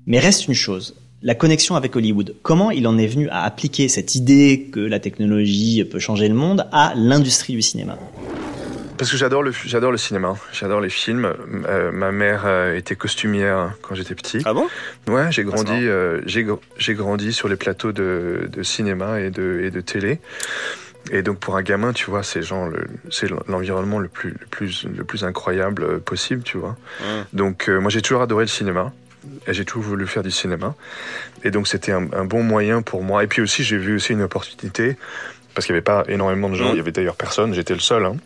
Mais 0.06 0.20
reste 0.20 0.48
une 0.48 0.54
chose, 0.54 0.96
la 1.22 1.36
connexion 1.36 1.76
avec 1.76 1.96
Hollywood. 1.96 2.36
Comment 2.44 2.72
il 2.72 2.88
en 2.88 2.98
est 2.98 3.08
venu 3.08 3.30
à 3.30 3.44
appliquer 3.44 3.88
cette 3.88 4.16
idée 4.16 4.70
que 4.72 4.80
la 4.80 4.99
technologie 4.99 5.84
peut 5.84 5.99
changer 5.99 6.28
le 6.28 6.36
monde 6.36 6.68
à 6.72 6.93
l'industrie 6.95 7.54
du 7.54 7.62
cinéma? 7.62 7.97
Parce 8.98 9.12
que 9.12 9.18
j'adore 9.18 9.43
le, 9.43 9.52
j'adore 9.52 9.91
le 9.91 9.98
cinéma, 9.98 10.36
j'adore 10.52 10.82
les 10.82 10.89
films. 10.89 11.32
Euh, 11.68 11.91
ma 11.91 12.12
mère 12.12 12.43
euh, 12.45 12.76
était 12.76 12.95
costumière 12.95 13.74
quand 13.82 13.93
j'étais 13.93 14.16
petit. 14.16 14.41
Ah 14.45 14.54
bon? 14.54 14.68
Ouais, 15.08 15.32
j'ai 15.32 15.43
grandi, 15.43 15.72
euh, 15.72 16.22
j'ai, 16.26 16.45
j'ai 16.78 16.93
grandi 16.95 17.32
sur 17.32 17.48
les 17.48 17.56
plateaux 17.56 17.91
de, 17.91 18.50
de, 18.52 18.64
cinéma 18.64 19.20
et 19.22 19.30
de, 19.30 19.62
et 19.64 19.72
de 19.72 19.82
télé. 19.82 20.20
Et 21.12 21.22
donc 21.22 21.39
pour 21.39 21.56
un 21.56 21.62
gamin, 21.62 21.93
tu 21.93 22.10
vois, 22.10 22.24
c'est 22.24 22.41
genre 22.41 22.68
le, 22.68 22.86
c'est 23.12 23.30
l'environnement 23.48 24.00
le 24.00 24.08
plus, 24.08 24.32
le 24.32 24.48
plus, 24.48 24.86
le 24.86 25.04
plus 25.04 25.24
incroyable 25.24 26.00
possible, 26.00 26.43
tu 26.43 26.58
vois. 26.58 26.76
Donc 27.34 27.70
moi 27.70 27.89
j'ai 27.89 28.02
toujours 28.02 28.22
adoré 28.22 28.45
le 28.45 28.50
cinéma. 28.50 28.93
Et 29.45 29.54
j'ai 29.54 29.66
toujours 29.66 29.84
voulu 29.84 30.08
faire 30.08 30.24
du 30.24 30.32
cinéma. 30.32 30.74
Et 31.43 31.52
donc 31.52 31.68
c'était 31.68 31.91
un, 31.91 32.08
un, 32.14 32.26
bon 32.26 32.43
moyen 32.43 32.82
pour 32.82 33.04
moi. 33.04 33.24
Et 33.24 33.28
puis 33.28 33.41
aussi 33.41 33.64
j'ai 33.64 33.78
vu 33.78 33.95
aussi 33.95 34.14
une 34.14 34.22
opportunité 34.22 34.98
parce 35.54 35.66
qu'il 35.66 35.74
n'y 35.74 35.78
avait 35.78 35.84
pas 35.84 36.04
énormément 36.08 36.50
de 36.50 36.56
gens. 36.56 36.72
Il 36.72 36.78
y 36.78 36.80
avait 36.80 36.91
d'ailleurs 36.91 37.16
personne. 37.16 37.54
J'étais 37.54 37.74
le 37.74 37.80
seul. 37.80 38.06
Hein 38.06 38.18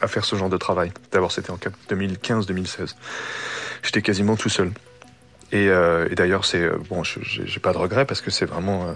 à 0.00 0.08
faire 0.08 0.24
ce 0.24 0.36
genre 0.36 0.48
de 0.48 0.56
travail. 0.56 0.92
D'abord, 1.12 1.32
c'était 1.32 1.50
en 1.50 1.58
2015-2016. 1.90 2.94
J'étais 3.82 4.02
quasiment 4.02 4.36
tout 4.36 4.48
seul. 4.48 4.72
Et, 5.52 5.68
euh, 5.68 6.08
d'ailleurs, 6.10 6.44
c'est 6.44 6.62
euh, 6.62 6.76
bon, 6.88 7.02
j'ai 7.04 7.60
pas 7.60 7.72
de 7.72 7.78
regrets 7.78 8.04
parce 8.04 8.20
que 8.20 8.30
c'est 8.30 8.46
vraiment, 8.46 8.88
euh, 8.88 8.92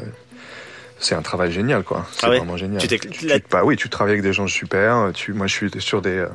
c'est 1.04 1.14
un 1.14 1.22
travail 1.22 1.52
génial, 1.52 1.82
quoi. 1.82 2.06
C'est 2.12 2.26
ah 2.26 2.30
ouais 2.30 2.38
vraiment 2.38 2.56
génial. 2.56 2.80
Tu 2.80 2.88
tu, 2.88 3.10
tu, 3.10 3.28
bah 3.50 3.62
oui, 3.62 3.76
tu 3.76 3.90
travailles 3.90 4.14
avec 4.14 4.22
des 4.22 4.32
gens 4.32 4.46
super. 4.46 5.10
Tu, 5.12 5.34
moi, 5.34 5.46
je 5.46 5.52
suis 5.52 5.70
sur 5.78 6.00
des, 6.00 6.16
euh, 6.16 6.28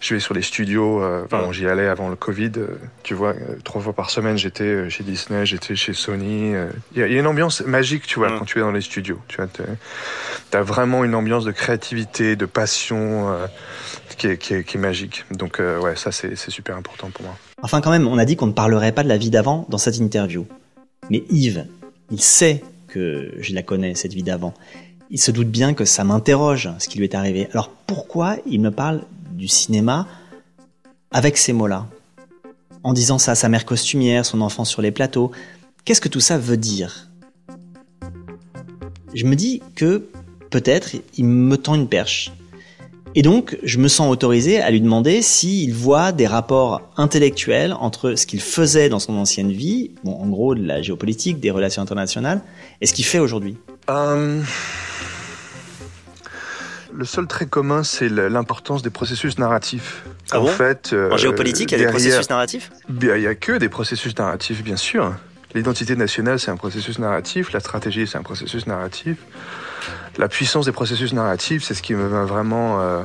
je 0.00 0.14
vais 0.14 0.20
sur 0.20 0.32
les 0.32 0.40
studios. 0.40 1.02
Euh, 1.02 1.26
enfin, 1.26 1.52
j'y 1.52 1.66
allais 1.66 1.86
avant 1.86 2.08
le 2.08 2.16
Covid. 2.16 2.52
Euh, 2.56 2.78
tu 3.02 3.12
vois, 3.12 3.34
trois 3.62 3.82
fois 3.82 3.92
par 3.92 4.08
semaine, 4.08 4.38
j'étais 4.38 4.88
chez 4.88 5.04
Disney, 5.04 5.44
j'étais 5.44 5.76
chez 5.76 5.92
Sony. 5.92 6.54
Il 6.94 6.98
y, 6.98 7.00
y, 7.00 7.16
a 7.16 7.20
une 7.20 7.26
ambiance 7.26 7.60
magique, 7.60 8.06
tu 8.06 8.18
vois, 8.18 8.30
quand 8.30 8.46
tu 8.46 8.58
es 8.58 8.62
dans 8.62 8.72
les 8.72 8.80
studios. 8.80 9.20
Tu 9.28 9.40
as 9.40 10.62
vraiment 10.62 11.04
une 11.04 11.14
ambiance 11.14 11.44
de 11.44 11.52
créativité, 11.52 12.36
de 12.36 12.46
passion 12.46 13.36
qui 14.16 14.28
est, 14.28 14.38
qui, 14.38 14.54
est, 14.54 14.64
qui, 14.64 14.78
est, 14.78 14.80
magique. 14.80 15.26
Donc 15.30 15.58
ouais, 15.58 15.96
ça 15.96 16.10
c'est 16.10 16.36
super 16.36 16.76
important 16.76 17.10
pour 17.10 17.26
moi. 17.26 17.36
Enfin 17.62 17.82
quand 17.82 17.90
même, 17.90 18.08
on 18.08 18.16
a 18.16 18.24
dit 18.24 18.36
qu'on 18.36 18.46
ne 18.46 18.52
parlerait 18.52 18.92
pas 18.92 19.02
de 19.02 19.08
la 19.08 19.18
vie 19.18 19.30
d'avant 19.30 19.66
dans 19.68 19.78
cette 19.78 19.98
interview. 19.98 20.46
Mais 21.10 21.24
Yves, 21.28 21.66
il 22.10 22.20
sait 22.20 22.62
que 22.90 23.32
je 23.38 23.54
la 23.54 23.62
connais, 23.62 23.94
cette 23.94 24.12
vie 24.12 24.22
d'avant. 24.22 24.54
Il 25.10 25.20
se 25.20 25.30
doute 25.30 25.48
bien 25.48 25.74
que 25.74 25.84
ça 25.84 26.04
m'interroge, 26.04 26.70
ce 26.78 26.88
qui 26.88 26.98
lui 26.98 27.04
est 27.04 27.14
arrivé. 27.14 27.48
Alors 27.52 27.70
pourquoi 27.86 28.36
il 28.46 28.60
me 28.60 28.70
parle 28.70 29.02
du 29.32 29.48
cinéma 29.48 30.06
avec 31.10 31.36
ces 31.36 31.52
mots-là 31.52 31.86
En 32.82 32.92
disant 32.92 33.18
ça 33.18 33.32
à 33.32 33.34
sa 33.34 33.48
mère 33.48 33.64
costumière, 33.64 34.26
son 34.26 34.40
enfant 34.40 34.64
sur 34.64 34.82
les 34.82 34.90
plateaux. 34.90 35.30
Qu'est-ce 35.84 36.00
que 36.00 36.08
tout 36.08 36.20
ça 36.20 36.38
veut 36.38 36.56
dire? 36.56 37.08
Je 39.14 39.24
me 39.24 39.34
dis 39.34 39.62
que 39.74 40.08
peut-être 40.50 40.96
il 41.16 41.24
me 41.24 41.56
tend 41.56 41.74
une 41.74 41.88
perche. 41.88 42.32
Et 43.16 43.22
donc, 43.22 43.58
je 43.64 43.78
me 43.78 43.88
sens 43.88 44.10
autorisé 44.10 44.60
à 44.60 44.70
lui 44.70 44.80
demander 44.80 45.20
s'il 45.20 45.74
voit 45.74 46.12
des 46.12 46.28
rapports 46.28 46.82
intellectuels 46.96 47.72
entre 47.72 48.14
ce 48.14 48.24
qu'il 48.24 48.40
faisait 48.40 48.88
dans 48.88 49.00
son 49.00 49.16
ancienne 49.16 49.50
vie, 49.50 49.90
bon, 50.04 50.12
en 50.12 50.28
gros, 50.28 50.54
de 50.54 50.64
la 50.64 50.80
géopolitique, 50.80 51.40
des 51.40 51.50
relations 51.50 51.82
internationales, 51.82 52.40
et 52.80 52.86
ce 52.86 52.94
qu'il 52.94 53.04
fait 53.04 53.18
aujourd'hui. 53.18 53.56
Euh... 53.88 54.40
Le 56.92 57.04
seul 57.04 57.26
trait 57.26 57.46
commun, 57.46 57.82
c'est 57.82 58.08
l'importance 58.08 58.82
des 58.82 58.90
processus 58.90 59.38
narratifs. 59.38 60.04
Ah 60.30 60.40
en 60.40 60.44
bon 60.44 60.48
fait, 60.48 60.90
euh, 60.92 61.10
en 61.10 61.16
géopolitique, 61.16 61.70
il 61.70 61.72
y 61.72 61.74
a 61.76 61.78
derrière... 61.78 61.96
des 61.96 62.04
processus 62.04 62.30
narratifs 62.30 62.70
Il 62.88 63.14
n'y 63.14 63.26
a 63.26 63.34
que 63.34 63.58
des 63.58 63.68
processus 63.68 64.16
narratifs, 64.16 64.62
bien 64.62 64.76
sûr. 64.76 65.14
L'identité 65.54 65.96
nationale, 65.96 66.38
c'est 66.38 66.50
un 66.50 66.56
processus 66.56 66.98
narratif. 66.98 67.52
La 67.52 67.60
stratégie, 67.60 68.06
c'est 68.06 68.18
un 68.18 68.22
processus 68.22 68.66
narratif 68.66 69.18
la 70.18 70.28
puissance 70.28 70.66
des 70.66 70.72
processus 70.72 71.12
narratifs, 71.12 71.64
c'est 71.64 71.74
ce 71.74 71.82
qui 71.82 71.94
m'a 71.94 72.24
vraiment 72.24 72.80
euh, 72.80 73.02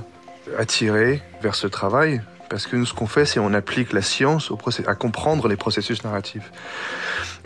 attiré 0.58 1.22
vers 1.42 1.56
ce 1.56 1.68
travail. 1.68 2.22
Parce 2.50 2.68
que 2.68 2.76
nous, 2.76 2.86
ce 2.86 2.94
qu'on 2.94 3.08
fait, 3.08 3.26
c'est 3.26 3.40
on 3.40 3.54
applique 3.54 3.92
la 3.92 4.02
science 4.02 4.52
au 4.52 4.60
à 4.88 4.96
comprendre 4.96 5.48
les 5.48 5.56
processus 5.56 6.04
narratifs. 6.04 6.52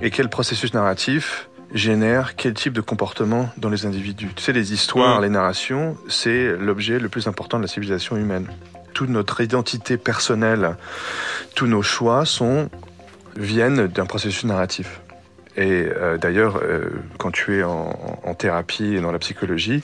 Et 0.02 0.12
quel 0.12 0.30
processus 0.30 0.74
narratif 0.74 1.50
génère 1.74 2.36
quel 2.36 2.54
type 2.54 2.74
de 2.74 2.82
comportement 2.82 3.50
dans 3.58 3.70
les 3.70 3.86
individus? 3.86 4.30
Tu 4.36 4.44
sais, 4.44 4.54
les 4.54 4.74
histoires, 4.74 5.20
mmh. 5.20 5.24
les 5.24 5.30
narrations, 5.30 5.98
c'est 6.08 6.56
l'objet 6.58 7.00
le 7.00 7.10
plus 7.10 7.28
important 7.28 7.58
de 7.58 7.64
la 7.64 7.68
civilisation 7.68 8.18
humaine. 8.18 8.48
Toute 8.94 9.10
notre 9.10 9.42
identité 9.42 9.98
personnelle, 9.98 10.76
tous 11.56 11.68
nos 11.68 11.82
choix 11.82 12.26
sont 12.26 12.70
viennent 13.38 13.88
d'un 13.88 14.06
processus 14.06 14.44
narratif. 14.44 15.00
Et 15.60 15.90
euh, 15.94 16.18
d'ailleurs, 16.18 16.62
euh, 16.64 16.90
quand 17.18 17.32
tu 17.32 17.60
es 17.60 17.64
en, 17.64 17.94
en, 18.24 18.34
thérapie 18.34 18.96
et 18.96 19.02
dans 19.02 19.12
la 19.12 19.20
psychologie, 19.20 19.84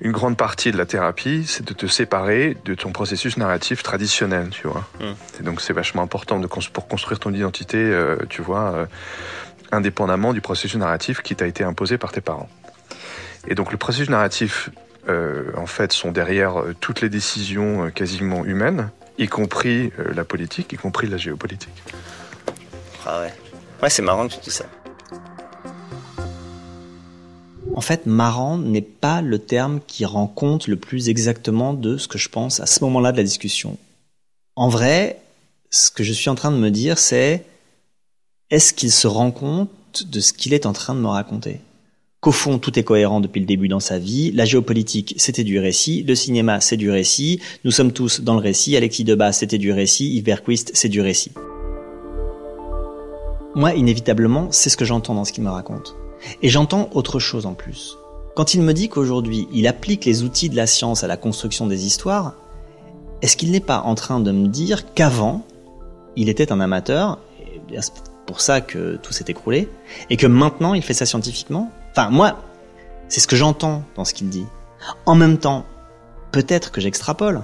une 0.00 0.10
grande 0.10 0.36
partie 0.36 0.72
de 0.72 0.76
la 0.76 0.84
thérapie, 0.84 1.44
c'est 1.46 1.64
de 1.64 1.72
te 1.72 1.86
séparer 1.86 2.56
de 2.64 2.74
ton 2.74 2.90
processus 2.90 3.36
narratif 3.36 3.84
traditionnel, 3.84 4.48
tu 4.50 4.66
vois. 4.66 4.84
Mm. 4.98 5.04
Et 5.38 5.42
donc 5.44 5.60
c'est 5.60 5.72
vachement 5.72 6.02
important 6.02 6.40
de, 6.40 6.48
pour 6.48 6.88
construire 6.88 7.20
ton 7.20 7.32
identité, 7.32 7.76
euh, 7.78 8.16
tu 8.28 8.42
vois, 8.42 8.88
indépendamment 9.70 10.32
du 10.32 10.40
processus 10.40 10.76
narratif 10.76 11.22
qui 11.22 11.36
t'a 11.36 11.46
été 11.46 11.62
imposé 11.62 11.98
par 11.98 12.10
tes 12.10 12.20
parents. 12.20 12.48
Et 13.46 13.54
donc 13.54 13.70
le 13.70 13.78
processus 13.78 14.10
narratif, 14.10 14.70
en 15.08 15.66
fait, 15.66 15.92
sont 15.92 16.10
derrière 16.10 16.54
toutes 16.80 17.00
les 17.00 17.08
décisions 17.08 17.92
quasiment 17.92 18.44
humaines, 18.44 18.90
y 19.18 19.28
compris 19.28 19.92
la 20.16 20.24
politique, 20.24 20.72
y 20.72 20.76
compris 20.76 21.06
la 21.06 21.16
géopolitique. 21.16 21.84
Ah 23.06 23.20
ouais. 23.20 23.32
Ouais, 23.80 23.90
c'est 23.90 24.02
marrant 24.02 24.26
que 24.26 24.34
tu 24.34 24.40
dis 24.40 24.50
ça. 24.50 24.64
En 27.74 27.80
fait, 27.80 28.06
marrant 28.06 28.58
n'est 28.58 28.80
pas 28.80 29.20
le 29.20 29.38
terme 29.38 29.80
qui 29.86 30.04
rend 30.04 30.26
compte 30.26 30.68
le 30.68 30.76
plus 30.76 31.08
exactement 31.08 31.74
de 31.74 31.98
ce 31.98 32.08
que 32.08 32.18
je 32.18 32.28
pense 32.28 32.60
à 32.60 32.66
ce 32.66 32.82
moment-là 32.84 33.12
de 33.12 33.16
la 33.16 33.22
discussion. 33.22 33.76
En 34.54 34.68
vrai, 34.68 35.20
ce 35.70 35.90
que 35.90 36.02
je 36.02 36.12
suis 36.12 36.30
en 36.30 36.34
train 36.34 36.50
de 36.50 36.56
me 36.56 36.70
dire, 36.70 36.98
c'est 36.98 37.44
est-ce 38.50 38.72
qu'il 38.72 38.92
se 38.92 39.06
rend 39.06 39.30
compte 39.30 40.06
de 40.10 40.20
ce 40.20 40.32
qu'il 40.32 40.54
est 40.54 40.66
en 40.66 40.72
train 40.72 40.94
de 40.94 41.00
me 41.00 41.08
raconter? 41.08 41.60
Qu'au 42.20 42.32
fond, 42.32 42.58
tout 42.58 42.78
est 42.78 42.82
cohérent 42.82 43.20
depuis 43.20 43.40
le 43.40 43.46
début 43.46 43.68
dans 43.68 43.80
sa 43.80 43.98
vie. 43.98 44.32
La 44.32 44.44
géopolitique, 44.44 45.14
c'était 45.18 45.44
du 45.44 45.58
récit. 45.58 46.02
Le 46.02 46.14
cinéma, 46.14 46.60
c'est 46.60 46.76
du 46.76 46.90
récit. 46.90 47.40
Nous 47.64 47.70
sommes 47.70 47.92
tous 47.92 48.20
dans 48.20 48.34
le 48.34 48.40
récit. 48.40 48.76
Alexis 48.76 49.04
Debat, 49.04 49.32
c'était 49.32 49.58
du 49.58 49.72
récit. 49.72 50.14
Yves 50.16 50.24
Berquist, 50.24 50.70
c'est 50.74 50.88
du 50.88 51.00
récit. 51.00 51.32
Moi, 53.54 53.74
inévitablement, 53.74 54.48
c'est 54.50 54.70
ce 54.70 54.76
que 54.76 54.84
j'entends 54.84 55.14
dans 55.14 55.24
ce 55.24 55.32
qu'il 55.32 55.44
me 55.44 55.50
raconte. 55.50 55.94
Et 56.42 56.48
j'entends 56.48 56.88
autre 56.92 57.18
chose 57.18 57.46
en 57.46 57.54
plus. 57.54 57.96
Quand 58.34 58.54
il 58.54 58.62
me 58.62 58.74
dit 58.74 58.88
qu'aujourd'hui, 58.88 59.48
il 59.52 59.66
applique 59.66 60.04
les 60.04 60.22
outils 60.22 60.48
de 60.48 60.56
la 60.56 60.66
science 60.66 61.04
à 61.04 61.06
la 61.06 61.16
construction 61.16 61.66
des 61.66 61.86
histoires, 61.86 62.34
est-ce 63.22 63.36
qu'il 63.36 63.50
n'est 63.50 63.60
pas 63.60 63.80
en 63.80 63.94
train 63.94 64.20
de 64.20 64.30
me 64.30 64.48
dire 64.48 64.92
qu'avant, 64.92 65.46
il 66.16 66.28
était 66.28 66.52
un 66.52 66.60
amateur, 66.60 67.18
et 67.40 67.80
c'est 67.80 67.92
pour 68.26 68.40
ça 68.40 68.60
que 68.60 68.96
tout 68.96 69.12
s'est 69.12 69.24
écroulé, 69.28 69.68
et 70.10 70.16
que 70.16 70.26
maintenant 70.26 70.74
il 70.74 70.82
fait 70.82 70.94
ça 70.94 71.06
scientifiquement? 71.06 71.70
Enfin, 71.92 72.10
moi, 72.10 72.36
c'est 73.08 73.20
ce 73.20 73.26
que 73.26 73.36
j'entends 73.36 73.84
dans 73.94 74.04
ce 74.04 74.12
qu'il 74.12 74.28
dit. 74.28 74.46
En 75.06 75.14
même 75.14 75.38
temps, 75.38 75.64
peut-être 76.32 76.72
que 76.72 76.80
j'extrapole. 76.80 77.42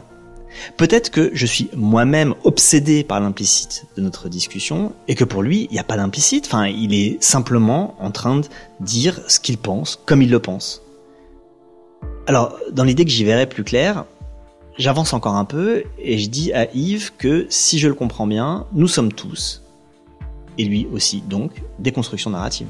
Peut-être 0.77 1.11
que 1.11 1.31
je 1.33 1.47
suis 1.47 1.71
moi-même 1.75 2.35
obsédé 2.45 3.05
par 3.05 3.21
l'implicite 3.21 3.87
de 3.97 4.03
notre 4.03 4.29
discussion 4.29 4.93
et 5.09 5.15
que 5.15 5.25
pour 5.25 5.43
lui, 5.43 5.69
il 5.71 5.75
n'y 5.75 5.79
a 5.79 5.85
pas 5.85 5.97
d'implicite. 5.97 6.47
Enfin, 6.47 6.67
il 6.67 6.95
est 6.95 7.23
simplement 7.23 7.95
en 8.01 8.11
train 8.11 8.37
de 8.39 8.47
dire 8.81 9.21
ce 9.29 9.41
qu'il 9.41 9.59
pense 9.59 10.01
comme 10.07 10.23
il 10.23 10.31
le 10.31 10.39
pense. 10.39 10.83
Alors, 12.27 12.57
dans 12.71 12.85
l'idée 12.85 13.05
que 13.05 13.11
j'y 13.11 13.25
verrai 13.25 13.47
plus 13.47 13.65
clair, 13.65 14.05
j'avance 14.79 15.13
encore 15.13 15.35
un 15.35 15.45
peu 15.45 15.85
et 15.99 16.19
je 16.19 16.29
dis 16.29 16.53
à 16.53 16.73
Yves 16.73 17.13
que 17.19 17.47
si 17.51 17.79
je 17.79 17.89
le 17.89 17.95
comprends 17.95 18.27
bien, 18.27 18.67
nous 18.73 18.89
sommes 18.89 19.13
tous, 19.13 19.63
et 20.59 20.65
lui 20.65 20.87
aussi 20.93 21.21
donc, 21.21 21.51
des 21.79 21.93
constructions 21.93 22.31
narratives. 22.31 22.69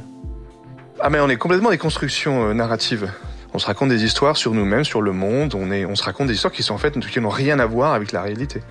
Ah 1.01 1.11
mais 1.11 1.21
on 1.21 1.29
est 1.29 1.37
complètement 1.37 1.71
des 1.71 1.79
constructions 1.79 2.45
euh, 2.45 2.55
narratives 2.55 3.11
on 3.55 3.59
se 3.59 3.67
raconte 3.67 3.91
des 3.91 4.05
histoires 4.05 4.37
sur 4.37 4.55
nous-mêmes, 4.55 4.85
sur 4.85 5.03
le 5.03 5.13
monde, 5.13 5.55
on, 5.55 5.71
est, 5.71 5.85
on 5.85 5.95
se 5.95 6.03
raconte 6.03 6.29
des 6.29 6.35
histoires 6.35 6.53
qui 6.53 6.63
sont 6.63 6.75
en 6.75 6.79
fait 6.79 6.99
qui 6.99 7.21
n'ont 7.21 7.29
rien 7.29 7.59
à 7.59 7.67
voir 7.67 7.93
avec 7.93 8.13
la 8.13 8.23
réalité. 8.23 8.63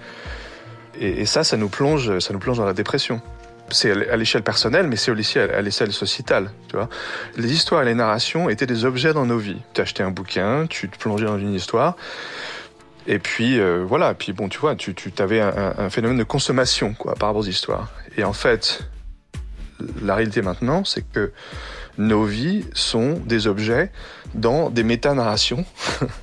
Et, 1.00 1.26
ça, 1.26 1.44
ça 1.44 1.58
nous 1.58 1.70
plonge, 1.70 2.20
ça 2.20 2.34
nous 2.34 2.40
plonge 2.40 2.58
dans 2.58 2.66
la 2.66 2.74
dépression. 2.74 3.22
C'est 3.70 4.10
à 4.10 4.18
l'échelle 4.18 4.44
personnelle, 4.44 4.88
mais 4.88 4.98
c'est 4.98 5.12
aussi 5.12 5.40
à 5.40 5.62
l'échelle 5.62 5.94
sociétale. 5.94 6.52
Tu 6.68 6.76
vois, 6.76 6.90
les 7.38 7.54
histoires 7.54 7.84
et 7.84 7.86
les 7.86 7.96
narrations 7.96 8.50
étaient 8.50 8.66
des 8.66 8.84
objets 8.84 9.14
dans 9.14 9.26
nos 9.26 9.38
vies. 9.38 9.62
Tu 9.74 9.82
achetais 9.82 10.04
un 10.04 10.12
bouquin, 10.12 10.68
tu 10.68 10.90
te 10.90 10.98
plongeais 10.98 11.26
dans 11.26 11.38
une 11.38 11.54
histoire. 11.54 11.96
Et 13.08 13.18
puis 13.18 13.60
euh, 13.60 13.84
voilà, 13.88 14.14
puis 14.14 14.34
bon, 14.34 14.50
tu 14.50 14.60
vois, 14.60 14.76
tu, 14.76 14.94
tu 14.94 15.12
avais 15.20 15.42
un, 15.42 15.74
un, 15.78 15.90
phénomène 15.90 16.18
de 16.18 16.24
consommation 16.24 16.94
quoi 16.94 17.16
par 17.16 17.30
rapport 17.30 17.42
aux 17.42 17.48
histoires. 17.48 17.90
Et 18.18 18.24
en 18.24 18.34
fait, 18.34 18.84
la 20.04 20.16
réalité 20.16 20.42
maintenant, 20.42 20.84
c'est 20.84 21.04
que 21.10 21.32
nos 21.98 22.26
vies 22.26 22.66
sont 22.74 23.20
des 23.26 23.48
objets 23.48 23.92
dans 24.34 24.70
des 24.70 24.84
méta-narrations. 24.84 25.66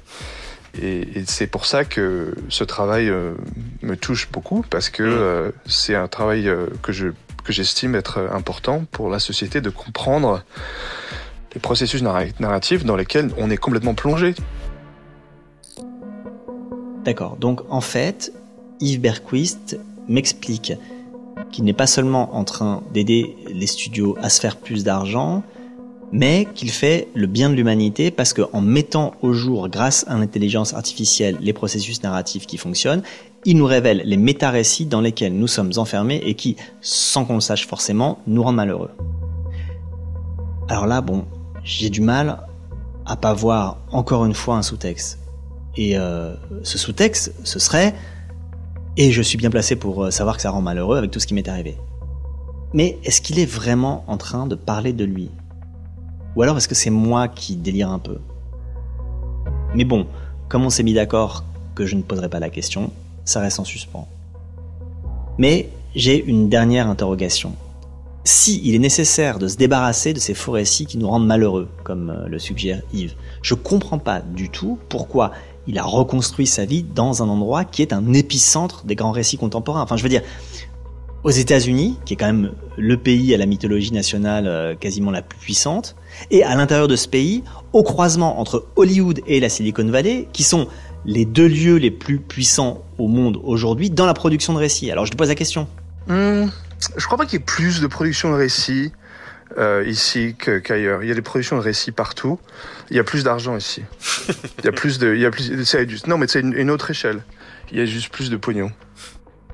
et, 0.81 1.19
et 1.19 1.25
c'est 1.27 1.47
pour 1.47 1.67
ça 1.67 1.85
que 1.85 2.35
ce 2.49 2.65
travail 2.65 3.09
euh, 3.09 3.35
me 3.83 3.97
touche 3.97 4.31
beaucoup, 4.31 4.65
parce 4.69 4.91
que 4.91 5.03
mm. 5.03 5.07
euh, 5.07 5.51
c'est 5.67 5.95
un 5.95 6.09
travail 6.09 6.49
euh, 6.49 6.67
que 6.83 6.93
je 6.93 7.09
que 7.45 7.53
j'estime 7.55 7.95
être 7.95 8.19
important 8.31 8.85
pour 8.93 9.09
la 9.09 9.19
société 9.19 9.63
de 9.63 9.71
comprendre 9.71 10.45
les 11.55 11.61
processus 11.61 12.03
narratifs 12.03 12.85
dans 12.85 12.95
lesquels 12.95 13.31
on 13.39 13.51
est 13.51 13.57
complètement 13.57 13.95
plongé. 13.95 14.35
D'accord. 17.05 17.37
Donc 17.37 17.63
en 17.71 17.81
fait, 17.81 18.35
Yves 18.81 19.01
Berquist 19.01 19.79
m'explique 20.09 20.75
qu'il 21.51 21.65
n'est 21.65 21.73
pas 21.73 21.87
seulement 21.87 22.37
en 22.37 22.45
train 22.45 22.83
d'aider 22.93 23.35
les 23.49 23.67
studios 23.67 24.17
à 24.21 24.29
se 24.29 24.41
faire 24.41 24.57
plus 24.57 24.85
d'argent, 24.85 25.43
mais 26.13 26.47
qu'il 26.55 26.71
fait 26.71 27.09
le 27.15 27.27
bien 27.27 27.51
de 27.51 27.55
l'humanité 27.55 28.11
parce 28.11 28.33
qu'en 28.33 28.61
mettant 28.61 29.15
au 29.23 29.33
jour, 29.33 29.69
grâce 29.69 30.05
à 30.09 30.17
l'intelligence 30.17 30.75
artificielle, 30.75 31.37
les 31.41 31.53
processus 31.53 32.03
narratifs 32.03 32.47
qui 32.47 32.57
fonctionnent, 32.57 33.03
il 33.45 33.57
nous 33.57 33.67
révèle 33.67 34.03
les 34.05 34.17
méta-récits 34.17 34.87
dans 34.87 35.01
lesquels 35.01 35.35
nous 35.35 35.47
sommes 35.47 35.73
enfermés 35.77 36.21
et 36.25 36.35
qui, 36.35 36.57
sans 36.81 37.25
qu'on 37.25 37.35
le 37.35 37.41
sache 37.41 37.67
forcément, 37.67 38.19
nous 38.27 38.43
rendent 38.43 38.57
malheureux. 38.57 38.91
Alors 40.69 40.87
là, 40.87 41.01
bon, 41.01 41.25
j'ai 41.63 41.91
du 41.91 42.01
mal 42.01 42.41
à 43.07 43.17
pas 43.17 43.35
voir 43.35 43.79
encore 43.91 44.25
une 44.25 44.35
fois 44.35 44.57
un 44.57 44.63
sous-texte. 44.63 45.19
Et 45.77 45.97
euh, 45.97 46.35
ce 46.63 46.79
sous-texte, 46.79 47.35
ce 47.45 47.59
serait 47.59 47.95
et 48.97 49.13
je 49.13 49.23
suis 49.23 49.39
bien 49.39 49.49
placé 49.49 49.77
pour 49.77 50.05
euh, 50.05 50.11
savoir 50.11 50.37
que 50.37 50.43
ça 50.43 50.51
rend 50.51 50.61
malheureux 50.61 50.99
avec 50.99 51.13
tout 51.13 51.21
ce 51.21 51.27
qui 51.27 51.35
m'est 51.35 51.49
arrivé. 51.49 51.77
Mais 52.75 52.99
est-ce 53.05 53.21
qu'il 53.21 53.39
est 53.39 53.47
vraiment 53.47 54.05
en 54.09 54.17
train 54.17 54.47
de 54.47 54.57
parler 54.57 54.93
de 54.93 55.05
lui? 55.05 55.31
Ou 56.39 56.43
alors 56.43 56.57
est-ce 56.57 56.69
que 56.69 56.77
c'est 56.77 56.89
moi 56.89 57.27
qui 57.27 57.57
délire 57.57 57.91
un 57.91 57.99
peu 57.99 58.21
Mais 59.75 59.83
bon, 59.83 60.07
comme 60.49 60.65
on 60.65 60.71
s'est 60.71 60.85
mis 60.85 60.95
d'accord 60.95 61.43
que 61.75 61.85
je 61.85 61.97
ne 61.97 62.03
poserai 62.03 62.29
pas 62.29 62.39
la 62.39 62.49
question, 62.49 62.93
ça 63.25 63.41
reste 63.41 63.59
en 63.59 63.65
suspens. 63.65 64.07
Mais 65.37 65.69
j'ai 65.97 66.25
une 66.25 66.49
dernière 66.49 66.87
interrogation. 66.87 67.57
Si 68.23 68.61
il 68.63 68.77
est 68.77 68.79
nécessaire 68.79 69.41
de 69.41 69.49
se 69.49 69.57
débarrasser 69.57 70.13
de 70.13 70.21
ces 70.21 70.33
faux 70.33 70.53
récits 70.53 70.87
qui 70.87 70.97
nous 70.97 71.09
rendent 71.09 71.27
malheureux, 71.27 71.69
comme 71.83 72.11
euh, 72.11 72.29
le 72.29 72.39
suggère 72.39 72.83
Yves, 72.93 73.17
je 73.43 73.55
comprends 73.55 73.99
pas 73.99 74.21
du 74.21 74.49
tout 74.49 74.79
pourquoi 74.89 75.33
il 75.67 75.77
a 75.77 75.83
reconstruit 75.83 76.47
sa 76.47 76.65
vie 76.65 76.85
dans 76.85 77.21
un 77.21 77.29
endroit 77.29 77.65
qui 77.65 77.83
est 77.83 77.93
un 77.93 78.13
épicentre 78.13 78.85
des 78.85 78.95
grands 78.95 79.11
récits 79.11 79.39
contemporains. 79.39 79.83
Enfin, 79.83 79.97
je 79.97 80.05
veux 80.05 80.09
dire, 80.09 80.23
aux 81.25 81.31
États-Unis, 81.31 81.99
qui 82.05 82.15
est 82.15 82.17
quand 82.17 82.27
même 82.27 82.53
le 82.77 82.97
pays 82.97 83.35
à 83.35 83.39
la 83.39 83.47
mythologie 83.47 83.93
nationale 83.93 84.47
euh, 84.47 84.75
quasiment 84.75 85.11
la 85.11 85.23
plus 85.23 85.39
puissante, 85.39 85.97
et 86.31 86.45
à 86.45 86.55
l'intérieur 86.55 86.89
de 86.89 86.97
ce 86.97 87.09
pays, 87.09 87.43
au 87.73 87.83
croisement 87.83 88.41
entre 88.41 88.67
Hollywood 88.77 89.21
et 89.27 89.41
la 89.41 89.49
Silicon 89.49 89.87
Valley, 89.89 90.29
qui 90.33 90.43
sont 90.43 90.69
les 91.05 91.25
deux 91.25 91.49
lieux 91.49 91.77
les 91.77 91.91
plus 91.91 92.19
puissants 92.19 92.85
au 92.99 93.09
monde 93.09 93.39
aujourd'hui 93.43 93.91
dans 93.91 94.07
la 94.07 94.15
production 94.15 94.53
de 94.53 94.59
récits. 94.59 94.91
Alors 94.91 95.07
je 95.07 95.13
te 95.13 95.17
pose 95.17 95.29
la 95.29 95.35
question. 95.35 95.69
Hmm, 96.07 96.47
je 96.97 97.07
crois 97.07 97.19
pas 97.19 97.25
qu'il 97.25 97.39
y 97.39 97.43
ait 97.43 97.45
plus 97.45 97.81
de 97.81 97.87
production 97.87 98.31
de 98.31 98.37
récits 98.37 98.93
euh, 99.57 99.83
ici 99.87 100.37
qu'ailleurs. 100.39 101.03
il 101.03 101.09
y 101.09 101.13
a 101.13 101.15
des 101.15 101.23
productions 101.23 101.57
de 101.57 101.63
récits 101.63 101.93
partout. 101.93 102.39
Il 102.91 102.97
y 102.97 103.01
a 103.01 103.05
plus 103.05 103.25
d'argent 103.25 103.57
ici. 103.57 103.83
Il 104.59 104.65
y 104.65 104.69
a 104.69 104.73
plus 104.73 104.99
de, 104.99 105.15
il 105.15 105.21
y 105.21 105.27
a 105.27 105.31
plus, 105.31 106.07
non 106.07 106.19
mais 106.19 106.27
c'est 106.29 106.41
une, 106.41 106.71
autre 106.71 106.91
échelle. 106.91 107.23
Il 107.73 107.79
y 107.79 107.81
a 107.81 107.85
juste 107.85 108.11
plus 108.11 108.31
de 108.31 108.37
pognon. 108.37 108.71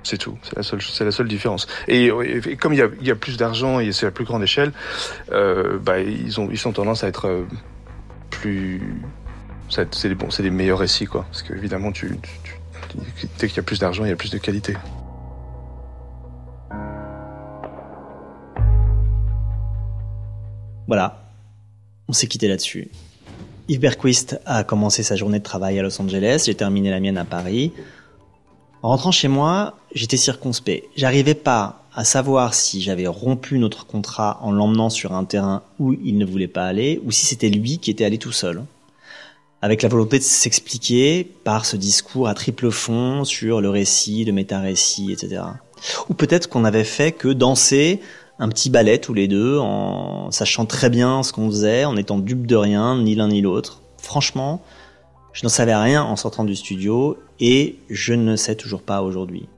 C'est 0.05 0.19
tout. 0.19 0.37
C'est 0.43 1.05
la 1.05 1.11
seule, 1.11 1.29
différence. 1.29 1.67
Et, 1.89 2.11
comme 2.61 2.75
il 2.75 2.89
y 3.01 3.11
a, 3.11 3.15
plus 3.17 3.39
d'argent 3.39 3.81
et 3.81 3.91
c'est 3.93 4.05
la 4.05 4.13
plus 4.13 4.27
grande 4.27 4.43
échelle, 4.43 4.73
euh, 5.33 5.79
bah 5.79 5.99
ils 5.99 6.39
ont, 6.39 6.73
tendance 6.73 7.05
à 7.05 7.09
être 7.09 7.27
euh, 7.27 7.45
plus, 8.29 8.83
c'est 9.71 10.09
des 10.09 10.15
bons, 10.15 10.31
c'est 10.31 10.49
meilleurs 10.51 10.79
récits 10.79 11.07
quoi. 11.07 11.25
Parce 11.31 11.43
qu'évidemment, 11.43 11.91
dès 11.91 13.49
qu'il 13.49 13.57
y 13.57 13.61
a 13.61 13.63
plus 13.63 13.79
d'argent, 13.79 14.05
il 14.05 14.11
y 14.11 14.13
a 14.13 14.17
plus 14.17 14.31
de 14.31 14.39
qualité. 14.39 14.77
Voilà, 20.87 21.31
on 22.09 22.13
s'est 22.13 22.27
quitté 22.27 22.47
là-dessus. 22.47 22.91
Yves 23.69 23.81
Berquist 23.81 24.39
a 24.45 24.65
commencé 24.65 25.03
sa 25.03 25.17
journée 25.17 25.39
de 25.39 25.45
travail 25.45 25.79
à 25.79 25.83
Los 25.83 25.99
Angeles, 25.99 26.43
j'ai 26.45 26.55
terminé 26.55 26.91
la 26.91 27.01
mienne 27.01 27.17
à 27.17 27.25
Paris. 27.25 27.73
En 28.85 28.89
rentrant 28.89 29.13
chez 29.13 29.29
moi, 29.29 29.79
j'étais 29.95 30.19
circonspect. 30.19 30.91
J'arrivais 30.95 31.33
pas 31.33 31.87
à 31.95 32.05
savoir 32.05 32.53
si 32.53 32.83
j'avais 32.83 33.07
rompu 33.07 33.59
notre 33.59 33.87
contrat 33.87 34.39
en 34.43 34.53
l'emmenant 34.53 34.91
sur 34.91 35.15
un 35.15 35.25
terrain 35.25 35.63
où 35.79 35.95
il 36.05 36.19
ne 36.19 36.27
voulait 36.27 36.49
pas 36.49 36.67
aller, 36.67 37.01
ou 37.07 37.11
si 37.11 37.25
c'était 37.25 37.49
lui 37.49 37.79
qui 37.79 37.91
était 37.91 38.05
allé 38.05 38.19
tout 38.19 38.31
seul. 38.31 38.63
Avec 39.63 39.81
la 39.81 39.89
volonté 39.89 40.19
de 40.19 40.23
s'expliquer 40.23 41.25
par 41.25 41.65
ce 41.65 41.79
discours 41.79 42.29
à 42.29 42.35
triple 42.35 42.71
fond 42.71 43.25
sur 43.25 43.63
le 43.63 43.71
récit, 43.71 44.23
le 44.27 44.33
méta-récit, 44.33 45.13
etc. 45.13 45.45
Ou 46.11 46.13
peut-être 46.13 46.51
qu'on 46.51 46.67
avait 46.67 46.85
fait 46.85 47.13
que 47.13 47.29
danser 47.29 48.03
un 48.39 48.51
petit 48.51 48.69
ballet 48.69 48.99
tous 48.99 49.15
les 49.15 49.29
deux, 49.29 49.57
en 49.61 50.31
sachant 50.31 50.67
très 50.67 50.91
bien 50.91 51.23
ce 51.23 51.33
qu'on 51.33 51.49
faisait, 51.49 51.87
en 51.87 51.97
étant 51.97 52.19
dupe 52.19 52.47
de 52.47 52.57
rien, 52.57 52.99
ni 52.99 53.15
l'un 53.15 53.29
ni 53.29 53.41
l'autre. 53.41 53.81
Franchement, 53.97 54.61
je 55.33 55.43
n'en 55.43 55.49
savais 55.49 55.75
rien 55.75 56.03
en 56.03 56.17
sortant 56.17 56.45
du 56.45 56.55
studio 56.55 57.17
et 57.41 57.77
je 57.91 58.15
ne 58.15 58.37
sais 58.37 58.55
toujours 58.55 58.83
pas 58.83 59.03
aujourd'hui. 59.03 59.49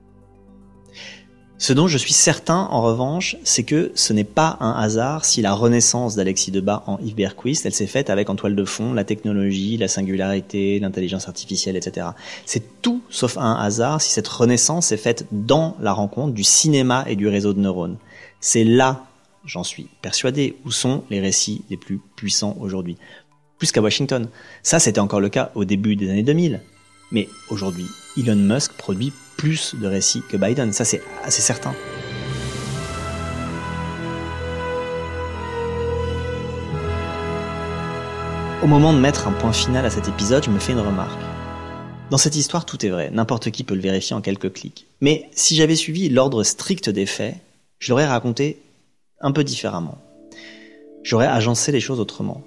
Ce 1.59 1.72
dont 1.72 1.89
je 1.89 1.97
suis 1.97 2.12
certain, 2.12 2.68
en 2.70 2.83
revanche, 2.83 3.37
c'est 3.43 3.62
que 3.62 3.91
ce 3.95 4.12
n'est 4.12 4.24
pas 4.24 4.59
un 4.61 4.72
hasard 4.72 5.24
si 5.24 5.41
la 5.41 5.55
renaissance 5.55 6.14
d'Alexis 6.14 6.51
Debat 6.51 6.85
en 6.87 6.99
Yves 6.99 7.14
Berquist, 7.14 7.64
elle 7.64 7.72
s'est 7.72 7.87
faite 7.87 8.11
avec 8.11 8.29
en 8.29 8.37
toile 8.37 8.55
de 8.55 8.64
fond 8.66 8.93
la 8.93 9.05
technologie, 9.05 9.79
la 9.79 9.89
singularité, 9.89 10.79
l'intelligence 10.79 11.29
artificielle, 11.29 11.77
etc. 11.77 12.09
C'est 12.45 12.83
tout 12.83 13.01
sauf 13.09 13.39
un 13.39 13.55
hasard 13.55 14.03
si 14.03 14.12
cette 14.12 14.29
renaissance 14.29 14.93
est 14.93 14.99
faite 14.99 15.27
dans 15.33 15.79
la 15.81 15.95
rencontre 15.95 16.35
du 16.35 16.45
cinéma 16.45 17.07
et 17.09 17.16
du 17.16 17.27
réseau 17.27 17.55
de 17.55 17.61
neurones. 17.61 17.97
C'est 18.39 18.64
là, 18.64 19.07
j'en 19.47 19.64
suis 19.64 19.89
persuadé, 20.03 20.57
où 20.66 20.70
sont 20.70 21.05
les 21.09 21.20
récits 21.20 21.64
les 21.70 21.79
plus 21.79 22.01
puissants 22.16 22.59
aujourd'hui. 22.61 22.99
Plus 23.57 23.72
qu'à 23.72 23.81
Washington. 23.81 24.29
Ça, 24.62 24.79
c'était 24.79 25.01
encore 25.01 25.20
le 25.20 25.31
cas 25.31 25.53
au 25.55 25.64
début 25.64 25.97
des 25.97 26.11
années 26.11 26.22
2000. 26.22 26.61
Mais 27.13 27.29
aujourd'hui, 27.49 27.87
Elon 28.17 28.37
Musk 28.37 28.73
produit 28.73 29.13
plus 29.37 29.75
de 29.75 29.87
récits 29.87 30.23
que 30.29 30.37
Biden. 30.37 30.73
Ça, 30.73 30.85
c'est 30.85 31.03
assez 31.23 31.43
certain. 31.43 31.75
Au 38.63 38.67
moment 38.67 38.93
de 38.93 38.99
mettre 38.99 39.29
un 39.29 39.33
point 39.33 39.53
final 39.53 39.85
à 39.87 39.91
cet 39.91 40.09
épisode, 40.09 40.45
je 40.45 40.51
me 40.51 40.59
fais 40.59 40.73
une 40.73 40.81
remarque. 40.81 41.21
Dans 42.11 42.19
cette 42.19 42.37
histoire, 42.37 42.65
tout 42.65 42.85
est 42.85 42.89
vrai, 42.89 43.11
n'importe 43.13 43.51
qui 43.51 43.65
peut 43.65 43.75
le 43.75 43.81
vérifier 43.81 44.17
en 44.17 44.21
quelques 44.21 44.53
clics. 44.53 44.87
Mais 45.01 45.29
si 45.33 45.57
j'avais 45.57 45.77
suivi 45.77 46.09
l'ordre 46.09 46.43
strict 46.43 46.89
des 46.89 47.07
faits, 47.07 47.37
je 47.79 47.91
l'aurais 47.91 48.07
raconté 48.07 48.61
un 49.21 49.33
peu 49.33 49.45
différemment. 49.45 49.99
J'aurais 51.03 51.27
agencé 51.27 51.71
les 51.71 51.81
choses 51.81 52.01
autrement. 52.01 52.43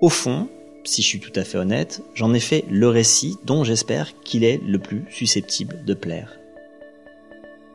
Au 0.00 0.08
fond, 0.08 0.48
si 0.84 1.02
je 1.02 1.06
suis 1.06 1.20
tout 1.20 1.32
à 1.36 1.44
fait 1.44 1.58
honnête, 1.58 2.02
j'en 2.14 2.34
ai 2.34 2.40
fait 2.40 2.64
le 2.70 2.88
récit 2.88 3.38
dont 3.44 3.64
j'espère 3.64 4.20
qu'il 4.22 4.44
est 4.44 4.60
le 4.66 4.78
plus 4.78 5.04
susceptible 5.10 5.84
de 5.84 5.94
plaire. 5.94 6.38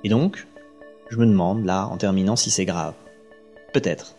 Et 0.04 0.10
donc, 0.10 0.48
je 1.10 1.18
me 1.18 1.26
demande, 1.26 1.66
là, 1.66 1.88
en 1.88 1.98
terminant, 1.98 2.36
si 2.36 2.50
c'est 2.50 2.66
grave. 2.66 2.94
Peut-être. 3.74 4.16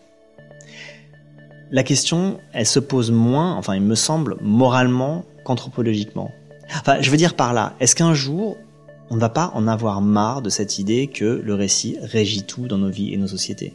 La 1.71 1.83
question, 1.83 2.39
elle 2.53 2.65
se 2.65 2.79
pose 2.79 3.11
moins, 3.11 3.55
enfin, 3.55 3.75
il 3.75 3.81
me 3.81 3.95
semble, 3.95 4.37
moralement 4.41 5.25
qu'anthropologiquement. 5.45 6.31
Enfin, 6.71 7.01
je 7.01 7.11
veux 7.11 7.17
dire 7.17 7.35
par 7.35 7.53
là, 7.53 7.75
est-ce 7.79 7.95
qu'un 7.95 8.13
jour, 8.13 8.57
on 9.09 9.15
ne 9.15 9.19
va 9.19 9.29
pas 9.29 9.51
en 9.53 9.67
avoir 9.67 10.01
marre 10.01 10.41
de 10.41 10.49
cette 10.49 10.79
idée 10.79 11.07
que 11.07 11.25
le 11.25 11.53
récit 11.53 11.97
régit 12.01 12.43
tout 12.43 12.67
dans 12.67 12.77
nos 12.77 12.89
vies 12.89 13.13
et 13.13 13.17
nos 13.17 13.27
sociétés? 13.27 13.73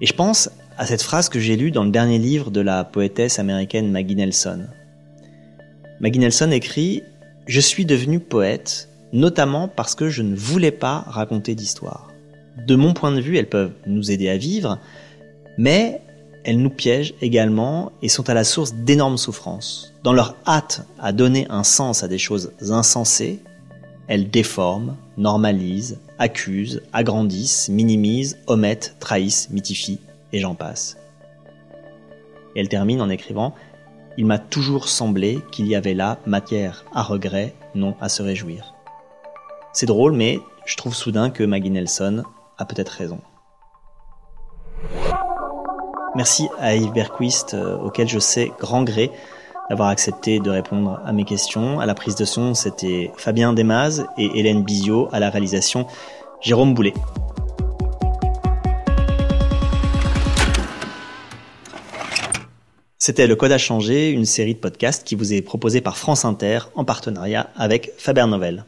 Et 0.00 0.06
je 0.06 0.14
pense 0.14 0.50
à 0.80 0.86
cette 0.86 1.02
phrase 1.02 1.28
que 1.28 1.38
j'ai 1.38 1.56
lue 1.56 1.72
dans 1.72 1.84
le 1.84 1.90
dernier 1.90 2.18
livre 2.18 2.50
de 2.50 2.62
la 2.62 2.84
poétesse 2.84 3.38
américaine 3.38 3.90
Maggie 3.90 4.16
Nelson. 4.16 4.64
Maggie 6.00 6.20
Nelson 6.20 6.50
écrit 6.52 7.02
Je 7.46 7.60
suis 7.60 7.84
devenue 7.84 8.18
poète, 8.18 8.88
notamment 9.12 9.68
parce 9.68 9.94
que 9.94 10.08
je 10.08 10.22
ne 10.22 10.34
voulais 10.34 10.70
pas 10.70 11.04
raconter 11.06 11.54
d'histoire. 11.54 12.08
De 12.66 12.76
mon 12.76 12.94
point 12.94 13.12
de 13.12 13.20
vue, 13.20 13.36
elles 13.36 13.50
peuvent 13.50 13.74
nous 13.86 14.10
aider 14.10 14.30
à 14.30 14.38
vivre, 14.38 14.78
mais 15.58 16.00
elles 16.44 16.62
nous 16.62 16.70
piègent 16.70 17.12
également 17.20 17.92
et 18.00 18.08
sont 18.08 18.30
à 18.30 18.34
la 18.34 18.44
source 18.44 18.72
d'énormes 18.72 19.18
souffrances. 19.18 19.92
Dans 20.02 20.14
leur 20.14 20.34
hâte 20.46 20.86
à 20.98 21.12
donner 21.12 21.46
un 21.50 21.62
sens 21.62 22.02
à 22.04 22.08
des 22.08 22.16
choses 22.16 22.52
insensées, 22.70 23.40
elles 24.08 24.30
déforment, 24.30 24.96
normalisent, 25.18 25.98
accusent, 26.18 26.80
agrandissent, 26.94 27.68
minimisent, 27.68 28.38
omettent, 28.46 28.96
trahissent, 28.98 29.50
mythifient, 29.50 30.00
et 30.32 30.38
j'en 30.38 30.54
passe. 30.54 30.96
Elle 32.56 32.68
termine 32.68 33.00
en 33.00 33.10
écrivant 33.10 33.54
Il 34.16 34.26
m'a 34.26 34.38
toujours 34.38 34.88
semblé 34.88 35.40
qu'il 35.52 35.66
y 35.66 35.74
avait 35.74 35.94
là 35.94 36.18
matière 36.26 36.84
à 36.92 37.02
regret, 37.02 37.54
non 37.74 37.94
à 38.00 38.08
se 38.08 38.22
réjouir. 38.22 38.74
C'est 39.72 39.86
drôle, 39.86 40.12
mais 40.12 40.40
je 40.66 40.76
trouve 40.76 40.94
soudain 40.94 41.30
que 41.30 41.44
Maggie 41.44 41.70
Nelson 41.70 42.24
a 42.58 42.64
peut-être 42.64 42.90
raison. 42.90 43.20
Merci 46.16 46.48
à 46.58 46.74
Yves 46.74 46.92
Berquist, 46.92 47.54
euh, 47.54 47.78
auquel 47.78 48.08
je 48.08 48.18
sais 48.18 48.50
grand 48.58 48.82
gré 48.82 49.12
d'avoir 49.68 49.88
accepté 49.88 50.40
de 50.40 50.50
répondre 50.50 51.00
à 51.04 51.12
mes 51.12 51.24
questions. 51.24 51.78
À 51.78 51.86
la 51.86 51.94
prise 51.94 52.16
de 52.16 52.24
son, 52.24 52.54
c'était 52.54 53.12
Fabien 53.16 53.52
Desmaz 53.52 54.04
et 54.18 54.38
Hélène 54.38 54.64
Bizio 54.64 55.08
à 55.12 55.20
la 55.20 55.30
réalisation 55.30 55.86
Jérôme 56.40 56.74
Boulet. 56.74 56.94
C'était 63.02 63.26
Le 63.26 63.34
Code 63.34 63.52
a 63.52 63.56
changé, 63.56 64.10
une 64.10 64.26
série 64.26 64.52
de 64.52 64.58
podcasts 64.58 65.06
qui 65.06 65.14
vous 65.14 65.32
est 65.32 65.40
proposée 65.40 65.80
par 65.80 65.96
France 65.96 66.26
Inter 66.26 66.58
en 66.74 66.84
partenariat 66.84 67.48
avec 67.56 67.92
Faber 67.96 68.26
Novel. 68.26 68.66